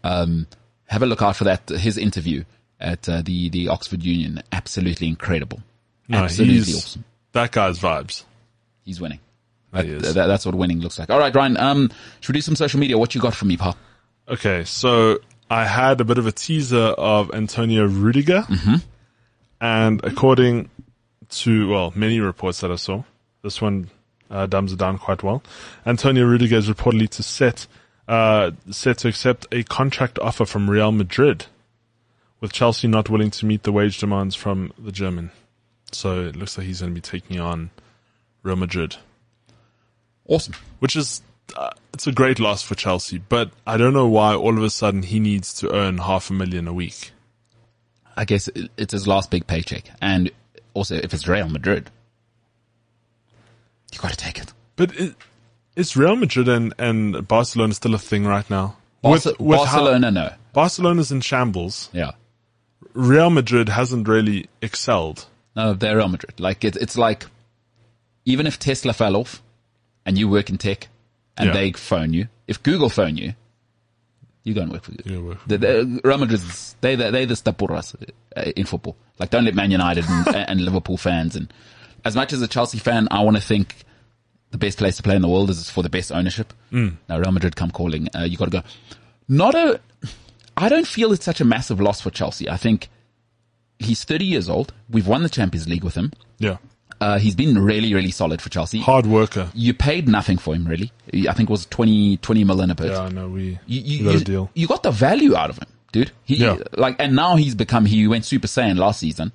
[0.04, 0.46] Um,
[0.86, 1.68] have a look out for that.
[1.70, 2.44] His interview
[2.80, 5.62] at uh, the the Oxford Union, absolutely incredible.
[6.08, 7.04] no, absolutely he's awesome.
[7.32, 8.24] that guy's vibes.
[8.86, 9.20] He's winning.
[9.74, 10.14] That he is.
[10.14, 11.10] That- that's what winning looks like.
[11.10, 11.58] All right, Ryan.
[11.58, 12.98] Um, should we do some social media?
[13.00, 13.76] What you got for me, pal?
[14.30, 18.76] Okay, so I had a bit of a teaser of Antonio Rudiger, Mm-hmm.
[19.62, 20.70] and according
[21.30, 23.04] to, well, many reports that I saw.
[23.44, 23.90] This one
[24.30, 25.42] uh, dumbs it down quite well.
[25.86, 27.68] Antonio Rudiger is reportedly to set,
[28.08, 31.46] uh, set to accept a contract offer from Real Madrid,
[32.42, 35.32] with Chelsea not willing to meet the wage demands from the German.
[35.94, 37.70] So it looks like he's going to be taking on
[38.44, 38.98] Real Madrid,
[40.28, 40.56] Awesome.
[40.80, 41.22] which is,
[41.56, 44.70] uh, it's a great loss for Chelsea, but I don't know why all of a
[44.70, 47.12] sudden he needs to earn half a million a week.
[48.16, 49.90] I guess it's his last big paycheck.
[50.02, 50.32] And
[50.74, 51.90] also, if it's Real Madrid,
[53.94, 54.54] you got to take it.
[54.76, 55.16] But it,
[55.76, 58.78] is Real Madrid and, and Barcelona still a thing right now?
[59.02, 60.34] Barca- With- with how- Barcelona, no.
[60.54, 61.90] Barcelona's in shambles.
[61.94, 62.12] Yeah.
[62.94, 65.28] Real Madrid hasn't really excelled.
[65.56, 66.40] No, they're Real Madrid.
[66.40, 67.26] Like it, it's like
[68.26, 69.42] even if Tesla fell off
[70.06, 70.88] and you work in tech
[71.38, 71.54] and Yeah.
[71.54, 73.34] they phone you, if Google phone you,
[74.44, 75.22] you go and work for Google.
[75.24, 77.96] Work for The, the, Real Madrid's they they they the stapuras
[78.36, 78.96] uh, in football.
[79.20, 81.52] Like don't let Man United and, and Liverpool fans and
[82.06, 83.76] as much as a Chelsea fan, I want to think
[84.52, 86.54] the best place to play in the world is for the best ownership.
[86.72, 86.96] Mm.
[87.10, 88.64] Now Real Madrid come calling, uh, you got to go.
[89.28, 89.82] Not a.
[90.56, 92.50] I don't feel it's such a massive loss for Chelsea.
[92.50, 92.88] I think
[93.80, 94.74] he's 30 years old.
[94.90, 96.14] We've won the Champions League with him.
[96.40, 96.58] Yeah.
[97.00, 98.80] Uh, he's been really, really solid for Chelsea.
[98.80, 99.50] Hard worker.
[99.54, 100.92] You paid nothing for him, really.
[101.30, 102.88] I think it was 20, 20 million a bit.
[102.92, 103.28] Yeah, I know.
[103.30, 104.50] We, You, you, got you, a deal.
[104.56, 106.12] you got the value out of him, dude.
[106.24, 106.58] He, Yeah.
[106.74, 109.32] like, and now he's become, he went Super Saiyan last season.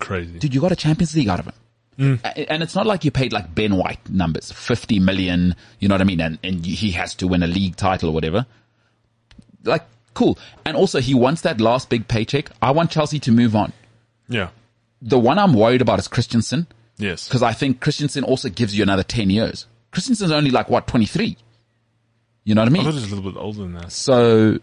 [0.00, 0.38] Crazy.
[0.40, 1.54] Dude, you got a Champions League out of him.
[1.98, 2.46] Mm.
[2.48, 6.00] And it's not like you paid like Ben White numbers, 50 million, you know what
[6.00, 6.20] I mean?
[6.20, 8.46] And, and he has to win a league title or whatever.
[9.62, 9.84] Like,
[10.14, 10.38] cool.
[10.64, 12.50] And also he wants that last big paycheck.
[12.60, 13.72] I want Chelsea to move on.
[14.28, 14.48] Yeah.
[15.02, 16.66] The one I'm worried about is Christensen.
[16.98, 17.26] Yes.
[17.26, 19.66] because I think Christensen also gives you another 10 years.
[19.90, 21.36] Christensen's only like, what, 23?
[22.44, 22.82] You know what I I mean?
[22.84, 23.92] thought he was a little bit older than that.
[23.92, 24.58] So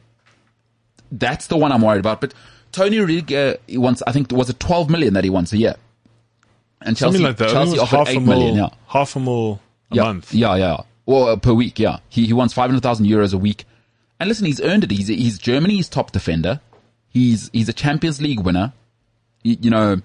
[1.12, 2.22] that's the one I'm worried about.
[2.22, 2.34] But
[2.72, 5.76] Tony Rudiger he wants, I think, was it 12 million that he wants a year?
[6.82, 7.50] And Chelsea, Something like that.
[7.50, 8.70] Chelsea offered half 8 a million, mil, yeah.
[8.88, 9.60] half a mil
[9.92, 10.34] a yeah, month.
[10.34, 10.78] Yeah, yeah.
[11.06, 12.00] Or uh, per week, yeah.
[12.10, 13.66] He, he wants 500,000 euros a week.
[14.20, 14.92] And listen, he's earned it.
[14.92, 16.62] He's, he's Germany's top defender.
[17.10, 18.74] He's, he's a Champions League winner.
[19.44, 20.02] You know,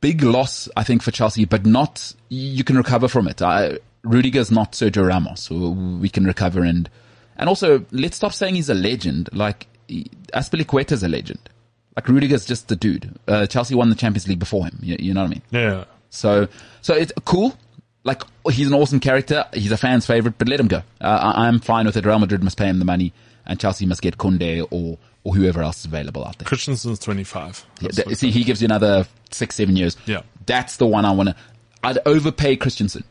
[0.00, 3.42] big loss, I think, for Chelsea, but not, you can recover from it.
[3.42, 5.42] I, Rudiger's not Sergio Ramos.
[5.42, 6.88] So we can recover and,
[7.36, 9.28] and also let's stop saying he's a legend.
[9.32, 11.48] Like, Azpilicueta's a legend.
[11.96, 13.18] Like Rudiger's just the dude.
[13.28, 14.78] Uh, Chelsea won the Champions League before him.
[14.82, 15.42] You, you know what I mean?
[15.50, 15.84] Yeah.
[16.10, 16.48] So,
[16.80, 17.56] so it's cool.
[18.04, 19.44] Like, he's an awesome character.
[19.52, 20.82] He's a fan's favorite, but let him go.
[21.00, 22.04] Uh, I, I'm fine with it.
[22.04, 23.12] Real Madrid must pay him the money
[23.46, 26.46] and Chelsea must get Kunde or, or whoever else is available out there.
[26.46, 27.64] Christensen's 25.
[27.80, 29.96] Yeah, That's th- what- see, he gives you another six, seven years.
[30.06, 30.22] Yeah.
[30.46, 31.36] That's the one I want to,
[31.84, 33.04] I'd overpay Christensen.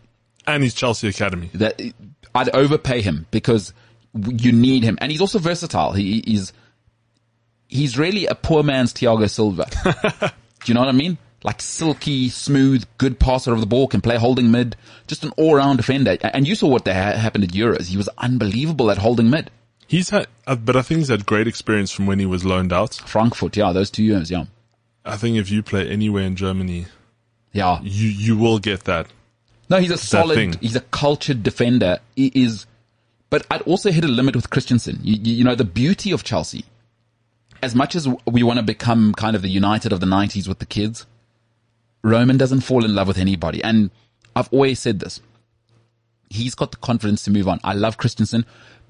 [0.47, 1.49] and he's Chelsea Academy.
[1.53, 1.79] That,
[2.35, 3.73] I'd overpay him because
[4.13, 4.97] you need him.
[5.01, 5.93] And he's also versatile.
[5.93, 6.51] He, he's,
[7.67, 9.65] he's really a poor man's Thiago Silva.
[10.63, 11.17] Do you know what I mean?
[11.43, 14.75] Like silky, smooth, good passer of the ball, can play holding mid,
[15.07, 16.15] just an all-round defender.
[16.21, 17.88] And you saw what that ha- happened at Euros.
[17.88, 19.49] He was unbelievable at holding mid.
[19.91, 22.72] He's had, uh, but I think he's had great experience from when he was loaned
[22.72, 22.93] out.
[23.05, 24.45] Frankfurt, yeah, those two years, yeah.
[25.03, 26.85] I think if you play anywhere in Germany,
[27.51, 27.81] Yeah.
[27.84, 29.07] you, you will get that.
[29.69, 31.99] No, he's a solid, he's a cultured defender.
[32.15, 32.68] He is,
[33.30, 34.97] but I'd also hit a limit with Christensen.
[35.03, 36.63] You, you, you know, the beauty of Chelsea,
[37.61, 40.59] as much as we want to become kind of the United of the 90s with
[40.59, 41.05] the kids,
[42.01, 43.61] Roman doesn't fall in love with anybody.
[43.61, 43.91] And
[44.38, 45.19] I've always said this.
[46.30, 47.59] He's got the confidence to move on.
[47.61, 48.45] I love Christensen,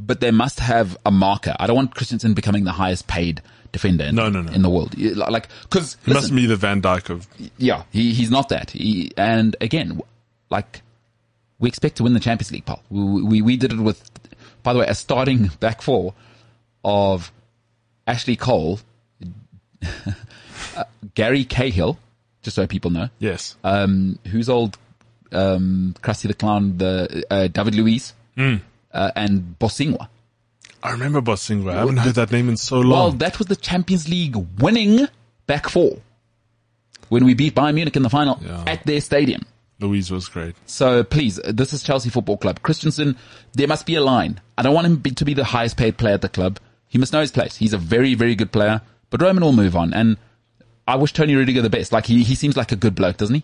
[0.05, 1.55] but they must have a marker.
[1.59, 3.41] I don't want Christensen becoming the highest paid
[3.71, 4.51] defender in, No, no, no.
[4.51, 4.97] in the world.
[4.97, 8.71] Like, cause He listen, must be the Van Dijk of, yeah, he, he's not that.
[8.71, 10.01] He, and again,
[10.49, 10.81] like,
[11.59, 12.81] we expect to win the Champions League, Paul.
[12.89, 14.03] We, we, we did it with,
[14.63, 16.13] by the way, a starting back four
[16.83, 17.31] of
[18.07, 18.79] Ashley Cole,
[20.75, 20.83] uh,
[21.15, 21.97] Gary Cahill,
[22.41, 23.55] just so people know, yes.
[23.63, 24.77] um, who's old,
[25.31, 28.55] um, Krusty the Clown, the, uh, David Luiz, Hmm.
[28.93, 30.07] Uh, and Bosingwa.
[30.83, 31.73] I remember Bosingwa.
[31.73, 32.89] I haven't heard that name in so long.
[32.91, 35.07] Well, that was the Champions League winning
[35.47, 35.97] back four
[37.09, 38.63] when we beat Bayern Munich in the final Yeah.
[38.67, 39.43] at their stadium.
[39.79, 40.55] Luiz was great.
[40.65, 42.61] So please, uh, this is Chelsea Football Club.
[42.61, 43.17] Christensen,
[43.53, 44.39] there must be a line.
[44.57, 46.59] I don't want him be, to be the highest paid player at the club.
[46.87, 47.57] He must know his place.
[47.57, 49.93] He's a very, very good player, but Roman will move on.
[49.93, 50.17] And
[50.87, 51.91] I wish Tony Rudiger the best.
[51.91, 53.43] Like he, he seems like a good bloke, doesn't he?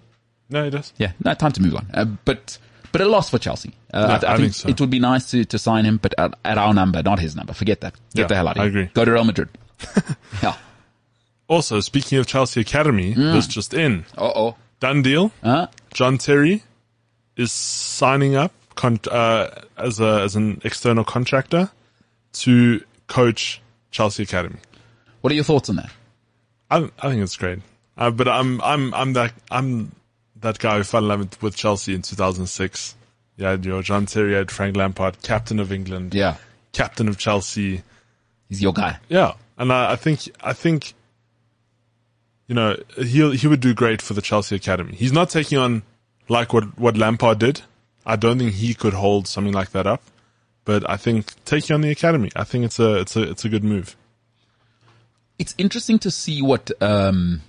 [0.49, 0.93] No, he does.
[0.97, 1.87] Yeah, no, time to move on.
[1.93, 2.57] Uh, but,
[2.91, 3.73] but a loss for Chelsea.
[3.93, 4.69] Uh, Yeah, I, I, I think, think so.
[4.69, 7.35] it would be nice to, to sign him, but at, at our number, not his
[7.35, 7.53] number.
[7.53, 7.93] Forget that.
[8.13, 8.63] Get Yeah, the hell out of here.
[8.63, 8.89] I agree.
[8.93, 9.49] Go to Real Madrid.
[10.43, 10.55] yeah.
[11.47, 14.05] Also, speaking of Chelsea Academy, this just in.
[14.17, 14.55] Uh oh.
[14.79, 15.31] Done deal.
[15.43, 15.67] Huh?
[15.93, 16.63] John Terry
[17.35, 21.71] is signing up con- uh, as a as an external contractor
[22.33, 23.61] to coach
[23.91, 24.57] Chelsea Academy.
[25.21, 25.91] What are your thoughts on that?
[26.69, 27.59] I I think it's great.
[27.97, 29.91] Uh, but I'm I'm I'm that I'm
[30.41, 32.95] that guy who fell in love with- Chelsea in 2006.
[33.37, 36.37] Yeah, your John Terry, had Frank Lampard, captain of England, Yeah.
[36.73, 37.83] captain of Chelsea.
[38.49, 38.97] He's your guy.
[39.09, 40.93] Yeah, and I, I think I think
[42.47, 44.95] you know he he would do great for the Chelsea academy.
[44.95, 45.83] He's not taking on
[46.29, 47.61] like what what Lampard did.
[48.05, 50.01] I don't think he could hold something like that up.
[50.65, 53.49] But I think taking on the academy, I think it's a it's a it's a
[53.49, 53.95] good move.
[55.39, 57.41] It's interesting to see what um,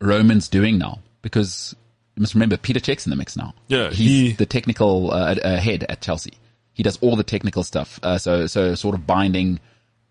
[0.00, 1.76] Roman's doing now because
[2.18, 3.54] you must remember Peter Cech's in the mix now.
[3.68, 6.32] Yeah, he's he- the technical uh, head at Chelsea.
[6.72, 8.00] He does all the technical stuff.
[8.02, 9.60] Uh, so so sort of binding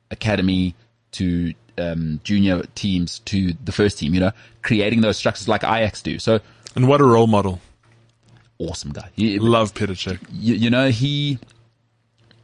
[0.10, 0.74] academy
[1.12, 4.14] to um, junior teams to the first team.
[4.14, 4.32] You know,
[4.62, 6.18] creating those structures like Ajax do.
[6.18, 6.40] So
[6.78, 7.60] And what a role model!
[8.58, 9.10] awesome guy.
[9.16, 10.20] He, Love Peter Cech.
[10.32, 11.40] you, you know he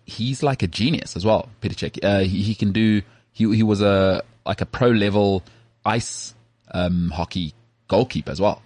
[0.06, 2.04] he's like a genius as well Peter Cech.
[2.04, 5.42] Uh, he, he can do he he was a like a pro level
[5.86, 6.34] ice
[6.72, 7.54] um, hockey
[7.88, 8.62] goalkeeper as well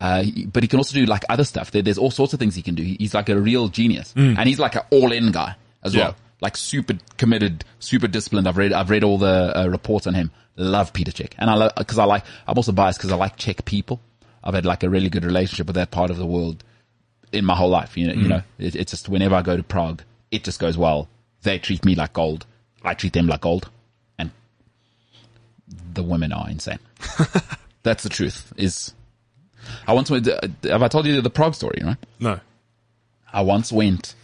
[0.00, 2.54] uh, but he can also do like other stuff there, there's all sorts of things
[2.54, 5.96] he can do he's like a real genius and he's like an all-in guy as
[5.96, 6.14] well Yeah.
[6.40, 10.30] like super committed super disciplined I've read I've read all the uh, reports on him
[10.56, 13.36] love Peter Cech and I love because I like I'm also biased because I like
[13.36, 14.00] Czech people
[14.42, 16.62] I've had like a really good relationship with that part of the world
[17.32, 17.96] in my whole life.
[17.96, 20.76] You know, you know, it, it's just whenever I go to Prague, it just goes
[20.76, 21.08] well.
[21.42, 22.44] They treat me like gold.
[22.84, 23.70] I treat them like gold,
[24.18, 24.30] and
[25.94, 26.78] the women are insane.
[27.82, 28.52] That's the truth.
[28.56, 28.92] Is
[29.86, 30.26] I once went.
[30.64, 31.80] Have I told you the Prague story?
[31.84, 31.96] Right.
[32.20, 32.40] No,
[33.32, 34.14] I once went.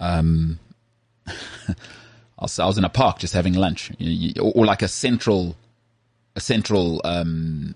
[0.00, 0.58] Um,
[1.26, 3.90] I was, I was in a park just having lunch,
[4.38, 5.56] or, or like a central,
[6.36, 7.74] a central, um,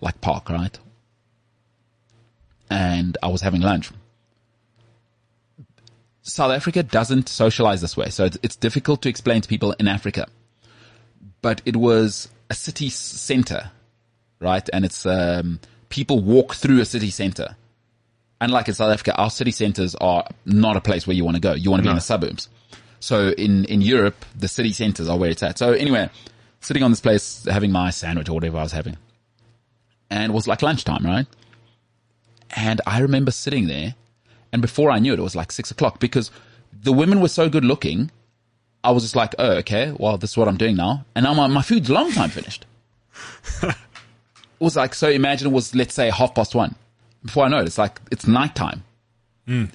[0.00, 0.78] like park, right?
[2.70, 3.90] And I was having lunch.
[6.22, 9.86] South Africa doesn't socialize this way, so it's, it's difficult to explain to people in
[9.86, 10.26] Africa.
[11.42, 13.70] But it was a city center,
[14.40, 14.66] right?
[14.72, 15.60] And it's um,
[15.94, 17.56] people walk through a city center
[18.44, 21.40] unlike in South Africa, our city centers are not a place where you want to
[21.40, 21.54] go.
[21.54, 22.48] You want to be in the suburbs.
[23.00, 25.58] So in, in Europe, the city centers are where it's at.
[25.58, 26.10] So anyway,
[26.60, 28.96] sitting on this place, having my sandwich or whatever I was having.
[30.10, 31.26] And it was like lunchtime, right?
[32.56, 33.94] And I remember sitting there
[34.52, 36.30] and before I knew it, it was like six o'clock because
[36.72, 38.10] the women were so good looking.
[38.84, 41.04] I was just like, oh, okay, well, this is what I'm doing now.
[41.14, 42.66] And now my, my food's long time finished.
[44.60, 46.74] it was like, so imagine it was, let's say half past one.
[47.24, 48.84] Before I know it, it's like, it's nighttime.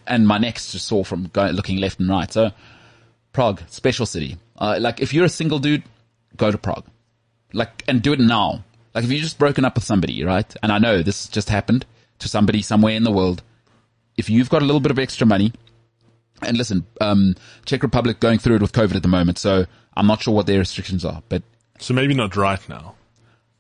[0.08, 2.32] And my neck's just sore from going, looking left and right.
[2.32, 2.52] So
[3.34, 4.38] Prague, special city.
[4.58, 5.84] Uh, like if you're a single dude,
[6.38, 6.86] go to Prague.
[7.54, 8.64] Like, and do it now.
[8.94, 10.54] Like if you're just broken up with somebody, right?
[10.64, 11.86] And I know this just happened
[12.20, 13.44] to somebody somewhere in the world.
[14.18, 15.54] If you've got a little bit of extra money,
[16.42, 17.36] and listen, um,
[17.66, 19.66] Czech Republic going through it with COVID at the moment, so
[19.96, 21.44] I'm not sure what their restrictions are, but
[21.80, 22.96] so maybe not right now,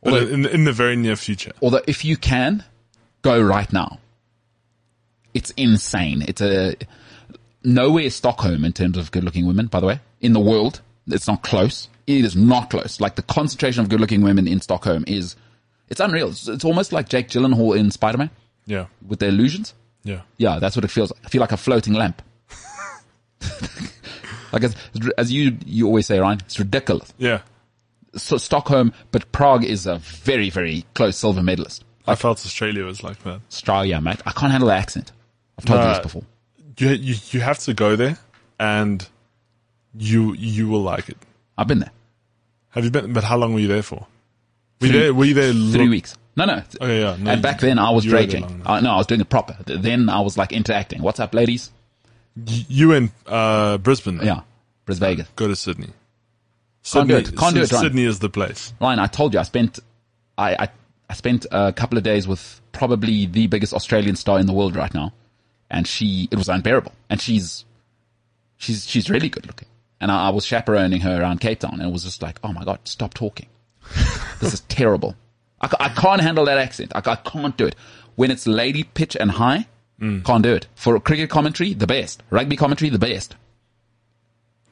[0.04, 1.52] Although- in in the very near future.
[1.62, 2.64] although if you can,
[3.22, 4.00] go right now.
[5.34, 6.24] It's insane.
[6.28, 6.76] It's a
[7.64, 10.82] nowhere is Stockholm in terms of good looking women, by the way, in the world.
[11.08, 11.88] It's not close.
[12.08, 13.00] It is not close.
[13.00, 15.36] Like the concentration of good looking women in Stockholm is,
[15.90, 16.30] it's unreal.
[16.30, 18.30] It's, it's almost like Jake Gyllenhaal in Spider-Man
[18.66, 19.74] Yeah, with the illusions.
[20.04, 20.22] yeah.
[20.38, 21.20] Yeah, that's what it feels like.
[21.26, 22.22] I feel like a floating lamp.
[24.52, 24.76] like as,
[25.18, 27.14] as you, you always say, Ryan, it's ridiculous.
[27.18, 27.42] Yeah,
[28.16, 31.84] So Stockholm, but Prague is a very, very close silver medalist.
[32.08, 33.42] I felt Australia was like that.
[33.52, 34.20] Australia, mate.
[34.26, 35.12] I can't handle the accent.
[35.58, 36.24] I've told you this before.
[36.78, 38.18] You you you have to go there,
[38.60, 39.08] and
[39.96, 41.18] you you will like it.
[41.58, 41.92] I've been there.
[42.70, 43.14] Have you been?
[43.14, 44.08] But how long were you there for?
[44.82, 45.14] Were you there?
[45.14, 45.52] Were you there?
[45.52, 46.16] Three look- weeks.
[46.36, 46.64] No, no.
[46.82, 47.18] Okay, yeah.
[47.20, 48.44] No, and back then I was you were there dredging.
[48.44, 48.68] long enough.
[48.68, 49.58] Uh, no, I was doing it proper.
[49.66, 51.02] Then I was like interacting.
[51.02, 51.70] What's up, ladies?
[52.46, 54.22] You in uh, Brisbane?
[54.24, 54.42] Yeah.
[54.86, 55.28] Bris Vegas.
[55.36, 55.90] Go to Sydney.
[56.82, 57.36] Sydney, it.
[57.36, 57.84] Can't do it, Ryan.
[57.84, 58.74] Sydney is the place.
[58.80, 59.80] Ryan, I told you I spent,
[60.38, 60.70] I, I,
[61.10, 64.76] I spent a couple of days with probably the biggest Australian star in the world
[64.76, 65.14] right now.
[65.70, 66.94] And she, it was unbearable.
[67.10, 67.66] And she's,
[68.58, 69.68] she's, she's really good looking.
[70.02, 72.54] And I, I was chaperoning her around Cape Town and it was just like, oh
[72.54, 73.48] my God, stop talking.
[74.40, 75.16] this is terrible.
[75.62, 76.94] I, I can't handle that accent.
[76.96, 77.76] I, I can't do it.
[78.16, 79.68] When it's lady pitch and high,
[80.00, 80.24] mm.
[80.26, 80.68] can't do it.
[80.76, 82.24] For cricket commentary, the best.
[82.30, 83.36] Rugby commentary, the best.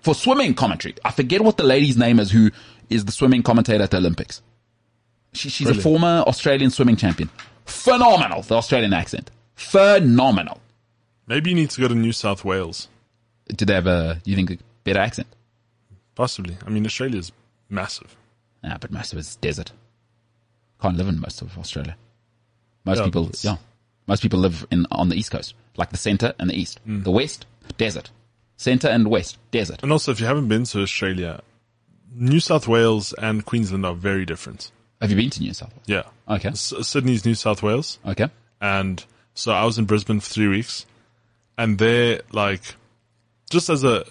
[0.02, 2.52] For swimming commentary, I forget what the lady's name is who
[2.90, 4.42] is the swimming commentator at the Olympics.
[5.34, 7.30] She, she's a former Australian swimming champion.
[7.66, 9.30] Phenomenal, the Australian accent.
[9.56, 10.62] Phenomenal.
[11.28, 12.88] Maybe you need to go to New South Wales.
[13.48, 15.28] Do they have a, you think, a better accent?
[16.16, 16.58] Possibly.
[16.66, 17.32] I mean, Australia's
[17.70, 18.16] massive.
[18.64, 19.72] Yeah, but most of it's desert.
[20.82, 21.96] Can't live in most of Australia.
[22.86, 23.58] Most Yeah, people, yeah.
[24.08, 26.80] Most people live in, on the east coast, like the center and the east.
[26.88, 27.04] Mm.
[27.04, 27.46] The west,
[27.78, 28.10] desert.
[28.58, 29.82] Center and west, desert.
[29.84, 31.42] And also, if you haven't been to Australia,
[32.14, 34.72] New South Wales and Queensland are very different.
[35.00, 35.84] Have you been to New South Wales?
[35.86, 36.04] Yeah.
[36.36, 36.50] Okay.
[36.50, 38.00] S- Sydney's New South Wales.
[38.06, 38.28] Okay.
[38.60, 39.06] and
[39.36, 40.88] so I was in Brisbane for three weeks,
[41.60, 42.62] and there, like,
[43.52, 44.04] just as a,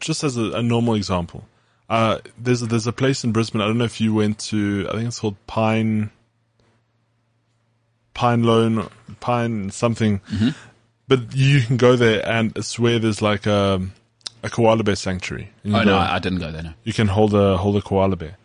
[0.00, 1.44] just as a, a normal example,
[1.88, 3.60] uh, there's a, there's a place in Brisbane.
[3.60, 4.86] I don't know if you went to.
[4.88, 6.10] I think it's called Pine,
[8.14, 8.88] Pine Lone,
[9.20, 10.20] Pine something,
[11.10, 13.82] but you can go there, and it's where there's like a,
[14.44, 15.50] a koala bear sanctuary.
[15.66, 16.62] Oh no, I didn't go there.
[16.62, 16.72] No.
[16.84, 18.36] you can hold a hold a koala bear.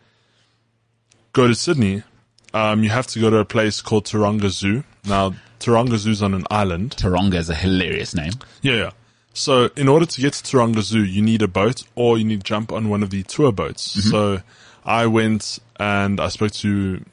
[1.32, 2.02] Go to Sydney,
[2.56, 4.86] um, you have to go to a place called Taronga Zoo.
[5.06, 6.96] Now, Taronga Zoo's on an island.
[6.96, 8.32] Taronga is a hilarious name.
[8.62, 8.92] Yeah, yeah.
[9.34, 12.40] So, in order to get to Taronga Zoo, you need a boat or you need
[12.40, 14.02] to jump on one of the tour boats.
[14.10, 14.42] So,
[14.86, 17.04] I went and I spoke to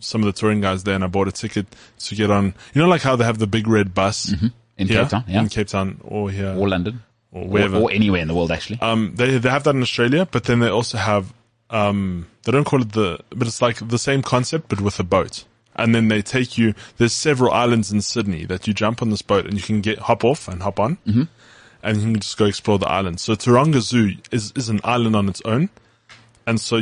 [0.00, 1.66] some of the touring guys there and I bought a ticket
[2.00, 2.52] to get on.
[2.74, 4.34] You know, like how they have the big red bus
[4.80, 5.40] In here Cape Town, yeah.
[5.40, 7.02] in Cape Town or here or London.
[7.32, 7.78] or Or, wherever.
[7.78, 8.80] or anywhere in the world, actually.
[8.80, 11.32] Um, they they have that in Australia, but then they also have
[11.70, 15.04] um, they don't call it the, but it's like the same concept, but with a
[15.04, 15.44] boat.
[15.76, 16.74] And then they take you.
[16.96, 20.00] There's several islands in Sydney that you jump on this boat and you can get
[20.00, 21.22] hop off and hop on, mm-hmm.
[21.82, 23.20] and you can just go explore the island.
[23.20, 25.70] So Taronga Zoo is is an island on its own,
[26.46, 26.80] and so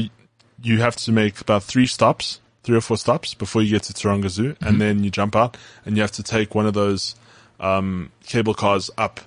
[0.62, 3.93] you have to make about three stops, three or four stops before you get to
[3.93, 7.15] Taronga Zoo, and then you jump out and you have to take one of those
[7.60, 9.20] um, cable cars up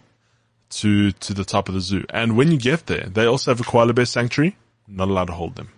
[0.71, 2.05] to to the top of the zoo.
[2.09, 4.55] And when you get there, they also have a koala bear sanctuary.
[4.87, 5.69] Not allowed to hold them.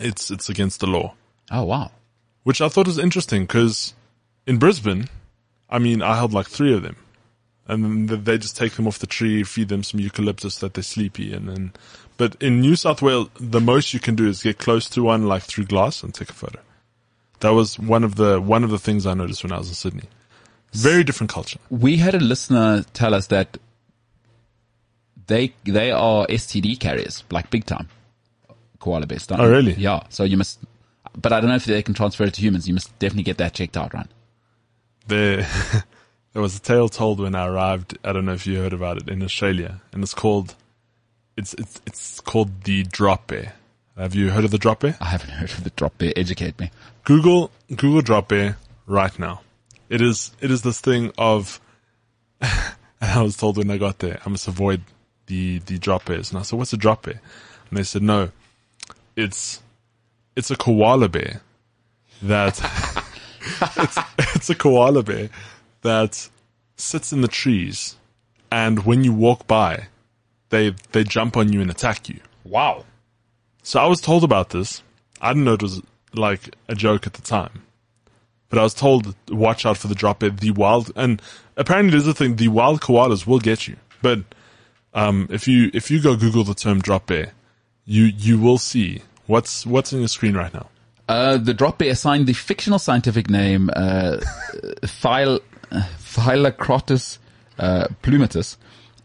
[0.00, 1.14] It's it's against the law,
[1.50, 1.90] oh wow.
[2.44, 3.94] which I thought was interesting because
[4.46, 5.08] in Brisbane,
[5.68, 6.96] I mean, I held like three of them,
[7.66, 10.82] and then they just take them off the tree, feed them some eucalyptus that they're
[10.82, 11.72] sleepy, and then.
[12.16, 15.28] But in New South Wales, the most you can do is get close to one,
[15.28, 16.60] like through glass, and take a photo.
[17.40, 19.74] That was one of the one of the things I noticed when I was in
[19.74, 20.08] Sydney.
[20.72, 21.58] Very different culture.
[21.70, 23.58] We had a listener tell us that
[25.26, 27.88] they they are STD carriers, like big time.
[28.78, 29.26] Koala bears.
[29.26, 29.74] don't Oh, really?
[29.74, 30.04] Yeah.
[30.08, 30.60] So you must,
[31.16, 32.68] but I don't know if they can transfer it to humans.
[32.68, 34.06] You must definitely get that checked out, right?
[35.08, 35.38] there
[36.32, 37.98] there was a tale told when I arrived.
[38.04, 40.54] I don't know if you heard about it in Australia, and it's called
[41.36, 43.54] it's it's it's called the drop bear.
[43.96, 44.96] Have you heard of the drop bear?
[45.00, 46.12] I haven't heard of the drop bear.
[46.14, 46.70] Educate me.
[47.04, 49.40] Google Google drop bear right now.
[49.88, 51.60] It is it is this thing of.
[52.40, 52.52] and
[53.00, 54.82] I was told when I got there, I must avoid
[55.26, 57.20] the the drop bears, and I said, "What's a drop bear?"
[57.70, 58.30] And they said, "No,
[59.16, 59.62] it's
[60.36, 61.40] it's a koala bear
[62.22, 62.58] that
[63.76, 63.98] it's,
[64.36, 65.30] it's a koala bear
[65.82, 66.28] that
[66.76, 67.96] sits in the trees,
[68.50, 69.88] and when you walk by,
[70.50, 72.84] they they jump on you and attack you." Wow.
[73.62, 74.82] So I was told about this.
[75.20, 75.82] I didn't know it was
[76.14, 77.64] like a joke at the time.
[78.48, 81.20] But I was told, watch out for the drop bear, the wild, and
[81.56, 83.76] apparently there's a thing, the wild koalas will get you.
[84.00, 84.20] But,
[84.94, 87.32] um, if you, if you go Google the term drop bear,
[87.84, 90.68] you, you will see what's, what's in your screen right now.
[91.08, 94.16] Uh, the drop bear assigned the fictional scientific name uh,
[94.82, 97.18] Thylarctos
[97.58, 98.56] uh, plummetus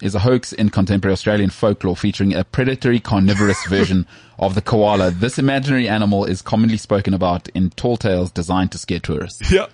[0.04, 4.06] is a hoax in contemporary Australian folklore featuring a predatory carnivorous version
[4.38, 5.10] of the koala.
[5.12, 9.52] This imaginary animal is commonly spoken about in tall tales designed to scare tourists.
[9.52, 9.68] Yeah.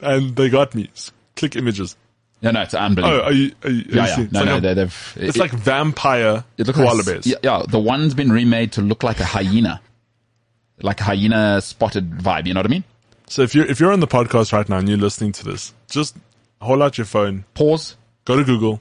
[0.00, 0.90] And they got me.
[1.36, 1.96] Click images.
[2.42, 3.22] No, no, it's Oh, unbelievable.
[3.24, 4.16] are you, are you, are yeah, yeah.
[4.16, 5.12] No, it's no, like, they, a, they've.
[5.16, 7.26] it's it- like vampire it looks koala like, bears.
[7.26, 9.80] Yeah, yeah, the one's been remade to look like a hyena,
[10.82, 12.46] like a hyena spotted vibe.
[12.46, 12.84] You know what I mean?
[13.28, 15.72] So if you're, if you're on the podcast right now and you're listening to this,
[15.90, 16.16] just
[16.60, 17.96] hold out your phone, Pause.
[18.24, 18.80] go to Google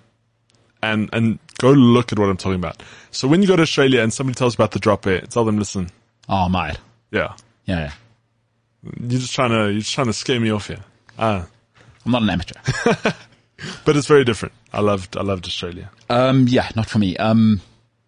[0.94, 2.82] and, and go look at what I'm talking about.
[3.12, 5.46] So when you go to Australia and somebody tells you about the drop bear, tell
[5.46, 5.90] them, listen,
[6.30, 6.78] Oh, mate.
[7.12, 7.34] yeah,
[7.66, 7.92] Yeah, yeah.
[9.00, 10.80] you're just trying to, you're just trying to scare me off here.
[11.20, 11.46] Ah,
[12.06, 12.60] I'm not an amateur.
[13.86, 14.54] but it's very different.
[14.74, 15.90] I loved, I loved Australia.
[16.10, 17.16] Um, yeah, not for me.
[17.18, 17.62] Um,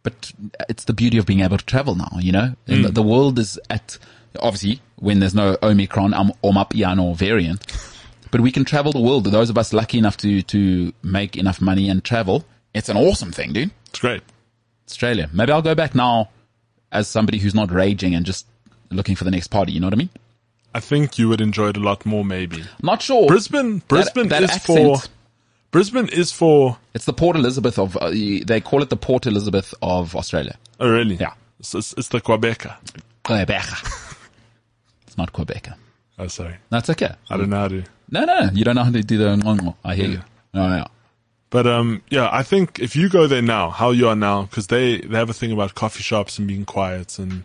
[0.04, 0.32] but
[0.70, 2.56] it's the beauty of being able to travel now, you know?
[2.68, 3.98] And The, the world is at,
[4.40, 7.66] obviously, when there's no Omicron, um, or variant,
[8.32, 9.26] but we can travel the world.
[9.26, 12.46] Those of us lucky enough to, to make enough money and travel,
[12.78, 13.72] it's an awesome thing, dude.
[13.90, 14.22] It's great.
[14.88, 15.30] Australia.
[15.34, 16.30] Maybe I'll go back now
[16.92, 18.46] as somebody who's not raging and just
[18.90, 19.72] looking for the next party.
[19.74, 20.10] You know what I mean?
[20.74, 22.64] I think you would enjoy it a lot more, maybe.
[22.82, 23.28] Not sure.
[23.28, 25.10] Brisbane, Brisbane that is accent- for,
[25.72, 29.74] Brisbane is for, It's the Port Elizabeth of, uh, they call it the Port Elizabeth
[29.82, 30.58] of Australia.
[30.80, 31.16] oh really?
[31.16, 31.34] Yeah.
[31.60, 32.76] It's, it's, it's the Quebecer.
[33.24, 33.66] Quebec.
[35.08, 35.70] it's not Quebec.
[36.20, 36.56] Oh, sorry.
[36.70, 37.14] That's okay.
[37.30, 37.84] I don't know how to.
[38.10, 39.76] No, no, you don't know how to do the.
[39.84, 40.22] I hear you.
[40.54, 40.88] Oh, yeah.
[41.50, 44.68] But um, yeah, I think if you go there now, how you are now, because
[44.68, 47.44] they they have a thing about coffee shops and being quiet and you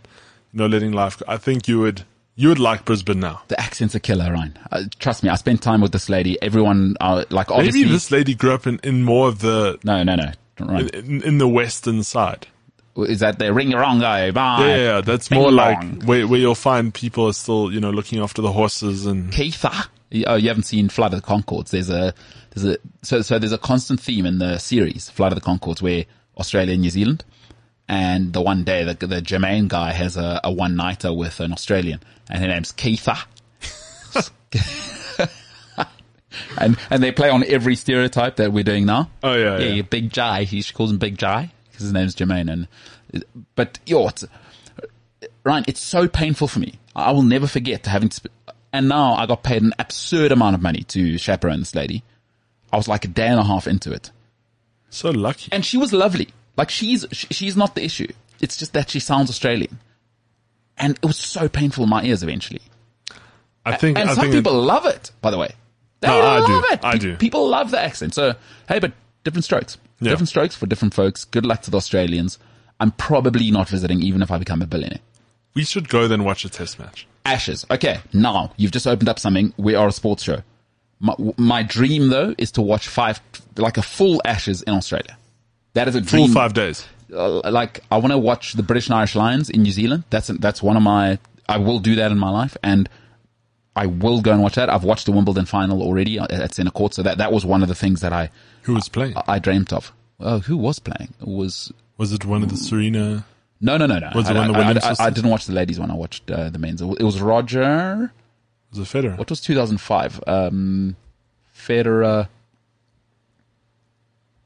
[0.54, 1.22] know letting life.
[1.28, 2.04] I think you would
[2.34, 3.42] you would like Brisbane now.
[3.48, 4.58] The accent's a killer, Ryan.
[4.70, 6.40] Uh, trust me, I spent time with this lady.
[6.40, 7.82] Everyone, uh, like, obviously.
[7.82, 10.32] Maybe this lady grew up in, in more of the no, no, no.
[10.58, 10.88] Ryan.
[10.88, 12.46] in, in the western side.
[12.96, 14.30] Is that the ring wrong guy?
[14.30, 14.66] Bye.
[14.66, 15.56] Yeah, yeah, that's Bing more bong.
[15.56, 19.32] like where, where you'll find people are still, you know, looking after the horses and
[19.32, 19.88] Keitha.
[20.26, 21.70] Oh, you haven't seen Flight of the Conchords.
[21.70, 22.12] There's a,
[22.54, 25.80] there's a, so, so there's a constant theme in the series, Flight of the Conchords,
[25.80, 26.04] where
[26.36, 27.24] Australia and New Zealand.
[27.88, 31.52] And the one day, the, the Jemaine guy has a, a one nighter with an
[31.52, 32.00] Australian
[32.30, 33.24] and her name's Keitha.
[36.58, 39.10] and, and they play on every stereotype that we're doing now.
[39.22, 39.82] Oh, yeah, yeah.
[39.82, 40.44] Big Jai.
[40.44, 42.48] He she calls him Big Jai because his name's Jemaine.
[42.48, 42.68] And,
[43.54, 44.24] but yo, it's,
[45.44, 46.78] Ryan, it's so painful for me.
[46.94, 48.30] I will never forget having to,
[48.72, 52.04] and now I got paid an absurd amount of money to chaperone this lady.
[52.72, 54.10] I was like a day and a half into it.
[54.90, 55.50] so lucky.
[55.52, 56.28] And she was lovely.
[56.56, 58.08] Like she's, she's not the issue.
[58.40, 59.78] It's just that she sounds Australian.
[60.78, 62.62] And it was so painful in my ears eventually.
[63.64, 65.50] I think, And I some think it- people love it, by the way.
[66.00, 66.74] They No, I love do.
[66.74, 66.80] it.
[66.84, 67.16] I Pe- do.
[67.16, 68.14] People love the accent.
[68.14, 68.34] So,
[68.68, 68.92] hey, but
[69.22, 69.78] different strokes.
[70.00, 70.10] Yeah.
[70.10, 71.24] Different strokes for different folks.
[71.24, 72.38] Good luck to the Australians.
[72.80, 74.98] I'm probably not visiting even if I become a billionaire.
[75.54, 77.06] we should go then watch a test match.
[77.24, 77.64] Ashes.
[77.70, 79.54] Okay, now you've just opened up something.
[79.56, 80.42] We are a sports show.
[81.04, 83.20] My, my dream though is to watch five,
[83.56, 85.18] like a full Ashes in Australia.
[85.74, 86.26] That is a dream.
[86.28, 86.86] Full five days.
[87.12, 90.04] Uh, like I want to watch the British and Irish Lions in New Zealand.
[90.10, 91.18] That's that's one of my.
[91.48, 92.88] I will do that in my life, and
[93.74, 94.70] I will go and watch that.
[94.70, 97.62] I've watched the Wimbledon final already at at Centre Court, so that that was one
[97.62, 98.30] of the things that I
[98.62, 99.14] Who was playing?
[99.26, 99.92] I dreamt of.
[100.20, 101.12] Oh, who was playing?
[101.20, 103.24] It was Was it one of the Serena?
[103.60, 104.10] no, no, no, no.
[104.14, 105.90] Was it I, one of the I- I- I, I didn't watch the ladies one.
[105.90, 106.80] I watched uh, the men's.
[106.80, 108.12] It It was Roger.
[108.72, 109.16] Was it Federer?
[109.18, 110.24] What was 2005?
[110.26, 110.96] Um,
[111.54, 112.28] Federer.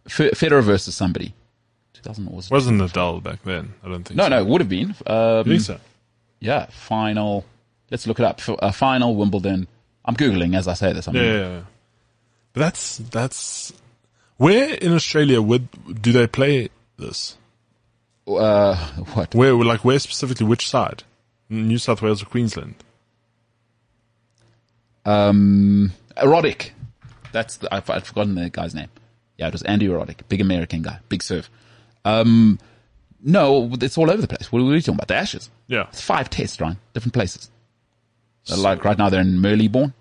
[0.08, 1.34] Fe- Federer versus somebody.
[1.94, 2.52] 2000 was it?
[2.52, 3.74] Wasn't Nadal back then?
[3.84, 4.16] I don't think.
[4.16, 4.28] No, so.
[4.30, 4.94] no, it would have been.
[5.06, 5.80] Um, I think so.
[6.40, 7.44] Yeah, final.
[7.90, 8.38] Let's look it up.
[8.40, 9.66] F- Uh, final Wimbledon.
[10.04, 11.08] I'm googling as I say this.
[11.08, 11.60] I Yeah, yeah, yeah.
[12.52, 13.72] But that's that's
[14.36, 15.68] where in Australia would
[16.02, 17.36] do they play this?
[18.26, 18.76] Uh,
[19.14, 19.34] what?
[19.34, 20.46] Where like where specifically?
[20.46, 21.02] Which side?
[21.48, 22.74] New South Wales or Queensland?
[25.06, 26.70] Um, Roddick.
[27.32, 28.88] That's the, I've, I've forgotten the guy's name.
[29.38, 31.48] Yeah, it was Andy Roddick, big American guy, big serve.
[32.04, 32.58] Um,
[33.22, 34.50] no, it's all over the place.
[34.50, 35.08] What are we talking about?
[35.08, 35.50] The Ashes.
[35.66, 35.86] Yeah.
[35.88, 36.76] It's five tests, right?
[36.94, 37.50] Different places.
[38.50, 39.92] Uh, like right now they're in Melbourne.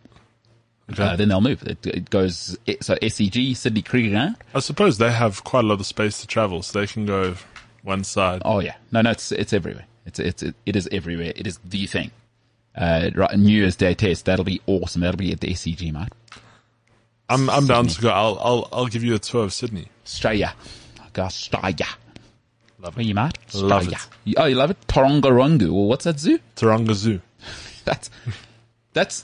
[0.92, 1.04] Okay.
[1.04, 1.64] Uh, then they'll move.
[1.64, 4.36] It, it goes, so SCG, Sydney Cricket Ground.
[4.54, 7.36] I suppose they have quite a lot of space to travel, so they can go
[7.82, 8.44] one side.
[8.46, 9.86] Oh yeah, no, no, it's it's everywhere.
[10.06, 11.34] It's it's it, it is everywhere.
[11.36, 12.12] It is the thing.
[12.76, 14.26] Uh, right, New Year's Day test.
[14.26, 15.02] That'll be awesome.
[15.02, 16.10] That'll be at the SCG, mate.
[17.30, 18.10] I'm I'm down to go.
[18.10, 19.88] I'll I'll I'll give you a tour of Sydney.
[20.06, 20.54] Australia,
[21.14, 21.88] go Australia.
[22.80, 23.38] Love Where you, mad?
[23.54, 23.98] Love Australia.
[24.26, 24.78] You- Oh, you love it?
[24.88, 25.70] Tarongarongo.
[25.72, 26.40] Well, what's that zoo?
[26.56, 27.22] Taronga Zoo.
[27.86, 28.10] That's
[28.94, 29.24] that's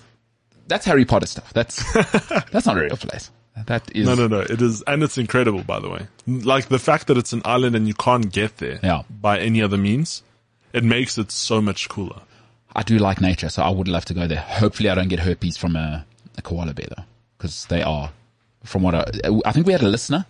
[0.67, 1.51] that's Harry Potter stuff.
[1.53, 1.83] That's
[2.51, 3.29] that's not a real place.
[3.65, 4.39] That is No, no, no.
[4.39, 6.07] It is, and it's incredible, by the way.
[6.25, 9.01] Like the fact that it's an island and you can't get there Yeah.
[9.09, 10.23] by any other means,
[10.73, 12.21] it makes it so much cooler.
[12.75, 14.39] I do like nature, so I would love to go there.
[14.39, 16.05] Hopefully, I don't get herpes from a,
[16.37, 17.03] a koala bear though,
[17.37, 18.11] because they are.
[18.63, 19.05] From what I,
[19.45, 20.25] I think we had a listener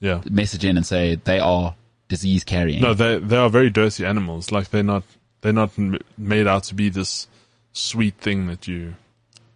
[0.00, 0.20] Yeah.
[0.28, 1.74] message in and say they are
[2.08, 2.82] disease carrying.
[2.82, 4.50] No, they they are very dirty animals.
[4.52, 5.04] Like they're not
[5.40, 7.28] they're not m- made out to be this
[7.72, 8.94] sweet thing that you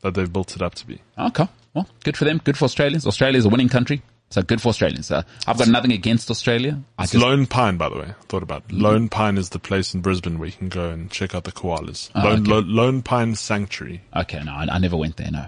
[0.03, 1.01] that they've built it up to be.
[1.19, 1.49] Okay.
[1.75, 2.41] Well, good for them.
[2.43, 3.07] Good for Australians.
[3.07, 4.01] Australia's a winning country.
[4.31, 5.11] So good for Australians.
[5.11, 6.81] Uh, I've got nothing against Australia.
[6.97, 8.05] I It's just, Lone Pine, by the way.
[8.11, 8.73] I thought about it.
[8.73, 11.51] Lone Pine is the place in Brisbane where you can go and check out the
[11.53, 12.11] koalas.
[12.15, 12.51] Oh, Lone, okay.
[12.51, 14.03] Lo- Lone Pine Sanctuary.
[14.17, 15.31] okay, no, I, I never went there.
[15.33, 15.47] No,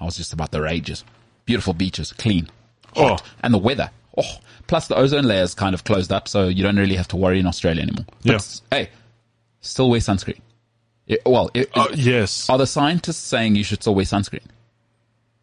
[0.00, 1.04] I was just about the rages.
[1.44, 2.48] Beautiful beaches, clean,
[2.96, 3.30] hot, Oh.
[3.44, 3.90] and the weather.
[4.18, 4.24] Oh,
[4.66, 7.16] plus the ozone layer is kind of closed up, so you don't really have to
[7.16, 8.06] worry in Australia anymore.
[8.24, 8.32] But
[8.72, 8.76] Yeah.
[8.78, 8.90] hey,
[9.60, 10.40] still wear sunscreen.
[11.06, 12.48] It- well, it, Oh, yes.
[12.50, 14.40] are the scientists saying you should still wear sunscreen?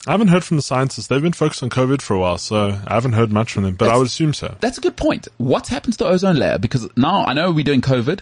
[0.07, 1.07] I haven't heard from the scientists.
[1.07, 3.75] They've been focused on COVID for a while, so I haven't heard much from them,
[3.75, 4.55] but I would assume so.
[4.59, 5.27] That's a good point.
[5.37, 6.57] What's happened to the ozone layer?
[6.57, 8.21] Because now I know we're doing COVID.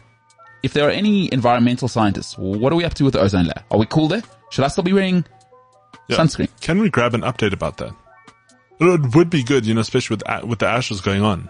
[0.61, 3.63] If there are any environmental scientists, what are we up to with the ozone layer?
[3.71, 4.23] Are we cool there?
[4.51, 5.23] Should I still be wearing
[6.09, 6.17] Yeah.
[6.17, 6.49] sunscreen?
[6.59, 7.93] Can we grab an update about that?
[8.81, 11.49] It would be good, you know, especially with with the ashes going on.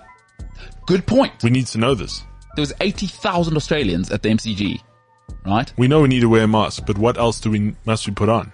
[0.85, 1.33] Good point.
[1.43, 2.21] We need to know this.
[2.55, 4.81] There was 80,000 Australians at the MCG,
[5.45, 5.71] right?
[5.77, 8.13] We know we need to wear a mask, but what else do we must we
[8.13, 8.51] put on?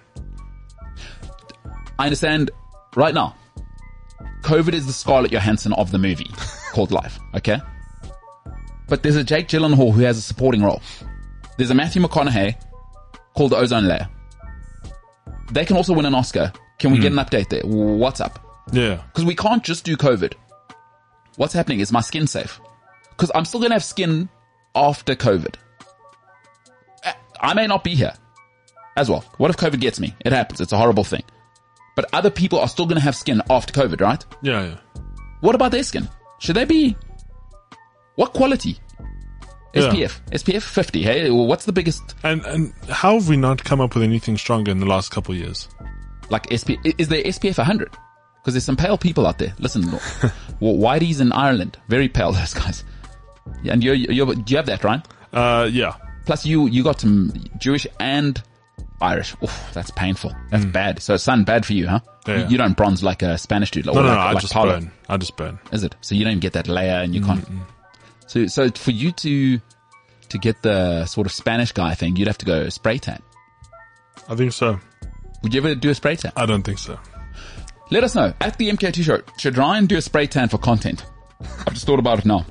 [1.98, 2.50] I understand
[2.94, 3.34] right now.
[4.42, 6.30] COVID is the Scarlett Johansson of the movie
[6.72, 7.60] called Life, okay?
[8.88, 10.80] But there's a Jake Gyllenhaal who has a supporting role.
[11.56, 12.56] There's a Matthew McConaughey
[13.34, 14.08] called The Ozone Layer.
[15.52, 16.52] They can also win an Oscar.
[16.78, 17.18] Can we get hmm.
[17.18, 17.62] an update there?
[17.64, 18.38] What's up?
[18.72, 19.02] Yeah.
[19.08, 20.34] Because we can't just do COVID.
[21.36, 21.80] What's happening?
[21.80, 22.60] Is my skin safe?
[23.10, 24.28] Because I'm still going to have skin
[24.74, 25.54] after COVID.
[27.40, 28.14] I may not be here
[28.96, 29.24] as well.
[29.38, 30.14] What if COVID gets me?
[30.24, 30.60] It happens.
[30.60, 31.22] It's a horrible thing.
[31.96, 34.24] But other people are still going to have skin after COVID, right?
[34.42, 35.02] Yeah, yeah.
[35.40, 36.08] What about their skin?
[36.38, 36.94] Should they be?
[38.14, 38.78] What quality?
[39.74, 39.90] Yeah.
[39.90, 40.20] SPF.
[40.30, 41.02] SPF 50.
[41.02, 44.70] Hey, what's the biggest, And and how have we not come up with anything stronger
[44.70, 45.68] in the last couple of years?
[46.28, 47.88] like SP, is there SPF 100?
[48.42, 49.54] Because there's some pale people out there.
[49.58, 49.82] Listen,
[50.60, 51.78] well, Whitey's in Ireland.
[51.88, 52.84] Very pale, those guys.
[53.62, 55.06] Yeah, And you're, you're, do you have that, right?
[55.32, 55.94] Uh, yeah.
[56.24, 58.42] Plus you, you got some Jewish and
[59.00, 59.34] Irish.
[59.42, 60.32] Oof, that's painful.
[60.50, 61.02] That's bad.
[61.02, 62.00] So sun, bad for you, huh?
[62.26, 62.48] Yeah.
[62.48, 63.86] You, don't bronze like a Spanish dude.
[63.88, 64.20] Or No, no, like, no.
[64.20, 64.72] I like just Paulo.
[64.80, 64.90] burn.
[65.08, 65.58] I just burn.
[65.72, 65.94] Is it?
[66.00, 67.56] So you don't get that layer and you Mm-hmm.
[67.56, 67.68] can't.
[68.26, 69.60] So, so for you to,
[70.30, 73.20] to get the sort of Spanish guy thing, you'd have to go spray tan.
[74.28, 74.80] I think so.
[75.42, 76.32] Would you ever do a spray tan?
[76.36, 76.98] I don't think so.
[77.90, 79.20] Let us know at the MKT show.
[79.38, 81.04] Should Ryan do a spray tan for content?
[81.40, 82.44] I've just thought about it now.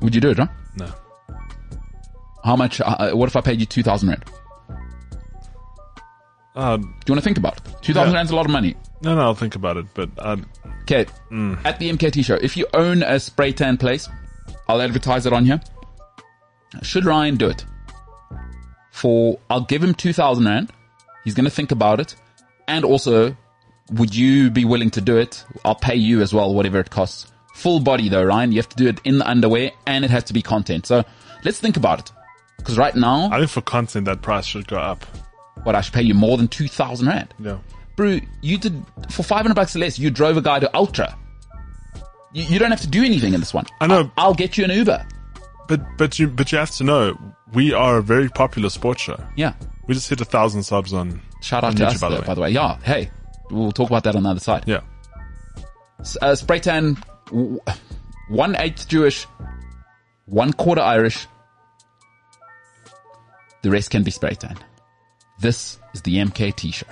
[0.00, 0.50] Would you do it, Ryan?
[0.76, 0.88] No.
[2.42, 2.80] How much?
[2.80, 4.24] Uh, uh, what if I paid you two thousand rand?
[6.54, 7.74] Uh, Do you want to think about it?
[7.82, 8.18] Two thousand Yeah.
[8.18, 8.74] rand's a lot of money.
[9.02, 9.22] no, no.
[9.22, 9.86] I'll think about it.
[9.94, 10.36] But uh,
[10.82, 11.06] Okay,
[11.64, 14.08] at the MKT show, if you own a spray tan place,
[14.68, 15.60] I'll advertise it on here.
[16.82, 17.64] Should Ryan do it?
[18.90, 20.70] For I'll give him two thousand rand.
[21.24, 22.14] He's going to think about it,
[22.68, 23.34] and also,
[23.92, 25.42] would you be willing to do it?
[25.64, 27.32] I'll pay you as well, whatever it costs.
[27.54, 28.52] Full body though, Ryan.
[28.52, 30.86] You have to do it in the underwear, and it has to be content.
[30.86, 31.02] So
[31.44, 32.12] let's think about it.
[32.58, 35.04] Because right now, I think for content that price should go up.
[35.62, 37.32] What I should pay you more than two thousand rand.
[37.38, 37.58] Yeah.
[37.96, 39.98] Bro, you did for five hundred bucks or less.
[39.98, 41.16] You drove a guy to Ultra.
[42.32, 43.66] You, you don't have to do anything in this one.
[43.80, 44.10] I know.
[44.16, 45.06] I'll, I'll get you an Uber.
[45.68, 47.16] But but you but you have to know
[47.52, 49.22] we are a very popular sports show.
[49.36, 49.54] Yeah.
[49.86, 51.22] We just hit a thousand subs on.
[51.40, 52.50] Shout out on to YouTube, us, though, by the way.
[52.50, 52.78] Yeah.
[52.78, 53.10] Hey,
[53.50, 54.64] we'll talk about that on the other side.
[54.66, 54.80] Yeah.
[56.20, 56.96] Uh, spray tan,
[58.28, 59.26] one eighth Jewish,
[60.26, 61.26] one quarter Irish.
[63.62, 64.58] The rest can be spray tan.
[65.38, 66.86] This is the MKT show.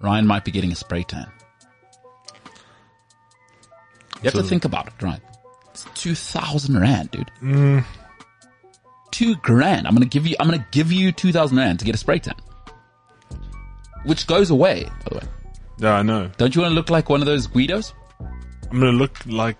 [0.00, 1.30] Ryan might be getting a spray tan.
[4.16, 5.20] You have to think about it, right?
[5.70, 7.30] It's two thousand rand, dude.
[7.42, 7.84] Mm.
[9.10, 9.86] Two grand.
[9.86, 10.34] I'm gonna give you.
[10.40, 12.34] I'm gonna give you two thousand rand to get a spray tan,
[14.08, 14.84] which goes away.
[15.04, 15.24] By the way,
[15.78, 16.30] Yeah, I know.
[16.36, 17.92] don't you want to look like one of those Guidos?
[18.70, 19.56] I'm gonna look like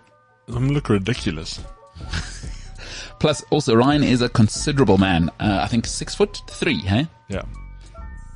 [0.49, 1.61] I'm gonna look ridiculous.
[3.20, 5.29] Plus, also Ryan is a considerable man.
[5.41, 6.79] Uh, I think six foot three.
[6.79, 7.43] Hey, Yeah.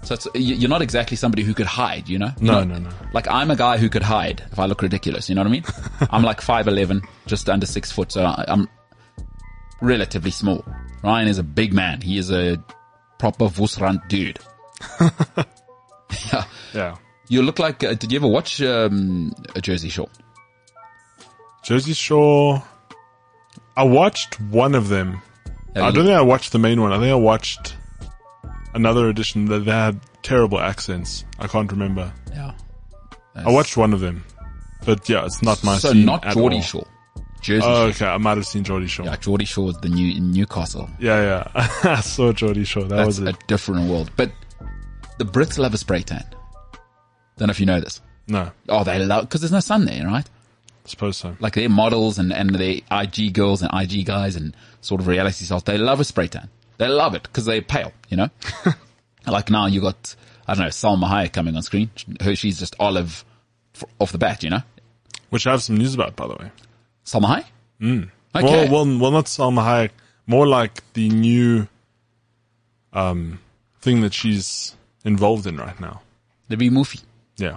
[0.03, 2.09] so it's, you- you're not exactly somebody who could hide.
[2.09, 2.31] You know?
[2.41, 3.09] No, You're no, not- no.
[3.13, 5.29] Like I'm a guy who could hide if I look ridiculous.
[5.29, 5.65] You know what I mean?
[6.11, 8.69] I'm like five eleven, just under six foot, so I'm
[9.81, 10.65] relatively small.
[11.05, 12.01] Ryan is a big man.
[12.01, 12.63] He is a
[13.19, 14.39] proper Wesrand dude.
[16.75, 16.97] yeah.
[17.29, 17.83] You look like.
[17.85, 20.09] Uh, did you ever watch um, a Jersey Shore?
[21.63, 22.63] Jersey Shore.
[23.77, 25.23] I watched one of them.
[25.75, 26.93] I don't think I watched the main one.
[26.93, 27.77] I think I watched
[28.75, 31.25] another edition that they had terrible accents.
[31.39, 32.13] I can't remember.
[32.31, 32.53] Yeah.
[33.35, 34.25] I watched one of them,
[34.85, 36.63] but yeah, it's not my So not Geordie all.
[36.63, 36.87] Shore.
[37.41, 37.89] Jersey Oh, Shore.
[37.89, 38.07] okay.
[38.07, 39.07] I might have seen Geordie Shore.
[39.07, 40.91] Yeah, Geordie Shore is the new in Newcastle.
[41.01, 41.47] yeah.
[41.55, 41.71] Yeah.
[41.85, 42.83] I saw Geordie Shore.
[42.85, 44.11] That That's was a different world.
[44.17, 44.31] But
[45.19, 46.25] the Brits love a spray tan.
[47.37, 48.01] Don't know if you know this.
[48.29, 50.27] No, Oh, they love because there's no sun there, right?
[50.85, 51.37] I suppose so.
[51.41, 55.45] Like their models and and their IG girls and IG guys and sort of reality
[55.45, 56.49] stars, they love a spray tan.
[56.79, 58.29] They love it because they're pale, you know.
[59.27, 60.15] like now you got
[60.47, 61.91] I don't know Salma Hayek coming on screen.
[62.21, 63.25] Her she's just olive
[63.75, 64.63] f- off the bat, you know.
[65.31, 66.51] Which I have some news about, by the way.
[67.05, 67.45] Salma Hayek.
[67.81, 68.11] Mm.
[68.35, 68.69] Okay.
[68.71, 69.91] Well, well, well, not Salma Hayek.
[70.27, 71.69] More like the new
[72.93, 73.39] um
[73.81, 76.03] thing that she's involved in right now.
[76.49, 77.03] the be Mufi.
[77.43, 77.57] Yeah.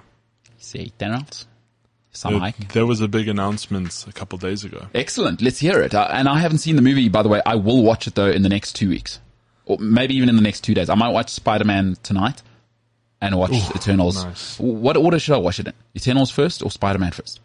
[0.57, 1.47] Say ten rounds.
[2.13, 4.87] Salma There, was a big announcement a couple days ago.
[4.93, 5.41] Excellent.
[5.41, 5.93] Let's hear it.
[5.93, 7.41] Uh, and I haven't seen the movie, by the way.
[7.45, 9.19] I will watch it though in the next two weeks,
[9.65, 10.89] or maybe even in the next two days.
[10.89, 12.41] I might watch Spider Man tonight
[13.21, 14.23] and watch Eternals.
[14.23, 14.59] nice.
[14.59, 15.73] What order should I watch it in?
[15.95, 17.41] Eternals first or Spider Man first?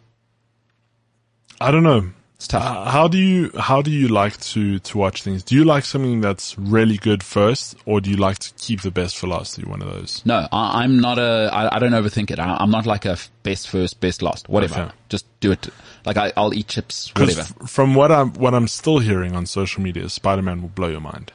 [1.59, 2.09] I don't know.
[2.41, 2.63] It's tough.
[2.63, 5.43] Uh, how do you how do you like to to watch things?
[5.43, 8.89] Do you like something that's really good first, or do you like to keep the
[8.89, 9.59] best for last?
[9.59, 10.23] Are you one of those?
[10.25, 11.51] no, I, I'm not a.
[11.53, 12.39] I, I don't overthink it.
[12.39, 14.49] I, I'm not like a best first, best last.
[14.49, 14.81] Whatever.
[14.81, 14.91] Okay.
[15.09, 15.69] Just do it.
[16.03, 17.11] Like I, I'll eat chips.
[17.15, 17.41] Whatever.
[17.41, 20.87] f- from what I'm what I'm still hearing on social media, Spider Man will blow
[20.87, 21.31] your mind.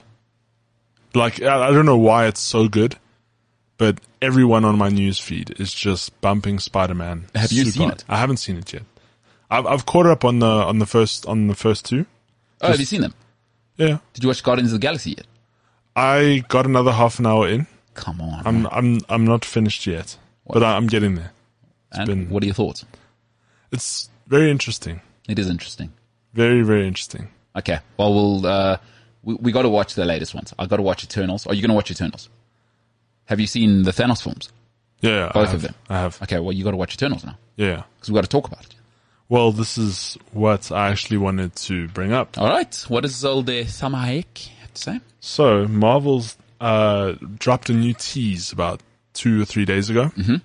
[1.14, 2.96] Like I, I don't know why it's so good,
[3.78, 7.26] but everyone on my news feed is just bumping Spider Man.
[7.36, 8.04] Have you seen it?
[8.08, 8.82] I haven't seen it yet.
[9.50, 12.06] I've I've caught up on the on the first on the first two.
[12.60, 13.14] oh, have you seen them?
[13.76, 15.26] Yeah, Did you watch Guardians of the Galaxy yet?
[15.94, 17.66] I got another half an hour in.
[17.94, 18.42] Come on.
[18.46, 20.16] I'm I'm I'm not finished yet,
[20.46, 21.32] but I, I'm getting there.
[21.92, 22.84] and been- what are your thoughts?
[23.72, 25.00] It's very interesting.
[25.28, 25.92] It is interesting.
[26.34, 27.28] Very very interesting.
[27.56, 27.78] Okay.
[27.98, 28.76] Well, we'll uh,
[29.22, 30.54] we, we got to watch the latest ones.
[30.58, 31.46] I got to watch Eternals.
[31.46, 32.28] Are you going to watch Eternals?
[33.26, 34.50] Have you seen the Thanos films?
[35.00, 35.74] Yeah, Both of them.
[35.90, 36.20] I have.
[36.22, 37.82] Okay, well, you got to watch Eternals now Yeah.
[37.96, 38.74] because we got to talk about it.
[39.28, 42.38] Well, this is what I actually wanted to bring up.
[42.38, 42.74] All right.
[42.88, 45.00] What does old uh, Salma Hayek have to say?
[45.20, 48.80] So, Marvel's uh, dropped a new tease about
[49.14, 50.12] two or three days ago.
[50.16, 50.36] Mm-hmm.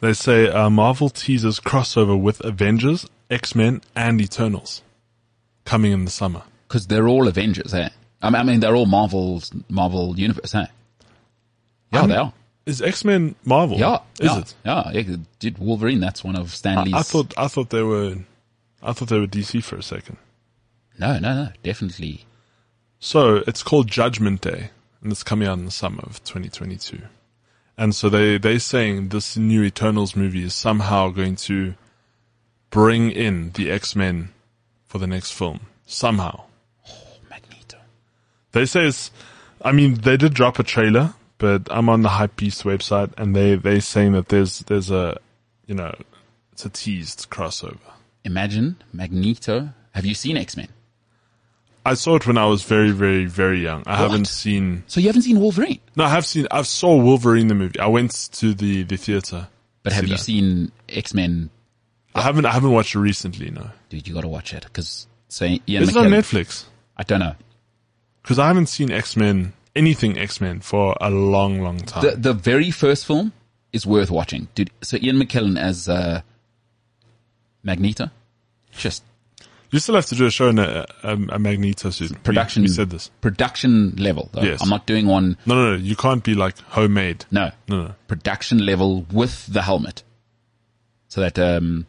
[0.00, 4.82] They say uh, Marvel teases crossover with Avengers, X Men, and Eternals
[5.64, 6.42] coming in the summer.
[6.68, 7.88] Because they're all Avengers, eh?
[8.22, 10.66] I mean, I mean, they're all Marvel's Marvel universe, eh?
[11.92, 12.32] Yeah, I'm- they are.
[12.66, 13.78] Is X Men Marvel?
[13.78, 14.54] Yeah, is yeah, it?
[14.64, 15.16] Yeah, yeah.
[15.38, 16.00] Did Wolverine?
[16.00, 16.94] That's one of Stan Lee's.
[16.94, 18.16] I, I thought I thought they were
[18.82, 20.16] I thought they were DC for a second.
[20.98, 21.48] No, no, no.
[21.62, 22.24] Definitely.
[23.00, 24.70] So it's called Judgment Day,
[25.02, 27.00] and it's coming out in the summer of 2022.
[27.76, 31.74] And so they they're saying this new Eternals movie is somehow going to
[32.70, 34.30] bring in the X Men
[34.86, 36.44] for the next film somehow.
[36.88, 37.78] Oh, Magneto.
[38.52, 39.10] They say it's.
[39.62, 43.56] I mean, they did drop a trailer, but I'm on the Hypebeast website, and they
[43.56, 45.18] they saying that there's there's a,
[45.66, 45.94] you know,
[46.52, 47.76] it's a teased crossover.
[48.24, 49.68] Imagine Magneto.
[49.92, 50.68] Have you seen X Men?
[51.84, 53.82] I saw it when I was very very very young.
[53.86, 54.84] I haven't seen.
[54.86, 56.46] So you haven't seen Wolverine, No, I have seen.
[56.50, 57.78] I saw Wolverine the movie.
[57.78, 59.48] I went to the the theater.
[59.82, 60.20] but have you that.
[60.20, 61.50] seen X Men?
[62.14, 62.46] I haven't.
[62.46, 63.50] I haven't watched it recently.
[63.50, 66.64] No, Dude, you got to watch it because say Ian is it on Netflix?
[66.96, 67.34] I don't know.
[68.22, 72.02] Because I haven't seen X Men anything X Men for a long long time.
[72.02, 73.32] The the very first film
[73.72, 74.70] is worth watching, dude.
[74.82, 76.22] So Ian McKellen as uh,
[77.62, 78.10] Magneto,
[78.72, 79.02] just
[79.70, 82.22] you still have to do a show in a, a, a Magneto suit.
[82.22, 82.62] Production.
[82.62, 83.10] We, said this.
[83.20, 84.28] production level.
[84.32, 84.42] Though.
[84.42, 84.62] Yes.
[84.62, 85.36] I'm not doing one.
[85.46, 85.76] No, no, no.
[85.76, 87.24] You can't be like homemade.
[87.32, 87.94] No, No, no.
[88.06, 90.04] production level with the helmet,
[91.08, 91.86] so that um,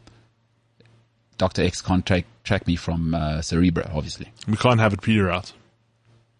[1.38, 3.90] Doctor X can't track track me from uh, Cerebro.
[3.94, 5.52] Obviously, We can't have it peter out.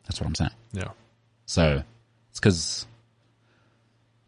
[0.08, 0.52] that's what I'm saying.
[0.74, 0.90] Yeah.
[1.46, 1.84] So
[2.32, 2.88] it's because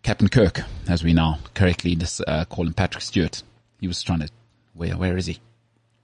[0.03, 3.43] Captain Kirk, as we now correctly dis- uh, call him, Patrick Stewart,
[3.79, 4.29] he was trying to.
[4.73, 5.39] Where where is he?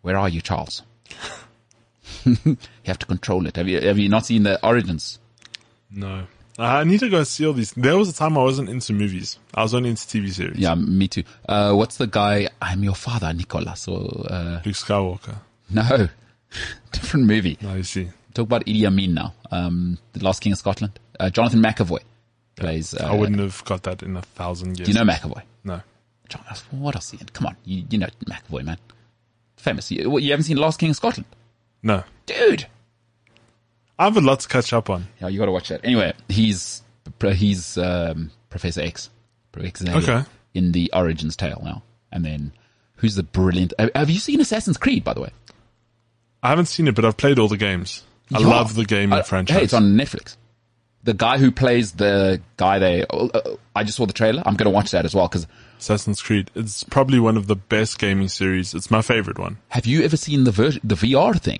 [0.01, 0.81] Where are you, Charles?
[2.25, 3.55] you have to control it.
[3.55, 5.19] Have you have you not seen the origins?
[5.91, 6.25] No.
[6.57, 7.71] I need to go see all these.
[7.71, 9.39] There was a time I wasn't into movies.
[9.55, 10.57] I was only into TV series.
[10.59, 11.23] Yeah, me too.
[11.49, 12.47] Uh, what's the guy?
[12.61, 13.87] I'm your father, Nicholas.
[13.87, 15.35] Or uh, Luke Skywalker.
[15.71, 16.09] no,
[16.91, 17.57] different movie.
[17.61, 18.09] You see.
[18.35, 19.33] Talk about Idi Amin now.
[19.51, 20.99] Um, the Last King of Scotland.
[21.19, 21.99] Uh, Jonathan McAvoy
[22.55, 22.93] plays.
[22.93, 24.87] Uh, I wouldn't have got that in a thousand years.
[24.89, 25.41] Do you know McAvoy?
[25.63, 25.81] No.
[26.29, 26.41] John,
[26.71, 27.13] what else?
[27.13, 27.27] Ian?
[27.33, 28.77] Come on, you, you know McAvoy, man.
[29.57, 29.91] Famous.
[29.91, 31.25] You, what, you haven't seen Last King of Scotland,
[31.83, 32.03] No.
[32.25, 32.65] dude?
[33.99, 35.07] I have a lot to catch up on.
[35.21, 35.81] Yeah, you got to watch that.
[35.83, 36.81] Anyway, he's
[37.35, 39.09] he's um, Professor X,
[39.51, 40.29] Professor Xavier Okay.
[40.55, 41.83] in the Origins tale now.
[42.11, 42.51] And then
[42.95, 43.73] who's the brilliant?
[43.77, 45.29] Have have you seen Assassin's Creed, by the way?
[46.41, 48.03] I haven't seen it, but I've played all the games.
[48.33, 48.47] I Yeah.
[48.47, 49.57] love the game Uh, franchise.
[49.57, 50.35] Hey, it's on Netflix.
[51.03, 53.27] The guy who plays the guy they, uh,
[53.75, 54.41] I just saw the trailer.
[54.45, 55.47] I'm going to watch that as well because
[55.79, 56.49] Assassin's Creed.
[56.55, 58.73] It's probably one of the best gaming series.
[58.73, 59.57] It's my favorite one.
[59.69, 61.59] have you ever seen the ver- the VR thing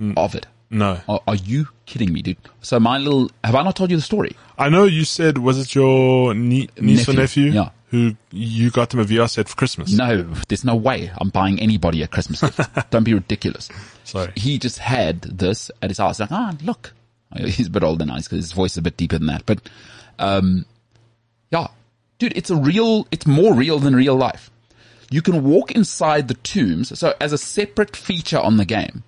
[0.00, 0.14] Mm.
[0.18, 0.46] of it?
[0.70, 1.00] No.
[1.08, 2.36] Are, are you kidding me, dude?
[2.60, 4.36] So my little, have I not told you the story?
[4.58, 7.60] I know you said, was it your nie- niece or Nephew, nephew?
[7.62, 7.70] yeah.
[7.90, 9.92] Who you got them a VR set for Christmas?
[9.92, 12.60] No, there's no way I'm buying anybody a Christmas gift.
[12.90, 13.68] Don't be ridiculous.
[14.02, 14.32] Sorry.
[14.34, 16.18] He just had this at his house.
[16.18, 16.92] Like, ah, look.
[17.46, 19.44] He's a bit older now because his voice is a bit deeper than that.
[19.46, 19.60] But,
[20.18, 20.64] um,
[21.50, 21.68] yeah,
[22.18, 24.50] dude, it's a real, it's more real than real life.
[25.10, 26.98] You can walk inside the tombs.
[26.98, 29.02] So as a separate feature on the game,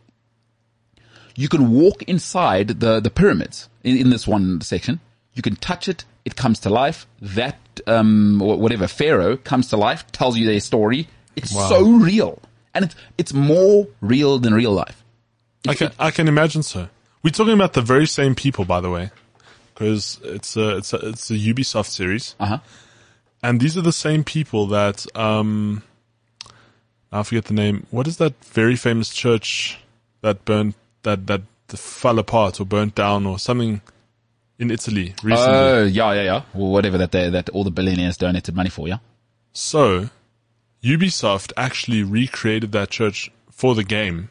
[1.34, 5.00] you can walk inside the, the pyramids in, in this one section.
[5.34, 6.04] You can touch it.
[6.24, 7.06] It comes to life.
[7.20, 11.08] That, um, whatever pharaoh comes to life, tells you their story.
[11.34, 11.68] It's Wow.
[11.68, 12.40] so real.
[12.74, 15.02] And it's, it's more real than real life.
[15.68, 16.88] I can, I can imagine so.
[17.26, 19.10] We're talking about the very same people, by the way,
[19.74, 22.36] because it's a, it's a, it's a Ubisoft series.
[22.38, 22.58] Uh huh.
[23.42, 25.82] And these are the same people that, um,
[27.10, 27.88] I forget the name.
[27.90, 29.80] What is that very famous church
[30.20, 33.80] that burned, that, that fell apart or burnt down or something
[34.60, 35.58] in Italy recently?
[35.58, 36.42] Oh, yeah, yeah, yeah.
[36.54, 38.98] Well, whatever that they, that all the billionaires donated money for, yeah?
[39.52, 40.10] So,
[40.80, 44.28] Ubisoft actually recreated that church for the game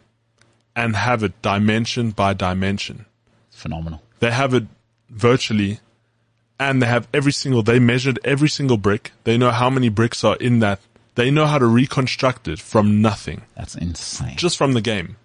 [0.75, 3.05] and have it dimension by dimension.
[3.49, 4.01] Phenomenal.
[4.19, 4.65] They have it
[5.09, 5.79] virtually
[6.59, 9.11] and they have every single, they measured every single brick.
[9.23, 10.79] They know how many bricks are in that.
[11.15, 14.35] They know how to reconstruct it from nothing, That's insane.
[14.35, 15.15] just from the game.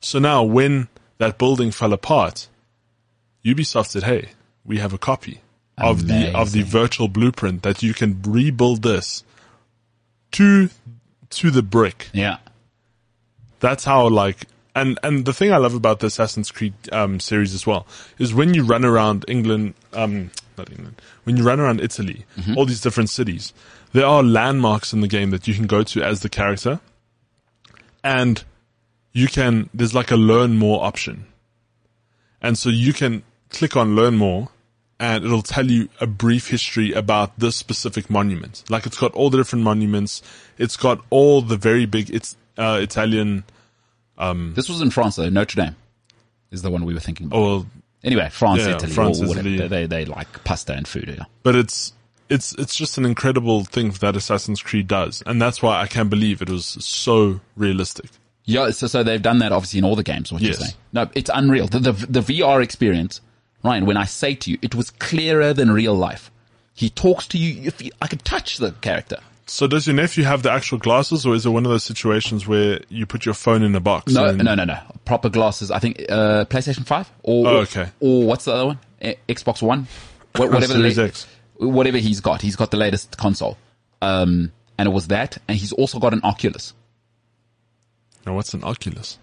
[0.00, 2.48] So now when that building fell apart,
[3.44, 4.30] Ubisoft said, Hey,
[4.64, 5.40] we have a copy
[5.78, 9.24] of the, of the virtual blueprint that you can rebuild this
[10.32, 10.68] to,
[11.30, 12.08] to the brick.
[12.12, 12.38] yeah.
[13.60, 14.46] That's how like
[14.78, 17.84] And and the thing I love about the Assassin's Creed um, series as well
[18.18, 22.24] is when you run around England, um, not England, when you run around Italy,
[22.56, 23.52] all these different cities,
[23.92, 26.78] there are landmarks in the game that you can go to as the character,
[28.04, 28.44] and
[29.12, 29.68] you can.
[29.74, 31.26] There's like a learn more option,
[32.40, 34.50] and so you can click on learn more,
[35.00, 38.62] and it'll tell you a brief history about this specific monument.
[38.68, 40.22] Like it's got all the different monuments.
[40.56, 42.10] It's got all the very big.
[42.10, 43.42] It's uh, Italian.
[44.18, 45.28] Um, this was in France, though.
[45.28, 45.76] Notre Dame
[46.50, 47.38] is the one we were thinking about.
[47.38, 47.66] Oh,
[48.04, 49.48] Anyway, France, Yeah, Italy, France, or whatever.
[49.48, 49.66] Italy.
[49.68, 51.14] They, they like pasta and food.
[51.18, 51.24] Yeah.
[51.42, 51.92] but it's
[52.28, 56.08] it's it's just an incredible thing that Assassin's Creed does, and that's why I can't
[56.08, 58.06] believe it was so realistic.
[58.44, 60.58] Yeah, so, so they've done that obviously in all the games, what Yes.
[60.58, 60.76] you're saying.
[60.92, 61.66] No, it's unreal.
[61.66, 63.20] The, the, the VR experience,
[63.64, 66.30] Ryan, when I say to you, it was clearer than real life.
[66.74, 69.18] He talks to you, if you I could touch the character.
[69.50, 72.46] So does your nephew have the actual glasses, or is it one of those situations
[72.46, 74.12] where you put your phone in a box?
[74.12, 74.78] No, no, no, no.
[75.06, 75.70] Proper glasses.
[75.70, 77.88] I think, uh, PlayStation 5 or, Oh, okay.
[78.00, 78.78] or what's the other one?
[79.00, 79.86] Eh, Xbox One?
[80.36, 81.26] Wha- Whatever the la- X.
[81.56, 82.42] whatever he's got.
[82.42, 83.56] He's got the latest console.
[84.02, 85.38] Um, and it was that.
[85.48, 86.74] And he's also got an Oculus.
[88.26, 89.18] Now, what's an Oculus?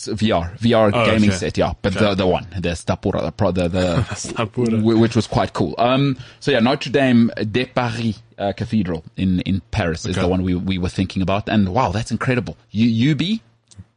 [0.00, 1.38] So VR, VR Oh, gaming okay.
[1.38, 2.04] set, yeah, but Okay.
[2.04, 4.78] the the one, the Stapura, the pro- the, the Stapura.
[4.80, 5.74] wh- which was quite cool.
[5.76, 10.42] Um, so yeah, Notre Dame de Paris uh, Cathedral in in Paris is the one
[10.44, 12.56] we we were thinking about, and wow, that's incredible.
[12.70, 13.40] U- UB,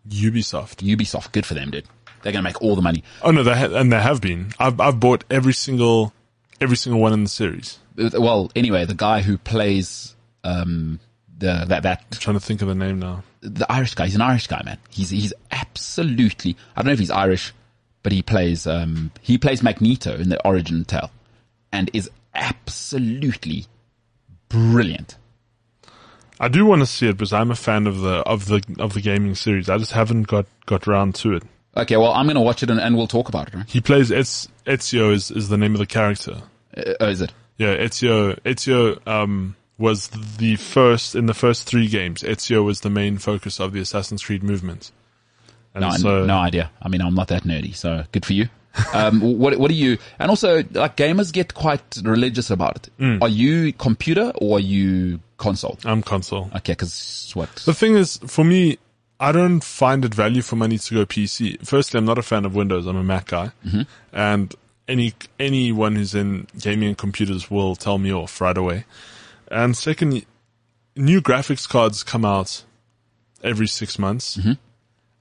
[0.10, 0.78] Ubisoft.
[0.82, 1.86] Ubisoft, good for them, dude.
[2.24, 3.04] They're gonna make all the money.
[3.22, 4.54] Oh no, they ha- and they have been.
[4.60, 6.14] I've I've bought every single
[6.60, 7.80] every single one in the series.
[7.98, 11.00] Uh, Well, anyway, the guy who plays um
[11.42, 13.24] the that that I'm trying to think of the name now.
[13.42, 14.06] the Irish guy.
[14.06, 14.78] He's an Irish guy, man.
[14.90, 16.56] He's he's absolutely.
[16.76, 17.54] I don't know if he's Irish,
[18.04, 21.12] but he plays um he plays Magneto in the Origin tale,
[21.72, 23.66] and is absolutely
[24.50, 25.18] brilliant.
[26.40, 28.94] I do want to see it because I'm a fan of the of the of
[28.94, 29.70] the gaming series.
[29.70, 31.44] I just haven't got got round to it.
[31.78, 33.56] Okay, well I'm gonna watch it and, and we'll talk about it.
[33.56, 33.70] Right?
[33.70, 36.42] He plays Ez- Ezio is is the name of the character.
[36.76, 37.32] Uh, oh, is it?
[37.58, 42.22] Yeah, Ezio Ezio um was the first in the first three games.
[42.22, 44.92] Ezio was the main focus of the Assassin's Creed movement.
[45.74, 46.72] And No, so no idea.
[46.82, 48.50] I mean, I'm not that nerdy, so good for you.
[48.94, 49.98] Um, what what do you?
[50.20, 52.90] And also, like gamers get quite religious about it.
[53.00, 53.22] Mm.
[53.22, 55.78] Are you computer or are you console?
[55.84, 56.50] I'm console.
[56.56, 57.54] Okay, because what?
[57.66, 58.78] The thing is, for me,
[59.20, 61.66] I don't find it value for money to go PC.
[61.66, 62.86] Firstly, I'm not a fan of Windows.
[62.86, 63.52] I'm a Mac guy,
[64.14, 64.54] and
[64.88, 68.86] any anyone who's in gaming and computers will tell me off right away.
[69.52, 70.26] And secondly,
[70.96, 72.64] new graphics cards come out
[73.44, 74.54] every six months, mm-hmm.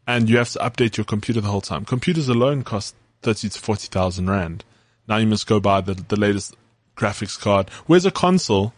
[0.07, 1.85] and you have to update your computer the whole time.
[1.85, 4.65] Computers alone cost thirty to forty thousand rand.
[5.09, 6.55] Now you must go buy the the latest
[6.97, 7.69] graphics card.
[7.87, 8.73] Where's a console?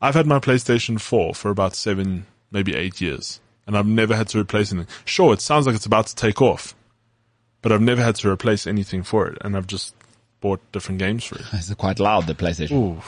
[0.00, 3.38] I've had my PlayStation 4 for about seven, maybe eight years,
[3.68, 4.92] and I've never had to replace anything.
[5.04, 6.74] Sure, it sounds like it's about to take off,
[7.62, 9.94] but I've never had to replace anything for it, and I've just
[10.40, 11.44] bought different games for it.
[11.52, 12.26] It's quite loud.
[12.26, 13.00] The PlayStation.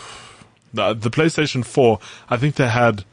[0.74, 1.98] The, the PlayStation 4,
[2.28, 3.04] I think they had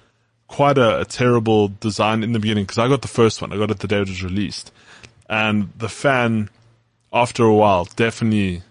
[0.47, 3.53] quite a, a terrible design in the beginning because I got the first one.
[3.53, 4.71] I got it the day it was released.
[5.29, 6.49] And the fan,
[7.13, 8.63] after a while, definitely,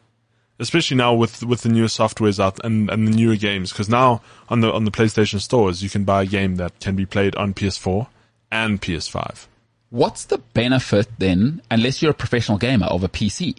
[0.59, 4.21] especially now with, with the newer softwares out and, and the newer games, because now
[4.49, 7.35] on the, on the PlayStation stores, you can buy a game that can be played
[7.37, 8.09] on PS4
[8.53, 9.47] and PS5.
[9.89, 13.57] What's the benefit then, unless you're a professional gamer, of a PC?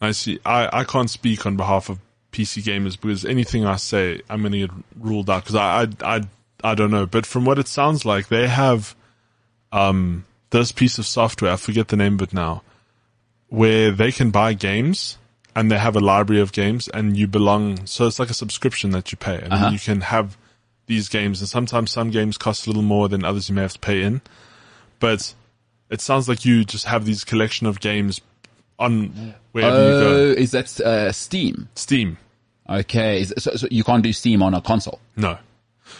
[0.00, 0.38] I see.
[0.44, 1.98] I, I can't speak on behalf of
[2.38, 5.88] PC gamers because anything I say, I'm going to get ruled out because I, I,
[6.16, 6.22] I,
[6.62, 7.06] I don't know.
[7.06, 8.94] But from what it sounds like, they have,
[9.72, 12.62] um, this piece of software, I forget the name of it now,
[13.48, 15.18] where they can buy games
[15.56, 17.84] and they have a library of games and you belong.
[17.86, 20.38] So it's like a subscription that you pay and then you can have
[20.86, 21.40] these games.
[21.40, 24.02] And sometimes some games cost a little more than others you may have to pay
[24.02, 24.20] in.
[25.00, 25.34] But
[25.90, 28.20] it sounds like you just have these collection of games
[28.78, 30.08] on wherever you go.
[30.08, 31.68] Oh, is that uh, Steam?
[31.74, 32.18] Steam.
[32.68, 35.00] Okay, so, so you can't do Steam on a console.
[35.16, 35.38] No.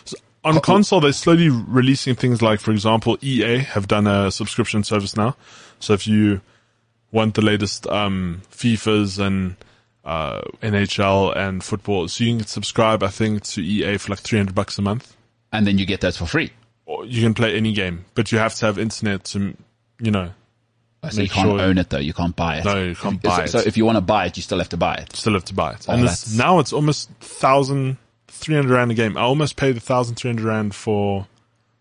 [0.04, 4.84] So on console, they're slowly releasing things like, for example, EA have done a subscription
[4.84, 5.36] service now.
[5.80, 6.40] So if you
[7.10, 9.56] want the latest um, FIFAs and
[10.04, 14.54] uh, NHL and football, so you can subscribe, I think, to EA for like 300
[14.54, 15.16] bucks a month.
[15.52, 16.52] And then you get that for free.
[16.86, 19.56] Or you can play any game, but you have to have internet to,
[20.00, 20.30] you know,
[21.02, 21.98] Oh, So you can't sure- own it though.
[21.98, 22.64] You can't buy it.
[22.64, 23.62] No, you can't buy so, it.
[23.62, 25.14] So if you want to buy it, you still have to buy it.
[25.14, 25.86] still have to buy it.
[25.88, 29.16] Oh, and this, now it's almost thousand three hundred rand a game.
[29.16, 31.26] I almost paid the thousand three hundred rand for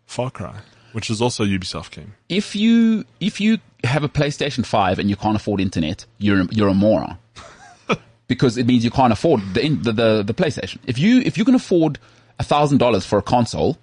[0.06, 0.60] Far Cry,
[0.92, 2.14] which is also a Ubisoft game.
[2.30, 6.70] If you if you have a PlayStation Five and you can't afford internet, you're you're
[6.70, 7.18] a moron.
[8.28, 10.78] because it means you can't afford the, the the the PlayStation.
[10.86, 11.98] If you if you can afford
[12.38, 13.78] a thousand dollars for a console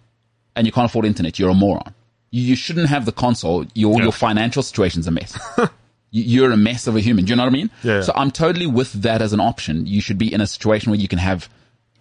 [0.55, 1.93] and you can't afford internet, you're a moron.
[2.43, 3.65] You, shouldn't have the console.
[3.75, 4.03] Your, Yeah.
[4.05, 5.39] your financial situation's a mess.
[6.11, 7.25] You- You're a mess of a human.
[7.25, 7.71] Do you know what I mean?
[7.83, 8.01] Yeah.
[8.03, 9.85] So I'm totally with that as an option.
[9.87, 11.49] You should be in a situation where you can have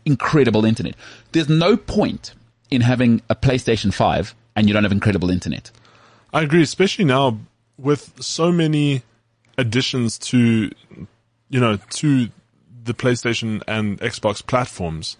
[0.05, 0.95] incredible internet.
[1.31, 2.33] There's no point
[2.69, 5.71] in having a PlayStation 5 and you don't have incredible internet.
[6.33, 7.39] I agree, especially now
[7.77, 9.01] with so many
[9.57, 10.71] additions to,
[11.49, 12.29] you know, to
[12.83, 15.17] the PlayStation and Xbox platforms.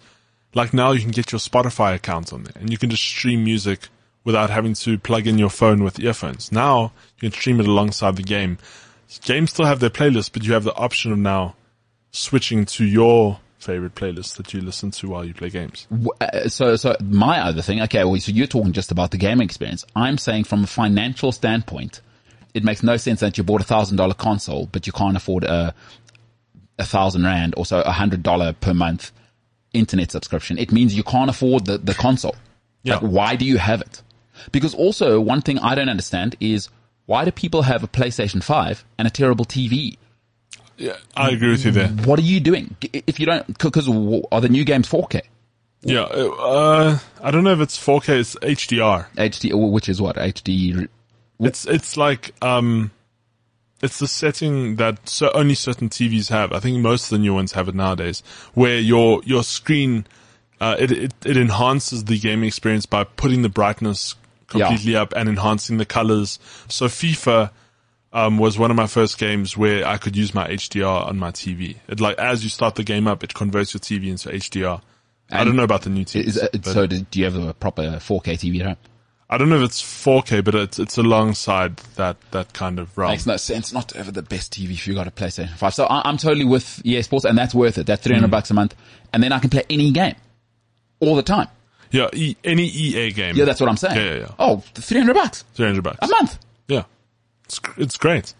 [0.54, 3.42] Like now you can get your Spotify account on there and you can just stream
[3.44, 3.88] music
[4.24, 6.50] without having to plug in your phone with earphones.
[6.50, 8.58] Now you can stream it alongside the game.
[9.22, 11.54] Games still have their playlist, but you have the option of now
[12.10, 15.86] switching to your favorite playlist that you listen to while you play games.
[16.20, 19.44] Uh, So, so my other thing, okay, well, so you're talking just about the gaming
[19.44, 19.84] experience.
[19.94, 22.00] I'm saying from a financial standpoint,
[22.54, 25.44] it makes no sense that you bought a thousand dollar console, but you can't afford
[25.44, 25.74] a,
[26.78, 29.12] a thousand rand or so a hundred dollar per month
[29.72, 30.58] internet subscription.
[30.58, 32.36] It means you can't afford the, the console.
[32.82, 32.96] Yeah.
[32.96, 34.02] Like, why do you have it?
[34.52, 36.68] Because also one thing I don't understand is
[37.06, 39.96] why do people have a PlayStation 5 and a terrible TV?
[40.76, 41.88] Yeah, I agree with you there.
[41.88, 42.76] What are you doing?
[42.92, 45.22] If you don't, because are the new games 4K?
[45.82, 49.06] Yeah, uh, I don't know if it's 4K, it's HDR.
[49.16, 50.16] HD, which is what?
[50.16, 50.88] HD
[51.40, 52.90] It's it's like um,
[53.82, 56.52] it's the setting that so only certain TVs have.
[56.52, 58.22] I think most of the new ones have it nowadays,
[58.54, 60.06] where your your screen
[60.60, 64.14] uh, it, it it enhances the gaming experience by putting the brightness
[64.60, 66.38] completely up and enhancing the colors.
[66.68, 67.50] So FIFA
[68.12, 71.30] um, was one of my first games where I could use my HDR on my
[71.30, 71.76] TV.
[71.88, 74.80] It like as you start the game up, it converts your TV into HDR.
[75.30, 76.26] I don't know about the new TVs.
[76.26, 78.76] Is, uh, so do, do you have a proper 4K TV at home?
[79.30, 83.10] I don't know if it's 4K, but it's it's alongside that that kind of realm.
[83.10, 85.74] Makes no sense not to have the best TV if you got a PlayStation 5.
[85.74, 87.86] So I, I'm totally with EA Sports and that's worth it.
[87.86, 88.10] That's Mm.
[88.10, 88.76] 300 bucks a month.
[89.12, 90.14] And then I can play any game.
[91.00, 91.48] All the time.
[91.94, 93.36] Yeah, e, any EA game.
[93.36, 93.96] Yeah, that's what I'm saying.
[93.96, 94.34] Yeah, yeah, yeah.
[94.38, 95.98] Oh, 300 bucks 300 bucks.
[96.02, 96.38] a month.
[96.66, 96.84] Yeah.
[97.44, 98.34] It's, it's great.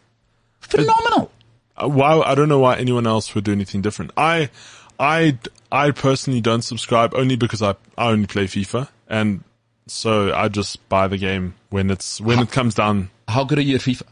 [0.60, 1.30] Phenomenal.
[1.76, 4.10] Uh, Why, I don't know why anyone else would do anything different.
[4.16, 4.50] I,
[4.98, 5.38] I,
[5.70, 9.44] I personally don't subscribe only because I, I only play FIFA and
[9.86, 13.10] so I just buy the game when it's, when it comes down.
[13.28, 14.02] How good are you at FIFA?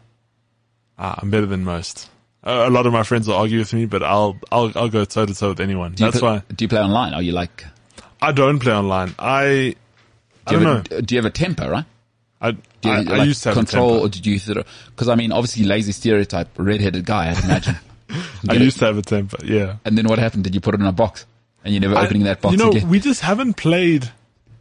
[0.98, 2.08] Ah, I'm better than most.
[2.44, 5.04] Uh, a lot of my friends will argue with me, but I'll, I'll, I'll go
[5.04, 5.94] toe to toe with anyone.
[5.96, 7.14] That's why Do you play online?
[7.14, 7.64] Are you like,
[8.22, 9.14] I don't play online.
[9.18, 9.74] I,
[10.46, 10.74] I do you, don't know.
[10.76, 11.84] have a, uh, do you have a temper, right?
[12.40, 14.06] I, Do you, I, I like, used to have control, a temper.
[14.06, 14.62] or did you throw,
[14.96, 17.76] cause I mean, obviously lazy stereotype, red-headed guy, I'd imagine.
[18.10, 18.14] I
[18.46, 18.62] Get it?
[18.62, 19.38] used to have a temper.
[19.44, 19.76] Yeah.
[19.84, 20.44] and then what happened?
[20.44, 21.26] Did you put it in a box?
[21.64, 22.88] And you're never I- opening that box you know, again?
[22.88, 24.10] we just haven't played.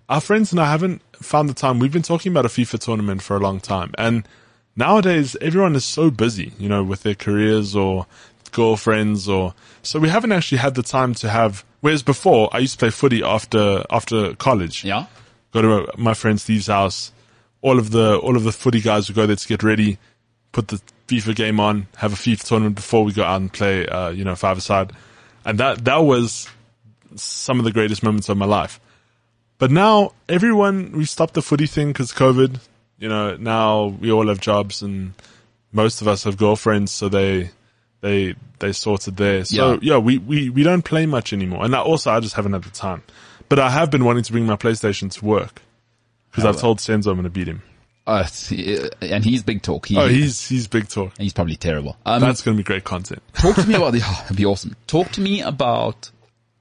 [0.10, 1.80] Our friends and I haven't found the time.
[1.80, 4.28] We've been talking about a FIFA tournament for a long time, and
[4.76, 8.06] nowadays everyone is so busy, you know, with their careers or
[8.52, 11.64] girlfriends, or so we haven't actually had the time to have.
[11.82, 14.84] Whereas before, I used to play footy after after college.
[14.86, 15.08] yeah?
[15.52, 17.12] Go to my friend Steve's house.
[17.62, 19.98] All of the all of the footy guys would go there to get ready,
[20.52, 23.86] put the FIFA game on, have a FIFA tournament before we go out and play,
[23.88, 24.94] uh, you know, five aside,
[25.44, 26.48] and that that was
[27.16, 28.80] some of the greatest moments of my life.
[29.58, 32.60] But now everyone, we stopped the footy thing because COVID.
[32.98, 35.14] You know, now we all have jobs and
[35.72, 37.50] most of us have girlfriends, so they
[38.02, 39.46] they they sorted there.
[39.46, 39.80] So Yeah.
[39.82, 41.64] yeah, we, we we don't play much anymore.
[41.66, 43.04] And I, also, I just haven't had the time.
[43.50, 45.62] But I have been wanting to bring my PlayStation to work
[46.32, 47.62] because I've told Senzo I'm going to beat him.
[48.08, 48.28] Uh,
[49.02, 49.86] and he's big talk.
[49.88, 51.14] He, Oh, he's he's big talk.
[51.18, 51.98] he's probably terrible.
[52.06, 53.22] Um, That's going to be great content.
[53.34, 54.76] talk to me about the, oh, it'd be awesome.
[54.88, 56.10] Talk to me about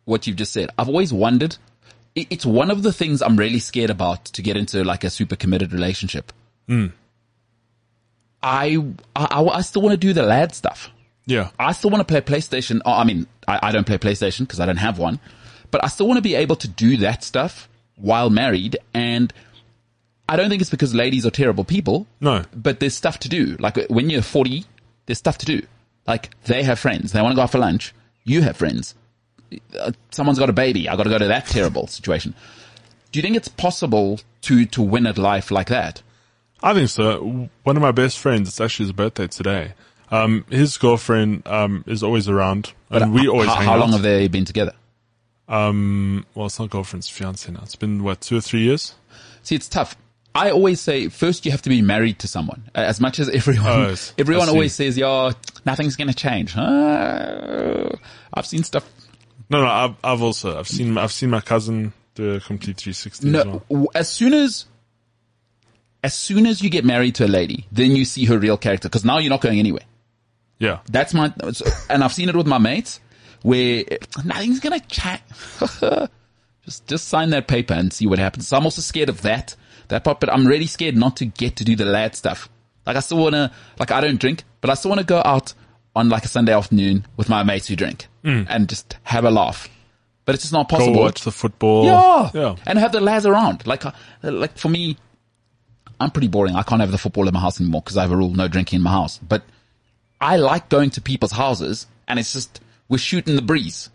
[0.05, 0.69] what you've just said.
[0.77, 1.57] I've always wondered,
[2.15, 5.11] it, it's one of the things I'm really scared about to get into like a
[5.11, 6.33] super committed relationship.
[8.43, 8.77] I,
[9.17, 10.91] I, I still want to do the lad stuff.
[11.27, 12.81] Yeah, I still want to play PlayStation.
[12.85, 15.21] Oh, I mean, I, I don't play PlayStation because I don't have one,
[15.71, 18.79] but I still want to be able to do that stuff while married.
[18.95, 19.33] And
[20.29, 22.07] I don't think it's because ladies are terrible people.
[22.21, 22.45] No.
[22.55, 23.57] but there's stuff to do.
[23.59, 24.65] Like when you're 40,
[25.07, 25.63] there's stuff to do.
[26.07, 27.13] Like they have friends.
[27.13, 27.95] They want to go out for lunch.
[28.25, 28.95] You have friends.
[29.79, 30.89] Uh, someone's got a baby.
[30.89, 32.35] I got to go to that terrible situation.
[33.13, 36.03] Do you think it's possible to, to win at life like that?
[36.63, 37.49] I think so.
[37.65, 39.73] One of my best friends, it's actually his birthday today.
[40.11, 43.79] Um, his girlfriend um is always around, and we always how, hang how out.
[43.81, 44.73] long have they been together?
[45.49, 47.61] Um, well, it's not girlfriend's fiance now.
[47.63, 48.95] It's been what two or three years.
[49.43, 49.97] See, it's tough.
[50.33, 52.71] I always say first you have to be married to someone.
[52.75, 55.33] As much as everyone, Oh, everyone always says, "Yeah,
[55.67, 57.89] nothing's going to change." Uh,
[58.35, 58.89] I've seen stuff.
[59.49, 63.27] No, no, I've, I've also I've seen I've seen my cousin do a complete 360
[63.29, 63.89] as No, well.
[63.95, 64.67] as soon as,
[66.05, 68.89] as soon as you get married to a lady, then you see her real character.
[68.89, 69.83] Because now you're not going anywhere.
[70.61, 71.33] Yeah, That's my,
[71.89, 73.01] and I've seen it with my mates
[73.43, 73.83] where
[74.25, 75.21] nothing's going to change.
[76.65, 78.47] just, just sign that paper and see what happens.
[78.49, 79.57] So I'm also scared of that.
[79.89, 82.49] that part, but I'm really scared not to get to do the lad stuff.
[82.87, 85.23] Like I still want to, like I don't drink, but I still want to go
[85.25, 85.55] out
[85.97, 89.69] on like a Sunday afternoon with my mates who drink and just have a laugh.
[90.27, 90.95] But it's just not possible.
[90.95, 91.87] Go watch the football.
[91.87, 92.31] Yeah.
[92.35, 92.57] Yeah.
[92.67, 93.67] And have the lads around.
[93.67, 93.93] Like, uh,
[94.23, 94.97] like for me,
[95.99, 96.55] I'm pretty boring.
[96.55, 98.47] I can't have the football in my house anymore because I have a rule, no
[98.47, 99.19] drinking in my house.
[99.19, 99.43] But
[100.21, 103.91] I like going to people's houses and it's just, we're shooting the breeze.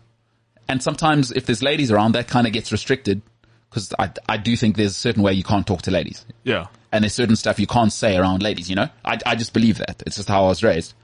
[0.68, 3.22] And sometimes if there's ladies around, that kind of gets restricted
[3.70, 6.24] because I, I do think there's a certain way you can't talk to ladies.
[6.44, 6.66] Yeah.
[6.90, 8.88] And there's certain stuff you can't say around ladies, you know?
[9.04, 10.02] I, I just believe that.
[10.06, 10.94] It's just how I was raised.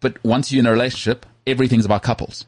[0.00, 2.46] But once you're in a relationship, everything's about couples.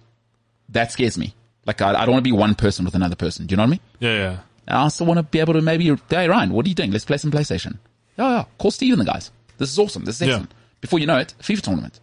[0.70, 1.34] That scares me.
[1.66, 3.46] Like, I, I don't want to be one person with another person.
[3.46, 3.80] Do you know what I mean?
[4.00, 4.14] Yeah.
[4.14, 4.38] Yeah.
[4.66, 6.90] And I also want to be able to maybe, hey, Ryan, what are you doing?
[6.90, 7.78] Let's play some PlayStation.
[8.16, 8.44] Yeah, yeah.
[8.58, 9.30] Call Steve and the guys.
[9.58, 10.04] This is awesome.
[10.04, 10.44] This is Yeah.
[10.84, 11.98] Before you know it, FIFA tournament.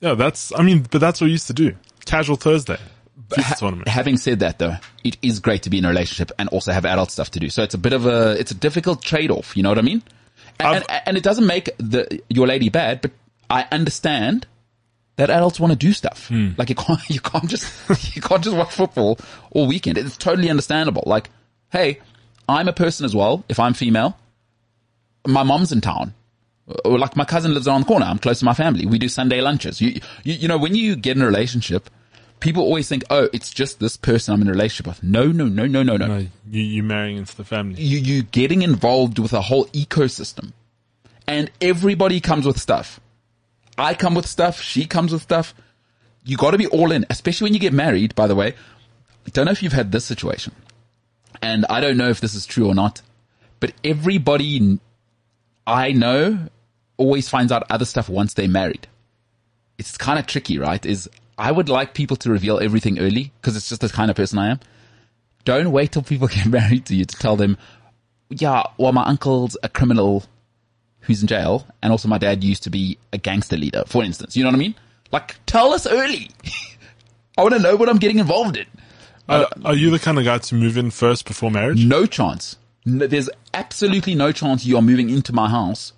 [0.00, 0.14] Yeah.
[0.14, 1.76] That's, I mean, but that's what we used to do.
[2.06, 2.76] Casual Thursday.
[3.28, 3.86] FIFA Ha- tournament.
[3.86, 4.74] Having said that though,
[5.04, 7.48] it is great to be in a relationship and also have adult stuff to do.
[7.50, 9.56] So it's a bit of a, it's a difficult trade-off.
[9.56, 10.02] You know what I mean?
[10.58, 13.12] And, and, and it doesn't make the, your lady bad, but
[13.48, 14.48] I understand
[15.14, 16.26] that adults want to do stuff.
[16.26, 16.48] Hmm.
[16.58, 17.72] Like you can't, you can't just,
[18.16, 19.20] you can't just watch football
[19.52, 19.98] all weekend.
[19.98, 21.04] It's totally understandable.
[21.06, 21.30] Like,
[21.70, 22.00] hey,
[22.48, 23.44] I'm a person as well.
[23.48, 24.18] If I'm female,
[25.24, 26.14] my mom's in town.
[26.84, 28.06] Or like my cousin lives around the corner.
[28.06, 28.86] I'm close to my family.
[28.86, 29.80] We do Sunday lunches.
[29.80, 31.90] You, you, you know, when you get in a relationship,
[32.40, 35.02] people always think, oh, it's just this person I'm in a relationship with.
[35.02, 36.06] No, no, no, no, no, no.
[36.06, 37.80] No, you, you marrying into the family.
[37.80, 40.52] You, you getting involved with a whole ecosystem
[41.26, 43.00] and everybody comes with stuff.
[43.78, 44.60] I come with stuff.
[44.60, 45.54] She comes with stuff.
[46.24, 48.54] You got to be all in, especially when you get married, by the way.
[49.26, 50.52] I don't know if you've had this situation
[51.42, 53.02] and I don't know if this is true or not,
[53.60, 54.78] but everybody
[55.66, 56.48] I know
[57.00, 58.86] always finds out other stuff once they're married.
[59.78, 60.84] It's kind of tricky, right?
[60.84, 61.08] Is
[61.38, 64.38] I would like people to reveal everything early because it's just the kind of person
[64.38, 64.60] I am.
[65.46, 67.56] Don't wait till people get married to you to tell them,
[68.28, 70.24] yeah, well, my uncle's a criminal
[71.00, 74.36] who's in jail and also my dad used to be a gangster leader, for instance.
[74.36, 74.74] You know what I mean?
[75.10, 76.30] Like, tell us early.
[77.38, 78.66] I want to know what I'm getting involved in.
[79.26, 81.86] Are, are you the kind of guy to move in first before marriage?
[81.86, 82.56] No chance.
[82.84, 85.94] No, there's absolutely no chance you are moving into my house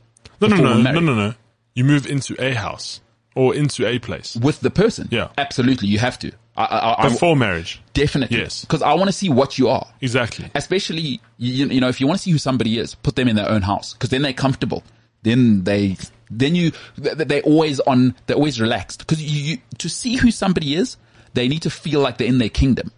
[0.49, 1.35] No, no, no, no, no, no.
[1.75, 3.01] You move into a house
[3.35, 5.09] or into a place with the person.
[5.11, 5.29] Yeah.
[5.39, 5.89] absolutely.
[5.89, 6.33] You have to.
[6.55, 7.81] I, I, I, before marriage.
[7.95, 8.37] definitely.
[8.39, 8.61] Yes.
[8.63, 9.87] because I want to see what you are.
[10.03, 10.51] Exactly.
[10.55, 13.37] Especially, you, you know, if you want to see who somebody is, put them in
[13.37, 14.83] their own house because then they're comfortable.
[15.23, 15.97] Then they,
[16.31, 20.31] then you, they- they're always on, they're always relaxed because you, you, to see who
[20.31, 20.99] somebody is,
[21.33, 22.93] they need to feel like they're in their kingdom.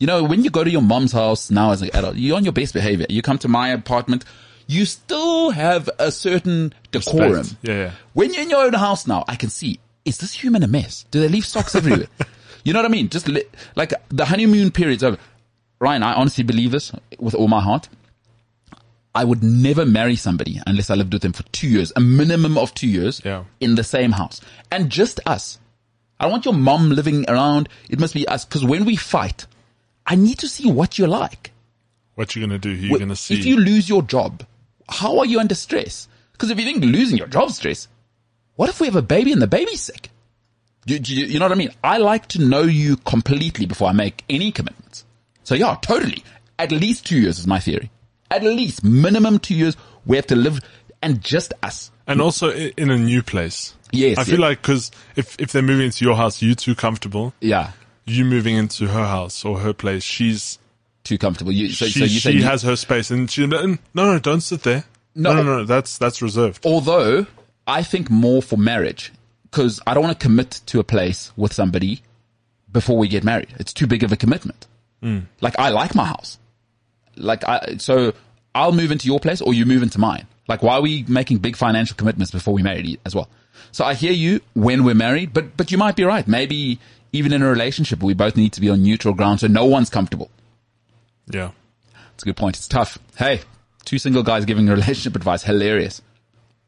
[0.00, 2.42] You know, when you go to your mom's house now as an adult, you're on
[2.42, 3.06] your best behavior.
[3.08, 4.24] You come to my apartment,
[4.66, 7.46] you still have a certain decorum.
[7.62, 7.90] Yeah, yeah.
[8.14, 11.04] When you're in your own house now, I can see, is this human a mess?
[11.10, 12.06] Do they leave socks everywhere?
[12.64, 13.08] you know what I mean?
[13.08, 13.44] Just li-
[13.76, 15.18] like the honeymoon period's over.
[15.78, 17.88] Ryan, I honestly believe this with all my heart.
[19.14, 22.56] I would never marry somebody unless I lived with them for two years, a minimum
[22.56, 23.44] of two years Yeah.
[23.60, 24.40] in the same house.
[24.70, 25.58] And just us.
[26.18, 27.68] I don't want your mom living around.
[27.90, 28.44] It must be us.
[28.46, 29.46] Cause when we fight,
[30.06, 31.50] I need to see what you're like.
[32.14, 33.38] What you're going to do, who you're going to see.
[33.38, 34.44] If you lose your job,
[34.88, 36.08] how are you under stress?
[36.32, 37.88] Because if you think losing your job stress,
[38.56, 40.10] what if we have a baby and the baby's sick?
[40.86, 41.70] Do you, you know what I mean?
[41.84, 45.04] I like to know you completely before I make any commitments.
[45.44, 46.24] So yeah, totally.
[46.58, 47.90] At least two years is my theory.
[48.30, 49.76] At least minimum two years.
[50.06, 50.60] We have to live
[51.00, 51.90] and just us.
[52.06, 53.74] and also in a new place.
[53.92, 57.34] Yes, I feel like because if, if they're moving into your house, you're too comfortable.
[57.40, 57.72] Yeah.
[58.06, 60.58] You moving into her house or her place, she's
[61.04, 61.52] Too comfortable.
[61.52, 64.40] You, so, she, so you she you- has her space, and she no no don't
[64.40, 64.84] sit there.
[65.14, 65.34] No.
[65.34, 66.64] No, no, no, that's that's reserved.
[66.64, 67.26] although
[67.66, 69.12] I think more for marriage
[69.44, 72.00] because I don't want to commit to a place with somebody
[72.70, 73.48] before we get married.
[73.58, 74.66] It's too big of a commitment.
[75.02, 75.20] Hmm.
[75.42, 76.38] Like I like my house.
[77.16, 78.14] Like I, so
[78.54, 80.26] I'll move into your place or you move into mine.
[80.48, 83.28] Like why are we making big financial commitments before we married as well?
[83.70, 86.26] So I hear you when we're married, but, but you might be right.
[86.26, 86.78] Maybe
[87.12, 89.90] even in a relationship, we both need to be on neutral ground so no one's
[89.90, 90.30] comfortable.
[91.32, 91.50] Yeah,
[92.14, 92.56] It's a good point.
[92.56, 92.98] It's tough.
[93.16, 93.40] Hey,
[93.84, 95.42] two single guys giving relationship advice.
[95.42, 96.02] Hilarious.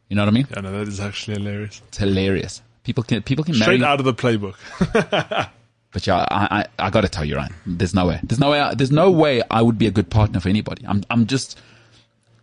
[0.09, 0.47] You know what I mean?
[0.51, 1.81] yeah, no, that is actually hilarious.
[1.89, 2.63] It's hilarious.
[2.83, 4.57] People can people can Straight marry, out of the playbook.
[5.93, 7.55] but yeah, I I, I got to tell you, Ryan.
[7.67, 8.21] There's no way.
[8.23, 8.61] There's no way.
[8.61, 10.85] I, there's no way I would be a good partner for anybody.
[10.87, 11.59] I'm I'm just.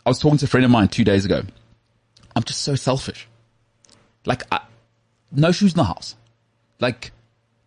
[0.05, 1.43] I was talking to a friend of mine two days ago.
[2.35, 3.27] I'm just so selfish.
[4.25, 4.61] Like, I,
[5.31, 6.15] no shoes in the house.
[6.79, 7.11] Like,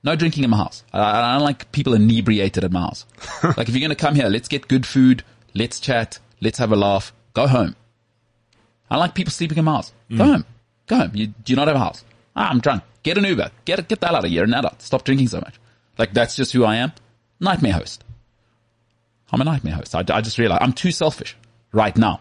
[0.05, 0.85] no drinking in my house.
[0.93, 3.06] I, I don't like people inebriated at my house.
[3.56, 5.24] like, if you're gonna come here, let's get good food.
[5.55, 6.18] Let's chat.
[6.40, 7.12] Let's have a laugh.
[7.32, 7.74] Go home.
[8.90, 9.93] I like people sleeping in my house.
[10.14, 10.44] Go home.
[10.86, 11.10] Go home.
[11.14, 12.05] You, do you not have a house?
[12.36, 12.82] Ah, I'm drunk.
[13.02, 13.51] Get an Uber.
[13.64, 14.36] Get, get the hell out of here.
[14.36, 14.82] You're an adult.
[14.82, 15.59] Stop drinking so much.
[15.98, 16.93] Like, that's just who I am.
[17.40, 18.05] Nightmare host.
[19.32, 19.94] I'm a nightmare host.
[19.94, 21.36] I, I just realize I'm too selfish.
[21.72, 22.20] right now.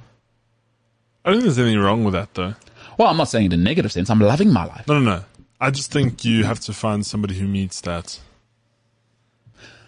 [1.23, 2.55] I don't think there's anything wrong with that though.
[2.97, 4.09] Well, I'm not saying it in a negative sense.
[4.09, 4.87] I'm loving my life.
[4.87, 5.23] No, no, no.
[5.63, 8.19] I just think you have to find somebody who meets that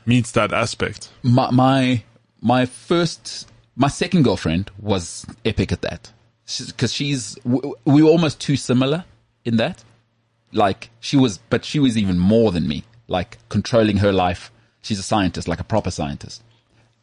[0.06, 1.10] meets that aspect.
[1.22, 2.04] My my
[2.40, 6.14] my first, my second girlfriend was epic at that
[6.68, 9.04] because she's we were almost too similar
[9.44, 9.84] in that.
[10.54, 12.86] Like she was, but she was even more than me.
[13.08, 14.54] Like controlling her life.
[14.82, 16.42] She's a scientist, like a proper scientist.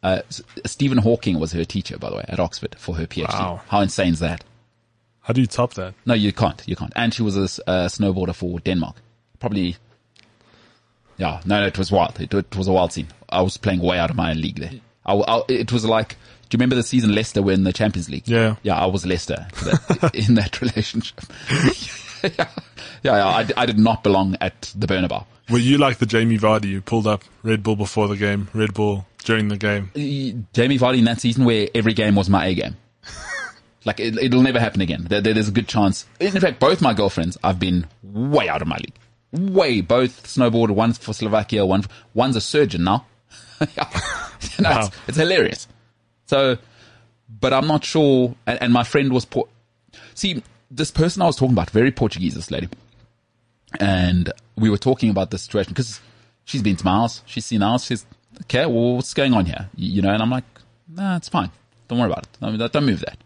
[0.01, 0.21] Uh,
[0.65, 3.29] Stephen Hawking was her teacher, by the way, at Oxford for her PhD.
[3.29, 3.61] Wow.
[3.67, 4.43] How insane is that?
[5.23, 5.93] How do you top that?
[6.05, 6.61] No, you can't.
[6.67, 6.91] You can't.
[6.95, 7.41] And she was a,
[7.87, 8.97] snowboarder for Denmark.
[9.39, 9.77] Probably.
[11.17, 12.19] Yeah, no, no, it was wild.
[12.19, 13.07] It, it was a wild scene.
[13.29, 14.71] I was playing way out of my league there.
[15.05, 16.09] I, I- it was like,
[16.49, 18.27] do you remember the season Leicester were in the Champions League?
[18.27, 18.55] Yeah.
[18.63, 21.21] Yeah, I was Leicester that, in that relationship.
[22.23, 22.47] yeah, yeah,
[23.03, 25.25] yeah I, I did not belong at the Bernabeu.
[25.49, 28.73] Were you like the Jamie Vardy who pulled up Red Bull before the game, Red
[28.73, 29.89] Bull during the game?
[30.53, 32.75] Jamie Vardy in that season where every game was my A game.
[33.85, 35.05] Like it, it'll never happen again.
[35.09, 36.05] There, there- there's a good chance.
[36.19, 38.95] In fact, both my girlfriends, I've been way out of my league.
[39.53, 39.81] Way.
[39.81, 40.71] Both snowboarded.
[40.75, 41.65] One's for Slovakia.
[41.65, 41.83] One,
[42.13, 43.05] one's a surgeon now.
[44.57, 44.87] You Wow.
[44.87, 45.67] it's, it's hilarious.
[46.25, 46.57] So,
[47.39, 48.35] but I'm not sure.
[48.45, 49.47] And, and my friend was poor.
[50.15, 52.67] see this person I was talking about, very Portuguese, this lady,
[53.79, 55.99] and we were talking about the situation because
[56.45, 57.85] she's been to my house, she's seen ours.
[57.85, 58.05] She's
[58.43, 58.65] okay.
[58.65, 59.69] Well, what's going on here?
[59.75, 60.43] You, know, and I'm like,
[60.89, 61.49] nah, it's fine.
[61.87, 62.29] Don't worry about it.
[62.41, 63.17] Don't, don't move that.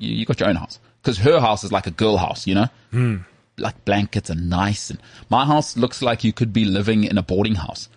[0.00, 2.54] You, you got your own house because her house is like a girl house, you
[2.56, 3.20] know,
[3.58, 7.22] like blankets are nice, and my house looks like you could be living in a
[7.22, 7.88] boarding house.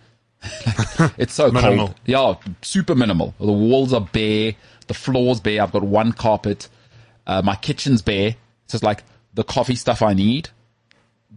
[0.66, 1.88] like, it's so Minimal.
[1.88, 2.00] cold.
[2.06, 3.34] Yeah, super minimal.
[3.40, 4.54] The walls are bare.
[4.86, 5.62] The floor's bare.
[5.62, 6.68] I've got one carpet.
[7.26, 8.36] Uh, my kitchen's bare.
[8.64, 9.02] It's just like
[9.32, 10.50] the coffee stuff I need,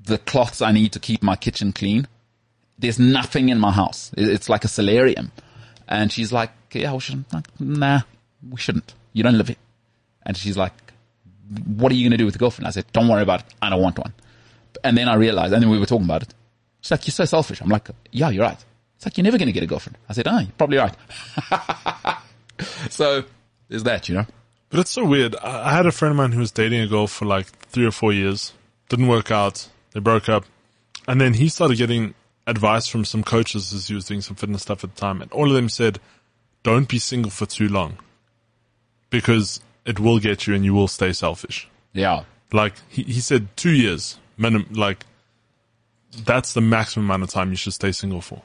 [0.04, 2.08] the cloths I need to keep my kitchen clean.
[2.78, 4.12] There's nothing in my house.
[4.18, 5.32] It's like a solarium.
[5.88, 7.34] And she's like, yeah, we shouldn't.
[7.34, 8.02] Like, nah,
[8.48, 8.94] we shouldn't.
[9.14, 9.56] You don't live here.
[10.28, 10.74] And she's like,
[11.66, 12.68] what are you going to do with the girlfriend?
[12.68, 13.54] I said, don't worry about it.
[13.62, 14.14] I don't want one.
[14.84, 16.34] And then I realized, and then we were talking about it.
[16.82, 17.62] She's like, you're so selfish.
[17.62, 18.64] I'm like, yeah, you're right.
[18.98, 19.98] It's like, you're never going to get a girlfriend.
[20.10, 20.94] I said, oh, you're probably right.
[22.90, 23.24] so
[23.70, 24.26] there's that, you know?
[24.70, 25.36] But it's so weird.
[25.38, 27.92] I had a friend of mine who was dating a girl for like three or
[27.92, 28.52] four years.
[28.90, 29.70] Didn't work out.
[29.94, 30.46] They broke up.
[31.08, 32.14] And then he started getting
[32.46, 35.22] advice from some coaches as he was doing some fitness stuff at the time.
[35.22, 36.00] And all of them said,
[36.64, 37.98] don't be single for too long
[39.10, 41.68] because it will get you and you will stay selfish.
[41.94, 42.26] Yeah.
[42.52, 45.06] Like he, he said two years minimum, like
[46.24, 48.42] that's the maximum amount of time you should stay single for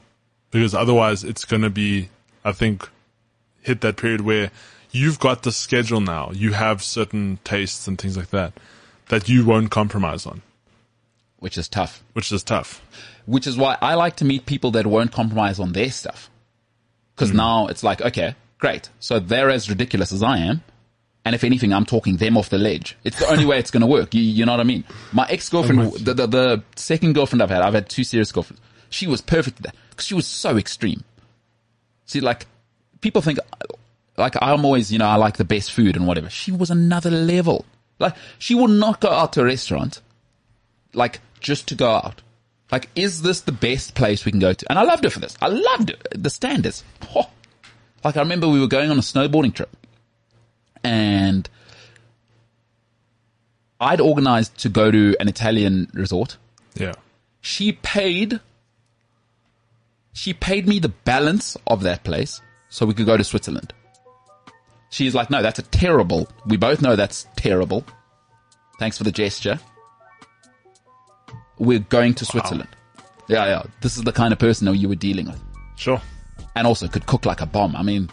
[0.50, 2.08] because otherwise it's going to be,
[2.44, 2.88] I think,
[3.60, 4.50] hit that period where
[4.90, 6.30] you've got the schedule now.
[6.32, 8.52] You have certain tastes and things like that
[9.08, 10.42] that you won't compromise on,
[11.38, 12.02] Which is tough.
[12.12, 12.80] which is tough.
[13.26, 16.30] which is why I like to meet people that won't compromise on their stuff.
[17.14, 17.36] Because mm.
[17.36, 18.88] now it's like, okay, great.
[19.00, 20.62] So they're as ridiculous as I am.
[21.24, 22.96] And if anything, I'm talking them off the ledge.
[23.04, 24.12] It's the only way it's going to work.
[24.12, 24.84] You, you know what I mean?
[25.12, 28.60] My ex-girlfriend, oh the, the, the second girlfriend I've had, I've had two serious girlfriends.
[28.90, 31.04] She was perfect at that because she was so extreme.
[32.06, 32.46] See, like,
[33.00, 33.38] people think,
[34.16, 36.28] like, I'm always, you know, I like the best food and whatever.
[36.28, 37.64] She was another level.
[38.00, 40.00] Like, she would not go out to a restaurant
[40.94, 42.20] like just to go out.
[42.70, 44.66] Like, is this the best place we can go to?
[44.68, 45.36] And I loved her for this.
[45.40, 46.06] I loved it.
[46.14, 46.84] The standards.
[47.14, 47.30] Oh.
[48.04, 49.70] Like I remember we were going on a snowboarding trip
[50.84, 51.48] and
[53.80, 56.36] I'd organized to go to an Italian resort.
[56.74, 56.94] Yeah.
[57.40, 58.40] She paid,
[60.12, 63.72] she paid me the balance of that place so we could go to Switzerland.
[64.90, 66.28] She's like, no, that's a terrible.
[66.46, 67.84] We both know that's terrible.
[68.78, 69.58] Thanks for the gesture.
[71.58, 72.68] We're going to Switzerland.
[73.26, 73.62] Yeah, yeah.
[73.80, 75.40] This is the kind of person that you were dealing with.
[75.76, 76.00] Sure.
[76.54, 77.74] And also could cook like a bomb.
[77.74, 78.10] I mean,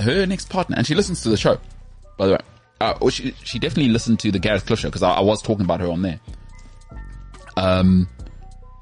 [0.00, 1.58] her next partner, and she listens to the show,
[2.16, 2.40] by the way.
[2.80, 5.64] Uh, she, she definitely listened to the Gareth Cliff show because I, I was talking
[5.64, 6.20] about her on there.
[7.56, 8.08] Um,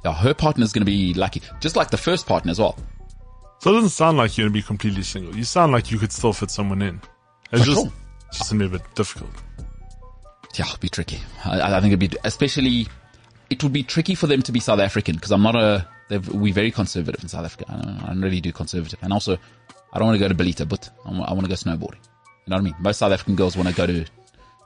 [0.05, 2.77] yeah, her partner's going to be lucky, just like the first partner as well.
[3.61, 5.35] So it doesn't sound like you're going to be completely single.
[5.35, 7.01] You sound like you could still fit someone in.
[7.53, 7.93] It's For just, sure.
[8.29, 9.31] it's just a bit difficult.
[10.55, 11.21] Yeah, it'd be tricky.
[11.45, 12.87] I, I think it'd be, especially,
[13.49, 15.87] it would be tricky for them to be South African because I'm not a,
[16.33, 17.65] we're very conservative in South Africa.
[17.69, 18.99] I don't, I don't really do conservative.
[19.03, 19.39] And also,
[19.95, 22.03] I don't want to go to Ballito, but I want, I want to go snowboarding.
[22.47, 22.75] You know what I mean?
[22.81, 24.05] Most South African girls want to go to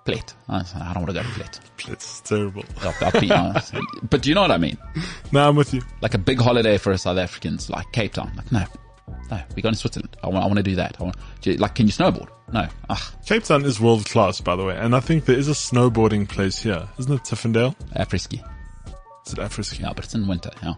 [0.04, 0.34] Plet.
[0.48, 1.60] I, I don't want to go to Plet.
[1.88, 2.64] It's terrible.
[2.80, 3.74] I'll, I'll be honest.
[4.08, 4.76] But do you know what I mean?
[5.32, 5.82] No, I'm with you.
[6.00, 8.32] Like a big holiday for us South Africans, like Cape Town.
[8.34, 8.64] Like, no,
[9.30, 10.16] no, we're going to Switzerland.
[10.24, 10.96] I want, I want to do that.
[10.98, 12.28] I want, do you- like, can you snowboard?
[12.50, 12.66] No.
[12.88, 15.52] Ugh, Cape Town is world class, by the way, and I think there is a
[15.52, 17.22] snowboarding place here, isn't it?
[17.24, 17.76] Tiffindell?
[17.94, 18.42] Afriski.
[19.26, 19.80] Is it Afriski?
[19.80, 20.50] Yeah, but it's in winter.
[20.62, 20.74] Yeah.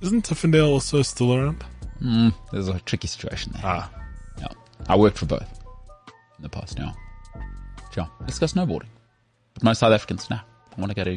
[0.00, 1.64] Isn't Tiffindell also still around?
[2.00, 3.62] There's a tricky situation there.
[3.64, 3.90] Ah,
[4.38, 4.46] Yeah.
[4.88, 5.42] I worked for both.
[6.38, 6.78] in the past.
[6.78, 6.92] Yeah,
[7.92, 8.08] sure.
[8.20, 8.86] Let's go snowboarding.
[9.54, 10.40] But most South Africans, nah.
[10.76, 11.16] I want to go to, I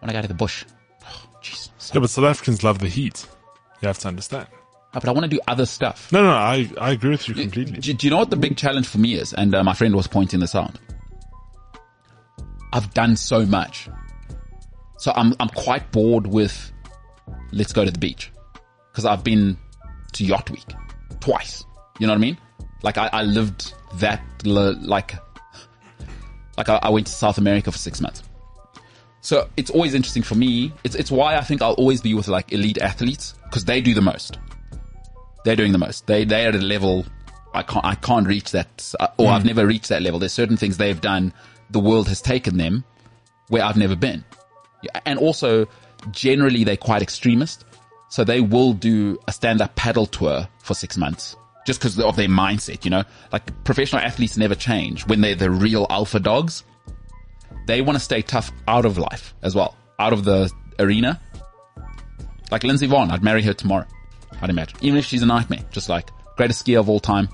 [0.00, 0.64] want to go to the bush.
[1.04, 1.70] Oh, jeez.
[1.92, 3.26] Yeah, but South Africans love the heat.
[3.82, 4.46] You have to understand.
[4.94, 6.10] Oh, but I want to do other stuff.
[6.12, 7.78] No, no, I, I agree with you completely.
[7.80, 9.32] Do, do you know what the big challenge for me is?
[9.34, 10.78] And uh, my friend was pointing this out.
[12.72, 13.88] I've done so much.
[14.98, 16.72] So I'm, I'm quite bored with
[17.52, 18.30] let's go to the beach.
[18.94, 19.56] Cause I've been
[20.12, 20.66] to yacht week
[21.20, 21.64] twice.
[21.98, 22.38] You know what I mean?
[22.82, 25.14] Like I, I lived that, like,
[26.56, 28.22] like I, I went to South America for six months.
[29.20, 30.72] So it's always interesting for me.
[30.82, 33.94] It's, it's why I think I'll always be with like elite athletes because they do
[33.94, 34.38] the most.
[35.44, 36.06] They're doing the most.
[36.06, 37.04] They, they're at a level
[37.54, 40.18] I can't, I can't reach that, uh, or I've never reached that level.
[40.18, 41.32] There's certain things they've done.
[41.70, 42.84] The world has taken them
[43.48, 44.24] where I've never been.
[45.04, 45.66] And also,
[46.10, 47.64] generally, they're quite extremist.
[48.12, 51.34] So they will do a stand-up paddle tour for six months
[51.66, 53.04] just because of their mindset, you know?
[53.32, 56.62] Like professional athletes never change when they're the real alpha dogs.
[57.66, 61.18] They want to stay tough out of life as well, out of the arena.
[62.50, 63.86] Like Lindsey Vonn, I'd marry her tomorrow.
[64.42, 64.78] I'd imagine.
[64.82, 67.30] Even if she's a nightmare, just like greatest skier of all time.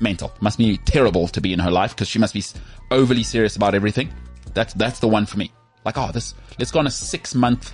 [0.00, 0.32] Mental.
[0.40, 2.42] Must be terrible to be in her life because she must be
[2.90, 4.12] overly serious about everything.
[4.52, 5.52] That's, that's the one for me.
[5.84, 7.72] Like, oh, this, let's go on a six month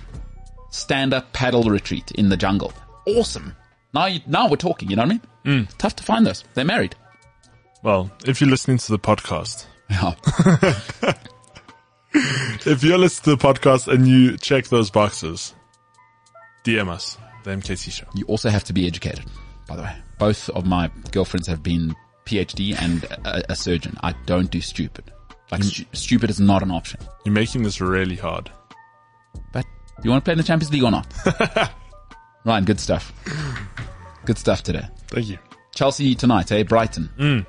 [0.75, 2.73] stand up paddle retreat in the jungle.
[3.07, 3.55] Awesome.
[3.93, 5.11] Now, you, now we're talking, you know what
[5.45, 5.65] I mean?
[5.65, 5.77] Mm.
[5.77, 6.43] Tough to find those.
[6.53, 6.95] They're married.
[7.83, 10.13] Well, if you're listening to the podcast, Yeah.
[12.13, 15.53] if you're listening to the podcast and you check those boxes,
[16.63, 18.05] DM us, the MKT show.
[18.15, 19.25] You also have to be educated,
[19.67, 19.95] by the way.
[20.17, 21.95] Both of my girlfriends have been
[22.25, 23.97] PhD and a, a surgeon.
[24.01, 25.11] I don't do stupid.
[25.51, 26.99] Like, stu- stupid is not an option.
[27.23, 28.49] You're making this really hard.
[29.53, 29.65] But
[30.03, 31.07] you want to play in the Champions League or not?
[32.45, 33.11] Ryan, good stuff.
[34.25, 34.87] Good stuff today.
[35.07, 35.37] Thank you.
[35.73, 36.63] Chelsea tonight, eh?
[36.63, 37.45] Brighton.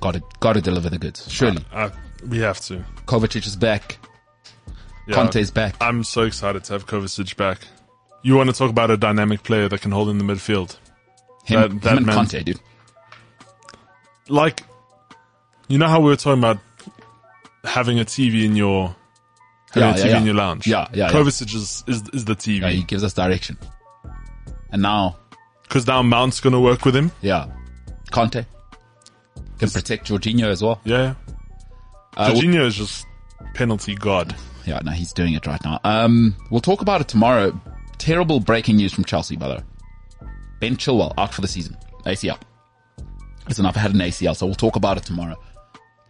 [0.00, 1.30] Got to, got to deliver the goods.
[1.30, 1.64] Surely.
[1.72, 1.90] Uh,
[2.28, 2.84] we have to.
[3.06, 3.98] Kovacic is back.
[5.06, 5.16] Yeah.
[5.16, 5.76] Kanté's back.
[5.80, 7.60] I'm so excited to have Kovacic back.
[8.22, 10.76] You want to talk about a dynamic player that can hold in the midfield?
[11.44, 12.60] Him, that- that him and man- Kanté, dude.
[14.28, 14.62] Like,
[15.68, 16.58] you know how we were talking about
[17.64, 18.94] having a TV in your
[19.80, 20.18] Yeah, TV yeah.
[20.18, 20.66] in your lounge.
[20.66, 21.10] Yeah, yeah.
[21.10, 22.60] Kovacic is, is is the TV.
[22.60, 23.56] Yeah, he gives us direction.
[24.70, 25.16] And now,
[25.62, 27.12] because now Mount's gonna work with him.
[27.22, 27.46] yeah,
[28.10, 28.46] Kanté
[29.58, 30.80] can protect Jorginho as well.
[30.84, 31.14] Yeah,
[32.16, 33.06] Uh, Jorginho is just
[33.54, 34.34] penalty god.
[34.66, 35.80] Yeah, no, he's doing it right now.
[35.84, 37.58] Um, we'll talk about it tomorrow.
[37.98, 39.62] Terrible breaking news from Chelsea, by the way.
[40.60, 41.76] Ben Chilwell out for the season.
[42.04, 42.38] ACL.
[43.48, 45.36] Listen, I've had an ACL, so we'll talk about it tomorrow.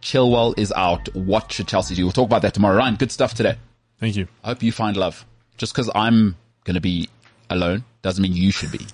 [0.01, 1.13] Chilwell is out.
[1.15, 2.03] What should Chelsea do?
[2.03, 2.77] We'll talk about that tomorrow.
[2.77, 3.57] Ryan, good stuff today.
[3.99, 4.27] Thank you.
[4.43, 5.25] I hope you find love.
[5.57, 7.09] Just because I'm going to be
[7.49, 8.77] alone doesn't mean you should be.
[8.77, 8.85] Do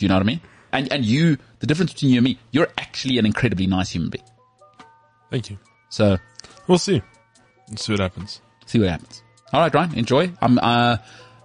[0.00, 0.40] you know what I mean?
[0.72, 4.10] And, and you, the difference between you and me, you're actually an incredibly nice human
[4.10, 4.24] being.
[5.30, 5.58] Thank you.
[5.88, 6.18] So
[6.66, 7.02] We'll see.
[7.68, 8.40] Let's see what happens.
[8.66, 9.22] see what happens.
[9.52, 10.32] All right, Ryan, enjoy.
[10.40, 10.96] I'm, uh,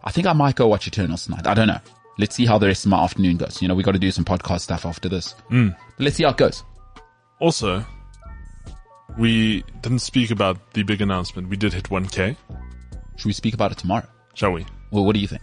[0.03, 1.45] I think I might go watch Eternals tonight.
[1.47, 1.79] I don't know.
[2.17, 3.61] Let's see how the rest of my afternoon goes.
[3.61, 5.35] You know, we got to do some podcast stuff after this.
[5.51, 5.75] Mm.
[5.97, 6.63] But let's see how it goes.
[7.39, 7.85] Also,
[9.17, 11.49] we didn't speak about the big announcement.
[11.49, 12.35] We did hit 1K,
[13.15, 14.07] Should we speak about it tomorrow?
[14.33, 14.65] shall we?
[14.91, 15.41] Well, what do you think?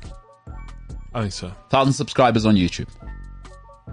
[1.15, 1.53] I think so.
[1.71, 2.89] Thousand subscribers on YouTube.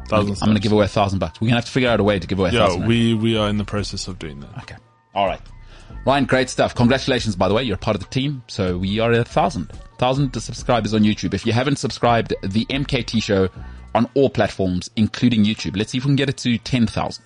[0.07, 1.39] Thousand I'm going to give away a thousand bucks.
[1.41, 2.87] We're going to have to figure out a way to give away a Yeah, thousand.
[2.87, 4.57] we we are in the process of doing that.
[4.59, 4.75] Okay.
[5.13, 5.41] All right.
[6.05, 6.73] Ryan, great stuff.
[6.73, 7.63] Congratulations, by the way.
[7.63, 8.43] You're part of the team.
[8.47, 9.71] So we are at a thousand.
[9.97, 11.33] Thousand subscribers on YouTube.
[11.33, 13.49] If you haven't subscribed, the MKT show
[13.93, 15.75] on all platforms, including YouTube.
[15.77, 17.23] Let's see if we can get it to 10,000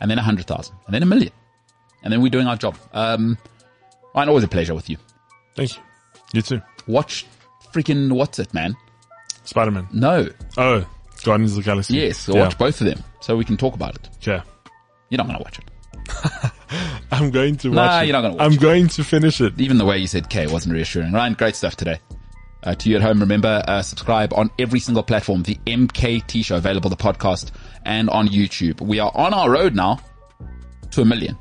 [0.00, 1.32] and then 100,000 and then a million.
[2.06, 2.78] And then we're doing our job.
[2.92, 3.36] Um,
[4.14, 4.96] Ryan, always a pleasure with you.
[5.56, 5.82] Thank you.
[6.34, 6.62] You too.
[6.86, 7.26] Watch
[7.72, 8.76] freaking, what's it, man?
[9.42, 9.88] Spider Man.
[9.92, 10.28] No.
[10.56, 10.86] Oh,
[11.24, 11.96] Guardians of the Galaxy.
[11.96, 12.18] Yes.
[12.18, 12.42] So Yeah.
[12.42, 14.08] watch both of them so we can talk about it.
[14.22, 14.40] Okay.
[15.10, 16.52] You're not going to watch it.
[17.10, 18.06] I'm going to watch Nah, it.
[18.06, 18.60] you're not gonna watch I'm it.
[18.60, 19.60] going to finish it.
[19.60, 21.12] even the way you said K wasn't reassuring.
[21.12, 21.98] Ryan, great stuff today.
[22.62, 26.56] Uh, to you at home, remember, uh, subscribe on every single platform, the MKT show,
[26.56, 27.50] available the podcast
[27.84, 28.80] and on YouTube.
[28.80, 29.98] We are on our road now
[30.92, 31.36] to a million.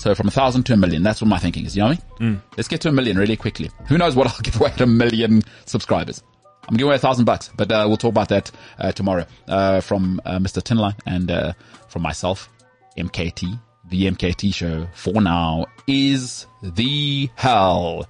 [0.00, 1.76] So from a thousand to a million, that's what my thinking is.
[1.76, 2.32] You know what I mean?
[2.56, 3.70] Let's get to a million really quickly.
[3.86, 6.22] Who knows what I'll give away at a million subscribers?
[6.66, 9.82] I'm giving away a thousand bucks, but, uh, we'll talk about that, uh, tomorrow, uh,
[9.82, 10.62] from, uh, Mr.
[10.62, 11.52] Tinline and, uh,
[11.88, 12.48] from myself,
[12.96, 13.60] MKT.
[13.90, 18.06] The MKT show for now is the hell.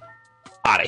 [0.63, 0.85] Are.